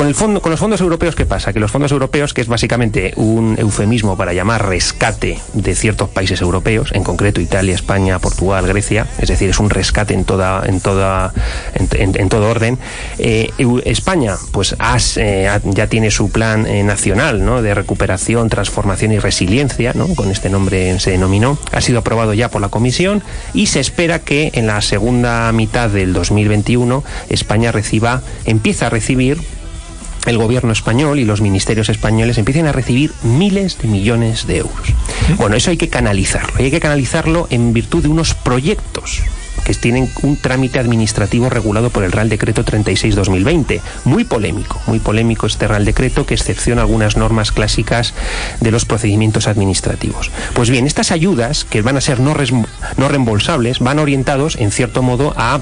Con, 0.00 0.32
los 0.32 0.58
fondos 0.58 0.80
europeos, 0.80 1.14
¿qué 1.14 1.26
pasa? 1.26 1.52
Que 1.52 1.60
los 1.60 1.70
fondos 1.70 1.92
europeos, 1.92 2.32
que 2.32 2.40
es 2.40 2.48
básicamente 2.48 3.12
un 3.16 3.56
eufemismo 3.58 4.16
para 4.16 4.32
llamar 4.32 4.66
rescate 4.66 5.38
de 5.52 5.74
ciertos 5.74 6.08
países 6.08 6.40
europeos, 6.40 6.90
en 6.92 7.04
concreto 7.04 7.42
Italia, 7.42 7.74
España, 7.74 8.18
Portugal, 8.18 8.66
Grecia, 8.66 9.06
es 9.18 9.28
decir, 9.28 9.50
es 9.50 9.60
un 9.60 9.68
rescate 9.68 10.14
en 10.14 10.24
toda, 10.24 10.62
en 10.66 10.80
toda, 10.80 11.34
en, 11.74 12.28
todo 12.30 12.48
orden. 12.48 12.78
Eh, 13.18 13.50
España, 13.84 14.36
pues 14.52 14.74
eh, 15.16 15.60
ya 15.64 15.86
tiene 15.88 16.10
su 16.10 16.30
plan 16.30 16.66
eh, 16.66 16.82
nacional. 16.82 17.62
De 17.62 17.74
recuperación, 17.74 18.48
transformación 18.48 19.12
y 19.12 19.18
resiliencia, 19.18 19.92
¿no? 19.94 20.08
Con 20.14 20.30
este 20.30 20.48
nombre 20.48 20.98
se 20.98 21.10
denominó. 21.10 21.58
Ha 21.72 21.82
sido 21.82 21.98
aprobado 21.98 22.32
ya 22.32 22.48
por 22.48 22.62
la 22.62 22.70
Comisión 22.70 23.22
y 23.52 23.66
se 23.66 23.80
espera 23.80 24.20
que 24.20 24.50
en 24.54 24.66
la 24.66 24.80
segunda 24.80 25.52
mitad 25.52 25.90
del 25.90 26.14
2021 26.14 27.04
España 27.28 27.70
reciba, 27.70 28.22
empieza 28.46 28.86
a 28.86 28.90
recibir 28.90 29.59
el 30.26 30.38
gobierno 30.38 30.72
español 30.72 31.18
y 31.18 31.24
los 31.24 31.40
ministerios 31.40 31.88
españoles 31.88 32.38
empiecen 32.38 32.66
a 32.66 32.72
recibir 32.72 33.12
miles 33.22 33.78
de 33.78 33.88
millones 33.88 34.46
de 34.46 34.58
euros. 34.58 34.94
Bueno, 35.36 35.56
eso 35.56 35.70
hay 35.70 35.76
que 35.76 35.88
canalizarlo. 35.88 36.60
Y 36.60 36.64
hay 36.64 36.70
que 36.70 36.80
canalizarlo 36.80 37.46
en 37.50 37.72
virtud 37.72 38.02
de 38.02 38.08
unos 38.08 38.34
proyectos 38.34 39.22
que 39.64 39.74
tienen 39.74 40.10
un 40.22 40.36
trámite 40.36 40.78
administrativo 40.78 41.48
regulado 41.48 41.90
por 41.90 42.04
el 42.04 42.12
Real 42.12 42.28
Decreto 42.28 42.64
36-2020. 42.64 43.80
Muy 44.04 44.24
polémico, 44.24 44.80
muy 44.86 44.98
polémico 44.98 45.46
este 45.46 45.68
Real 45.68 45.84
Decreto 45.84 46.26
que 46.26 46.34
excepciona 46.34 46.82
algunas 46.82 47.16
normas 47.16 47.52
clásicas 47.52 48.14
de 48.60 48.70
los 48.70 48.84
procedimientos 48.84 49.46
administrativos. 49.48 50.30
Pues 50.54 50.70
bien, 50.70 50.86
estas 50.86 51.12
ayudas, 51.12 51.64
que 51.64 51.82
van 51.82 51.96
a 51.96 52.00
ser 52.00 52.20
no, 52.20 52.34
no 52.96 53.08
reembolsables, 53.08 53.78
van 53.80 53.98
orientados, 53.98 54.56
en 54.56 54.70
cierto 54.70 55.02
modo, 55.02 55.34
a 55.36 55.60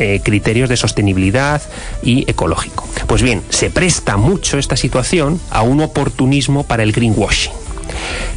eh, 0.00 0.20
criterios 0.22 0.68
de 0.68 0.76
sostenibilidad 0.76 1.62
y 2.02 2.28
ecológico. 2.28 2.88
Pues 3.06 3.22
bien, 3.22 3.42
se 3.50 3.70
presta 3.70 4.16
mucho 4.16 4.58
esta 4.58 4.76
situación 4.76 5.40
a 5.50 5.62
un 5.62 5.80
oportunismo 5.80 6.64
para 6.64 6.82
el 6.82 6.92
greenwashing. 6.92 7.52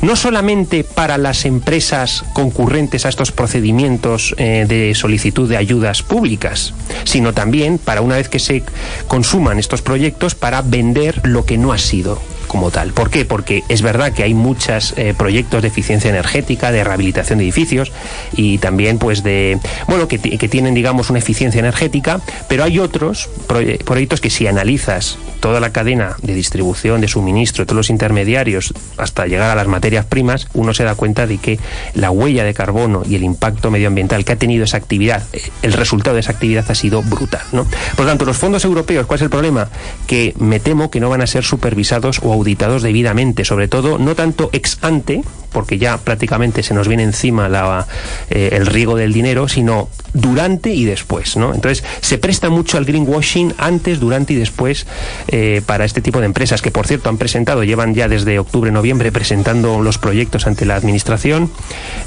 No 0.02 0.16
solamente 0.16 0.84
para 0.84 1.18
las 1.18 1.46
empresas 1.46 2.26
concurrentes 2.34 3.06
a 3.06 3.10
estos 3.10 3.32
procedimientos 3.32 4.36
eh, 4.38 4.66
de 4.68 4.94
solicitud 4.96 5.48
de 5.48 5.58
ayudas 5.58 6.04
públicas, 6.04 6.74
sino 7.06 7.34
también 7.34 7.78
para 7.78 8.02
una 8.02 8.18
vez 8.18 8.30
que 8.30 8.40
se 8.40 8.64
consuman 9.08 9.60
estos 9.60 9.82
proyectos 9.82 10.36
para 10.36 10.62
vender 10.62 11.22
lo 11.24 11.46
que 11.46 11.58
no 11.58 11.72
ha 11.72 11.78
sido 11.78 12.22
como 12.54 12.70
tal. 12.70 12.94
¿Por 12.94 13.10
qué? 13.10 13.26
Porque 13.26 13.64
es 13.68 13.82
verdad 13.82 14.14
que 14.14 14.22
hay 14.22 14.36
muchos 14.36 14.94
eh, 14.96 15.16
proyectos 15.18 15.64
de 15.64 15.70
eficiencia 15.70 16.12
energética, 16.12 16.72
de 16.72 16.84
rehabilitación 16.84 17.40
de 17.40 17.46
edificios 17.46 17.92
y 18.38 18.60
también 18.60 19.00
pues 19.00 19.24
de, 19.24 19.58
bueno, 19.88 20.08
que, 20.08 20.20
tienen 20.20 20.76
digamos 20.76 21.10
una 21.10 21.18
eficiencia 21.18 21.58
energética, 21.58 22.22
pero 22.48 22.64
hay 22.64 22.78
otros 22.78 23.28
proyectos 23.48 24.22
que 24.22 24.30
si 24.30 24.46
analizas 24.46 25.18
toda 25.40 25.60
la 25.60 25.72
cadena 25.72 26.16
de 26.22 26.36
distribución, 26.36 27.02
de 27.02 27.08
suministro, 27.08 27.66
todos 27.66 27.76
los 27.76 27.90
intermediarios 27.90 28.72
hasta 28.98 29.26
llegar 29.26 29.50
a 29.50 29.56
las 29.56 29.68
materias 29.68 30.06
primas, 30.06 30.48
uno 30.54 30.76
se 30.76 30.84
da 30.84 30.94
cuenta 30.94 31.26
de 31.26 31.40
que 31.40 31.60
la 31.96 32.12
huella 32.12 32.44
de 32.44 32.54
carbono 32.54 33.02
y 33.10 33.16
el 33.16 33.24
impacto 33.24 33.72
medioambiental 33.72 34.24
que 34.26 34.34
ha 34.34 34.36
tenido 34.36 34.64
esa 34.64 34.78
actividad, 34.78 35.24
eh, 35.34 35.42
el 35.64 35.74
resultado 35.74 36.14
de 36.14 36.20
esa 36.20 36.34
actividad 36.34 36.70
ha 36.70 36.76
sido 36.76 37.02
brutal. 37.02 37.42
¿no? 37.52 37.66
Por 37.96 38.06
lo 38.06 38.12
tanto, 38.12 38.26
los 38.26 38.38
fondos 38.38 38.64
europeos, 38.64 39.08
¿cuál 39.08 39.18
es 39.18 39.24
el 39.24 39.32
problema? 39.32 39.70
Que 40.06 40.36
me 40.38 40.60
temo 40.60 40.92
que 40.92 41.00
no 41.00 41.10
van 41.10 41.22
a 41.22 41.28
ser 41.28 41.44
supervisados 41.44 42.20
o 42.22 42.32
auditados 42.32 42.43
debidamente, 42.84 43.46
sobre 43.46 43.68
todo 43.68 43.98
no 43.98 44.16
tanto 44.16 44.50
ex 44.54 44.78
ante, 44.82 45.22
porque 45.54 45.78
ya 45.78 45.98
prácticamente 45.98 46.64
se 46.64 46.74
nos 46.74 46.88
viene 46.88 47.04
encima 47.04 47.44
eh, 48.30 48.50
el 48.54 48.66
riego 48.66 48.96
del 48.96 49.14
dinero, 49.14 49.48
sino 49.48 49.90
durante 50.14 50.74
y 50.74 50.86
después. 50.86 51.38
¿no? 51.38 51.54
Entonces, 51.54 51.84
se 52.02 52.18
presta 52.18 52.50
mucho 52.50 52.78
al 52.78 52.86
greenwashing 52.86 53.54
antes, 53.58 54.00
durante 54.00 54.34
y 54.34 54.36
después 54.36 54.86
eh, 55.28 55.62
para 55.66 55.86
este 55.86 56.02
tipo 56.02 56.20
de 56.20 56.26
empresas, 56.26 56.62
que 56.62 56.72
por 56.72 56.88
cierto 56.88 57.10
han 57.10 57.18
presentado, 57.18 57.64
llevan 57.64 57.94
ya 57.94 58.08
desde 58.08 58.40
octubre, 58.40 58.72
noviembre 58.72 59.12
presentando 59.12 59.82
los 59.82 59.98
proyectos 59.98 60.48
ante 60.48 60.66
la 60.66 60.76
administración, 60.76 61.52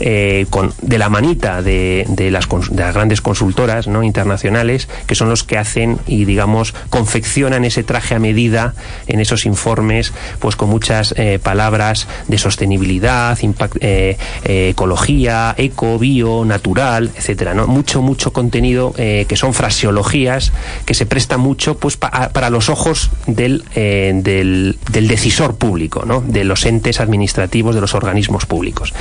eh, 0.00 0.46
con, 0.50 0.72
de 0.82 0.98
la 0.98 1.08
manita 1.08 1.62
de, 1.62 2.04
de, 2.08 2.30
las, 2.30 2.48
de 2.48 2.82
las 2.82 2.94
grandes 2.94 3.20
consultoras 3.20 3.86
¿no? 3.86 4.02
internacionales, 4.02 4.88
que 5.06 5.14
son 5.14 5.28
los 5.28 5.44
que 5.44 5.58
hacen 5.58 5.98
y, 6.06 6.24
digamos, 6.24 6.74
confeccionan 6.90 7.64
ese 7.64 7.84
traje 7.84 8.14
a 8.14 8.18
medida 8.18 8.74
en 9.06 9.20
esos 9.20 9.46
informes, 9.46 10.12
pues 10.40 10.56
con 10.56 10.68
muchas 10.68 11.14
palabras 11.42 12.08
de 12.28 12.38
sostenibilidad, 12.38 13.35
eh, 13.42 14.16
eh, 14.44 14.68
ecología, 14.70 15.54
eco, 15.58 15.98
bio, 15.98 16.44
natural, 16.44 17.10
etcétera, 17.16 17.54
¿no? 17.54 17.66
Mucho, 17.66 18.02
mucho 18.02 18.32
contenido 18.32 18.94
eh, 18.96 19.26
que 19.28 19.36
son 19.36 19.54
fraseologías 19.54 20.52
que 20.84 20.94
se 20.94 21.06
presta 21.06 21.36
mucho 21.36 21.78
pues 21.78 21.96
para 21.96 22.50
los 22.50 22.68
ojos 22.68 23.10
del, 23.26 23.64
del, 23.74 24.76
decisor 24.90 25.56
público, 25.56 26.04
¿no? 26.06 26.20
De 26.20 26.44
los 26.44 26.64
entes 26.66 27.00
administrativos, 27.00 27.74
de 27.74 27.80
los 27.80 27.94
organismos 27.94 28.46
públicos. 28.46 28.94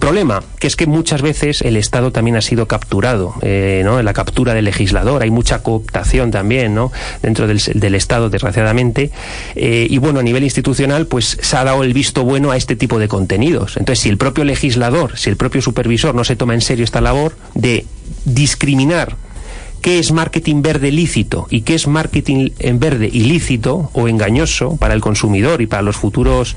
problema, 0.00 0.42
que 0.58 0.66
es 0.66 0.76
que 0.76 0.86
muchas 0.86 1.22
veces 1.22 1.62
el 1.62 1.76
Estado 1.76 2.12
también 2.12 2.36
ha 2.36 2.40
sido 2.40 2.66
capturado, 2.66 3.34
¿no? 3.40 3.98
En 3.98 4.04
la 4.04 4.12
captura 4.12 4.54
del 4.54 4.64
legislador, 4.64 5.22
hay 5.22 5.30
mucha 5.30 5.62
cooptación 5.62 6.30
también. 6.30 6.76
Dentro 7.22 7.46
del, 7.46 7.60
del 7.74 7.94
Estado, 7.94 8.28
desgraciadamente. 8.30 9.10
y 9.54 9.98
bueno, 9.98 10.20
a 10.20 10.22
nivel 10.22 10.44
institucional, 10.44 11.06
pues 11.06 11.38
se 11.40 11.56
ha 11.56 11.64
dado 11.64 11.82
el 11.84 11.92
visto 11.92 12.24
bueno 12.24 12.50
a 12.50 12.56
este 12.56 12.76
tipo 12.76 12.98
de 12.98 13.08
contenido 13.08 13.35
entonces, 13.36 14.00
si 14.00 14.08
el 14.08 14.18
propio 14.18 14.44
legislador, 14.44 15.18
si 15.18 15.30
el 15.30 15.36
propio 15.36 15.62
supervisor 15.62 16.14
no 16.14 16.24
se 16.24 16.36
toma 16.36 16.54
en 16.54 16.60
serio 16.60 16.84
esta 16.84 17.00
labor 17.00 17.36
de 17.54 17.86
discriminar 18.24 19.16
qué 19.82 19.98
es 19.98 20.10
marketing 20.12 20.62
verde 20.62 20.90
lícito 20.90 21.46
y 21.50 21.62
qué 21.62 21.74
es 21.74 21.86
marketing 21.86 22.50
en 22.58 22.80
verde 22.80 23.08
ilícito 23.12 23.90
o 23.92 24.08
engañoso 24.08 24.76
para 24.76 24.94
el 24.94 25.00
consumidor 25.00 25.62
y 25.62 25.66
para 25.66 25.82
los 25.82 25.96
futuros 25.96 26.56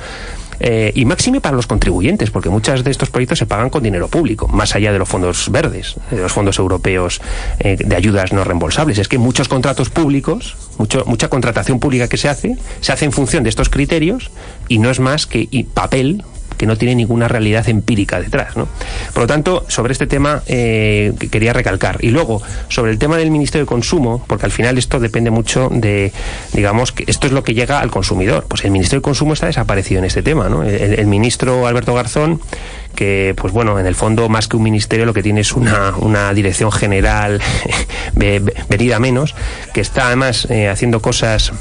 eh, 0.59 0.91
y 0.93 1.05
máxime 1.05 1.39
para 1.39 1.55
los 1.55 1.67
contribuyentes, 1.67 2.31
porque 2.31 2.49
muchos 2.49 2.83
de 2.83 2.91
estos 2.91 3.09
proyectos 3.09 3.39
se 3.39 3.45
pagan 3.45 3.69
con 3.69 3.81
dinero 3.81 4.07
público, 4.07 4.47
más 4.47 4.75
allá 4.75 4.91
de 4.91 4.99
los 4.99 5.07
fondos 5.07 5.49
verdes, 5.51 5.95
de 6.11 6.17
los 6.17 6.31
fondos 6.31 6.59
europeos 6.59 7.21
eh, 7.59 7.77
de 7.79 7.95
ayudas 7.95 8.33
no 8.33 8.43
reembolsables. 8.43 8.97
Es 8.97 9.07
que 9.07 9.17
muchos 9.17 9.47
contratos 9.47 9.89
públicos, 9.89 10.57
mucho, 10.77 11.03
mucha 11.05 11.29
contratación 11.29 11.79
pública 11.79 12.09
que 12.09 12.17
se 12.17 12.27
hace, 12.27 12.57
se 12.81 12.91
hace 12.91 13.05
en 13.05 13.11
función 13.11 13.43
de 13.43 13.49
estos 13.49 13.69
criterios 13.69 14.31
y 14.67 14.79
no 14.79 14.89
es 14.89 14.99
más 14.99 15.25
que 15.27 15.47
papel 15.73 16.23
que 16.59 16.65
no 16.65 16.77
tiene 16.77 16.93
ninguna 16.93 17.29
realidad 17.29 17.69
empírica 17.69 18.19
detrás. 18.19 18.57
¿no? 18.57 18.67
Por 19.13 19.23
lo 19.23 19.27
tanto, 19.27 19.65
sobre 19.69 19.93
este 19.93 20.07
tema 20.07 20.43
eh, 20.45 21.13
quería 21.31 21.53
recalcar. 21.53 22.03
Y 22.03 22.09
luego, 22.09 22.41
sobre 22.67 22.91
el 22.91 22.99
tema 22.99 23.15
del 23.15 23.31
Ministerio 23.31 23.63
de 23.63 23.69
Consumo, 23.69 24.25
porque 24.27 24.45
al 24.45 24.51
final 24.51 24.77
esto 24.77 24.99
depende 24.99 25.31
mucho 25.31 25.69
de, 25.71 26.11
digamos, 26.51 26.91
que 26.91 27.05
esto 27.07 27.27
es 27.27 27.33
lo 27.33 27.45
que 27.45 27.53
llega 27.53 27.79
al 27.79 27.89
consumidor. 27.89 28.45
Pues 28.45 28.65
el 28.65 28.71
Ministerio 28.71 28.99
de 28.99 29.03
Consumo 29.03 29.31
está 29.31 29.45
desaparecido 29.45 29.99
en 29.99 30.05
este 30.05 30.21
tema. 30.21 30.49
¿no? 30.49 30.63
El, 30.63 31.07
ministro 31.07 31.65
Alberto 31.65 31.95
Garzón 31.95 32.41
que 32.93 33.33
pues 33.37 33.53
bueno 33.53 33.79
en 33.79 33.85
el 33.85 33.95
fondo 33.95 34.27
más 34.29 34.47
que 34.47 34.57
un 34.57 34.63
ministerio 34.63 35.05
lo 35.05 35.13
que 35.13 35.23
tiene 35.23 35.41
es 35.41 35.53
una, 35.53 35.95
una 35.97 36.33
dirección 36.33 36.71
general 36.71 37.41
venida 38.69 38.99
menos 38.99 39.33
que 39.73 39.81
está 39.81 40.07
además 40.07 40.45
eh, 40.51 40.67
haciendo 40.67 41.01
cosas 41.01 41.53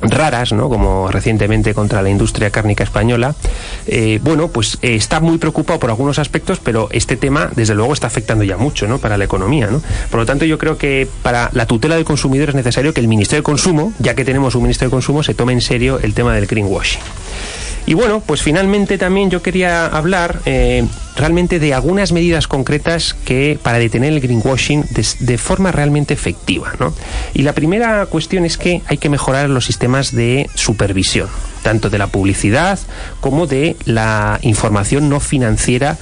raras, 0.00 0.52
¿no? 0.52 0.68
como 0.68 1.10
recientemente 1.10 1.74
contra 1.74 2.02
la 2.02 2.10
industria 2.10 2.50
cárnica 2.50 2.84
española, 2.84 3.34
eh, 3.86 4.20
bueno, 4.22 4.48
pues 4.48 4.78
eh, 4.82 4.94
está 4.94 5.20
muy 5.20 5.38
preocupado 5.38 5.78
por 5.78 5.90
algunos 5.90 6.18
aspectos, 6.18 6.60
pero 6.62 6.88
este 6.92 7.16
tema, 7.16 7.50
desde 7.54 7.74
luego, 7.74 7.92
está 7.92 8.06
afectando 8.06 8.44
ya 8.44 8.56
mucho 8.56 8.86
¿no? 8.86 8.98
para 8.98 9.16
la 9.16 9.24
economía. 9.24 9.68
¿no? 9.68 9.82
Por 10.10 10.20
lo 10.20 10.26
tanto, 10.26 10.44
yo 10.44 10.58
creo 10.58 10.78
que 10.78 11.08
para 11.22 11.50
la 11.52 11.66
tutela 11.66 11.96
del 11.96 12.04
consumidor 12.04 12.50
es 12.50 12.54
necesario 12.54 12.94
que 12.94 13.00
el 13.00 13.08
Ministerio 13.08 13.40
de 13.40 13.44
Consumo, 13.44 13.92
ya 13.98 14.14
que 14.14 14.24
tenemos 14.24 14.54
un 14.54 14.62
Ministerio 14.62 14.88
de 14.88 14.92
Consumo, 14.92 15.22
se 15.22 15.34
tome 15.34 15.52
en 15.52 15.60
serio 15.60 15.98
el 16.02 16.14
tema 16.14 16.34
del 16.34 16.46
greenwashing. 16.46 17.00
Y 17.88 17.94
bueno, 17.94 18.20
pues 18.20 18.42
finalmente 18.42 18.98
también 18.98 19.30
yo 19.30 19.40
quería 19.40 19.86
hablar 19.86 20.40
eh, 20.44 20.86
realmente 21.16 21.58
de 21.58 21.72
algunas 21.72 22.12
medidas 22.12 22.46
concretas 22.46 23.14
que 23.24 23.58
para 23.62 23.78
detener 23.78 24.12
el 24.12 24.20
greenwashing 24.20 24.84
de, 25.20 25.38
forma 25.38 25.72
realmente 25.72 26.12
efectiva. 26.12 26.70
Y 27.32 27.44
la 27.44 27.54
primera 27.54 28.04
cuestión 28.04 28.44
es 28.44 28.58
que 28.58 28.82
hay 28.88 28.98
que 28.98 29.08
mejorar 29.08 29.48
los 29.48 29.64
sistemas 29.64 30.14
de 30.14 30.50
supervisión, 30.54 31.28
tanto 31.62 31.88
de 31.88 31.96
la 31.96 32.08
publicidad 32.08 32.78
como 33.22 33.46
de 33.46 33.74
la 33.86 34.38
información 34.42 35.08
no 35.08 35.18
financiera 35.18 35.96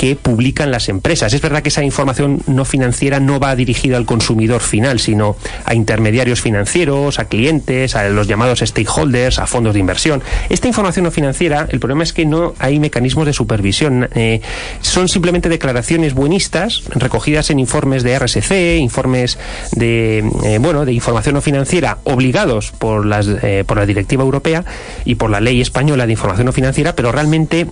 que 0.00 0.16
publican 0.16 0.70
las 0.70 0.88
empresas. 0.88 1.34
Es 1.34 1.42
verdad 1.42 1.62
que 1.62 1.68
esa 1.68 1.84
información 1.84 2.40
no 2.46 2.64
financiera 2.64 3.20
no 3.20 3.38
va 3.38 3.54
dirigida 3.54 3.98
al 3.98 4.06
consumidor 4.06 4.62
final, 4.62 4.98
sino 4.98 5.36
a 5.66 5.74
intermediarios 5.74 6.40
financieros, 6.40 7.18
a 7.18 7.26
clientes, 7.26 7.94
a 7.94 8.08
los 8.08 8.26
llamados 8.26 8.60
stakeholders, 8.60 9.38
a 9.38 9.46
fondos 9.46 9.74
de 9.74 9.80
inversión. 9.80 10.22
Esta 10.48 10.68
información 10.68 11.04
no 11.04 11.10
financiera, 11.10 11.66
el 11.68 11.80
problema 11.80 12.02
es 12.02 12.14
que 12.14 12.24
no 12.24 12.54
hay 12.58 12.78
mecanismos 12.78 13.26
de 13.26 13.34
supervisión. 13.34 14.08
Eh, 14.14 14.40
son 14.80 15.06
simplemente 15.06 15.50
declaraciones 15.50 16.14
buenistas 16.14 16.82
recogidas 16.94 17.50
en 17.50 17.58
informes 17.58 18.02
de 18.02 18.18
RSC, 18.18 18.78
informes 18.78 19.38
de 19.72 20.24
eh, 20.44 20.56
bueno 20.62 20.86
de 20.86 20.94
información 20.94 21.34
no 21.34 21.42
financiera 21.42 21.98
obligados 22.04 22.70
por 22.70 23.04
las 23.04 23.28
eh, 23.28 23.64
por 23.66 23.76
la 23.76 23.84
directiva 23.84 24.22
europea 24.24 24.64
y 25.04 25.16
por 25.16 25.28
la 25.28 25.40
ley 25.40 25.60
española 25.60 26.06
de 26.06 26.12
información 26.12 26.46
no 26.46 26.52
financiera, 26.52 26.96
pero 26.96 27.12
realmente 27.12 27.66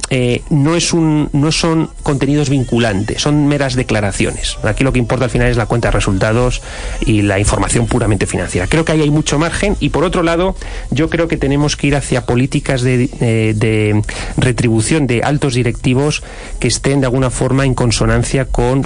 no 0.51 0.77
es 0.77 0.93
un 0.93 1.31
no 1.33 1.53
son 1.53 1.89
contenidos 2.19 2.51
vinculantes, 2.51 3.23
son 3.23 3.47
meras 3.47 3.77
declaraciones. 3.77 4.59
Aquí 4.65 4.83
lo 4.83 4.93
que 4.93 4.99
importa 4.99 5.27
al 5.27 5.31
final 5.31 5.47
es 5.47 5.57
la 5.57 5.67
cuenta 5.67 5.87
de 5.87 5.93
resultados 5.93 6.63
y 7.07 7.23
la 7.23 7.39
información 7.39 7.87
puramente 7.87 8.27
financiera. 8.27 8.67
Creo 8.67 8.85
que 8.85 8.91
ahí 8.91 9.03
hay 9.03 9.11
mucho 9.11 9.39
margen 9.39 9.77
y 9.79 9.91
por 9.91 10.03
otro 10.03 10.25
lado, 10.25 10.57
yo 10.91 11.09
creo 11.11 11.29
que 11.29 11.37
tenemos 11.37 11.77
que 11.77 11.87
ir 11.87 11.95
hacia 11.95 12.27
políticas 12.27 12.83
de, 12.83 13.09
eh, 13.21 14.03
retribución 14.37 15.07
de 15.07 15.23
altos 15.23 15.55
directivos 15.55 16.25
que 16.59 16.67
estén 16.67 17.01
de 17.01 17.07
alguna 17.07 17.31
forma 17.31 17.65
en 17.65 17.75
consonancia 17.75 18.47
con, 18.47 18.83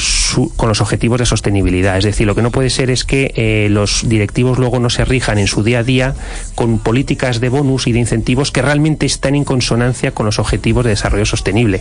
con 0.56 0.68
los 0.68 0.82
objetivos 0.82 1.18
de 1.18 1.24
sostenibilidad. 1.24 1.96
Es 1.96 2.04
decir, 2.04 2.26
lo 2.26 2.34
que 2.34 2.42
no 2.42 2.50
puede 2.50 2.68
ser 2.68 2.90
es 2.90 3.04
que 3.06 3.32
eh, 3.34 3.68
los 3.70 4.06
directivos 4.06 4.58
luego 4.58 4.78
no 4.78 4.90
se 4.90 5.06
rijan 5.06 5.38
en 5.38 5.46
su 5.46 5.62
día 5.62 5.78
a 5.78 5.84
día 5.84 6.14
con 6.54 6.80
políticas 6.80 7.40
de 7.40 7.48
bonus 7.48 7.86
y 7.86 7.92
de 7.92 8.00
incentivos 8.00 8.52
que 8.52 8.60
realmente 8.60 9.06
están 9.06 9.36
en 9.36 9.44
consonancia 9.44 10.10
con 10.10 10.26
los 10.26 10.38
objetivos 10.38 10.84
de 10.84 10.90
desarrollo 10.90 11.24
sostenible 11.24 11.80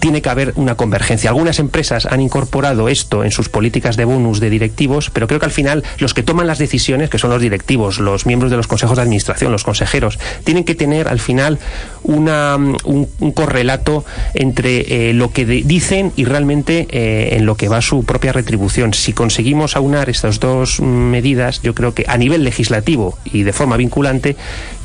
tiene 0.00 0.22
que 0.22 0.30
haber 0.30 0.52
una 0.56 0.74
convergencia. 0.74 1.30
Algunas 1.30 1.58
empresas 1.58 2.06
han 2.06 2.20
incorporado 2.20 2.88
esto 2.88 3.22
en 3.22 3.30
sus 3.30 3.48
políticas 3.48 3.96
de 3.96 4.04
bonus 4.04 4.40
de 4.40 4.50
directivos, 4.50 5.10
pero 5.10 5.28
creo 5.28 5.38
que 5.38 5.46
al 5.46 5.52
final 5.52 5.84
los 5.98 6.14
que 6.14 6.22
toman 6.22 6.46
las 6.46 6.58
decisiones, 6.58 7.10
que 7.10 7.18
son 7.18 7.30
los 7.30 7.40
directivos, 7.40 8.00
los 8.00 8.26
miembros 8.26 8.50
de 8.50 8.56
los 8.56 8.66
consejos 8.66 8.96
de 8.96 9.02
administración, 9.02 9.52
los 9.52 9.64
consejeros, 9.64 10.18
tienen 10.44 10.64
que 10.64 10.74
tener 10.74 11.08
al 11.08 11.20
final 11.20 11.58
una, 12.02 12.56
un, 12.56 13.06
correlato 13.34 14.04
entre 14.34 15.10
eh, 15.10 15.12
lo 15.12 15.32
que 15.32 15.44
dicen 15.44 16.12
y 16.16 16.24
realmente 16.24 16.88
eh, 16.90 17.36
en 17.36 17.46
lo 17.46 17.56
que 17.56 17.68
va 17.68 17.82
su 17.82 18.04
propia 18.04 18.32
retribución. 18.32 18.94
Si 18.94 19.12
conseguimos 19.12 19.76
aunar 19.76 20.08
estas 20.08 20.40
dos 20.40 20.80
medidas, 20.80 21.62
yo 21.62 21.74
creo 21.74 21.94
que 21.94 22.04
a 22.08 22.16
nivel 22.16 22.42
legislativo 22.42 23.18
y 23.24 23.42
de 23.42 23.52
forma 23.52 23.76
vinculante, 23.76 24.36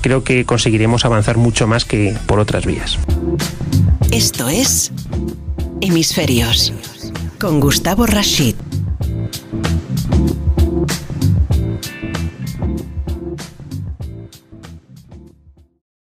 creo 0.01 0.23
que 0.23 0.45
conseguiremos 0.45 1.05
avanzar 1.05 1.37
mucho 1.37 1.67
más 1.67 1.85
que 1.85 2.15
por 2.27 2.39
otras 2.39 2.65
vías. 2.65 2.99
Esto 4.15 4.47
es 4.47 4.93
Hemisferios 5.81 6.71
con 7.37 7.59
Gustavo 7.59 8.05
Rashid. 8.05 8.55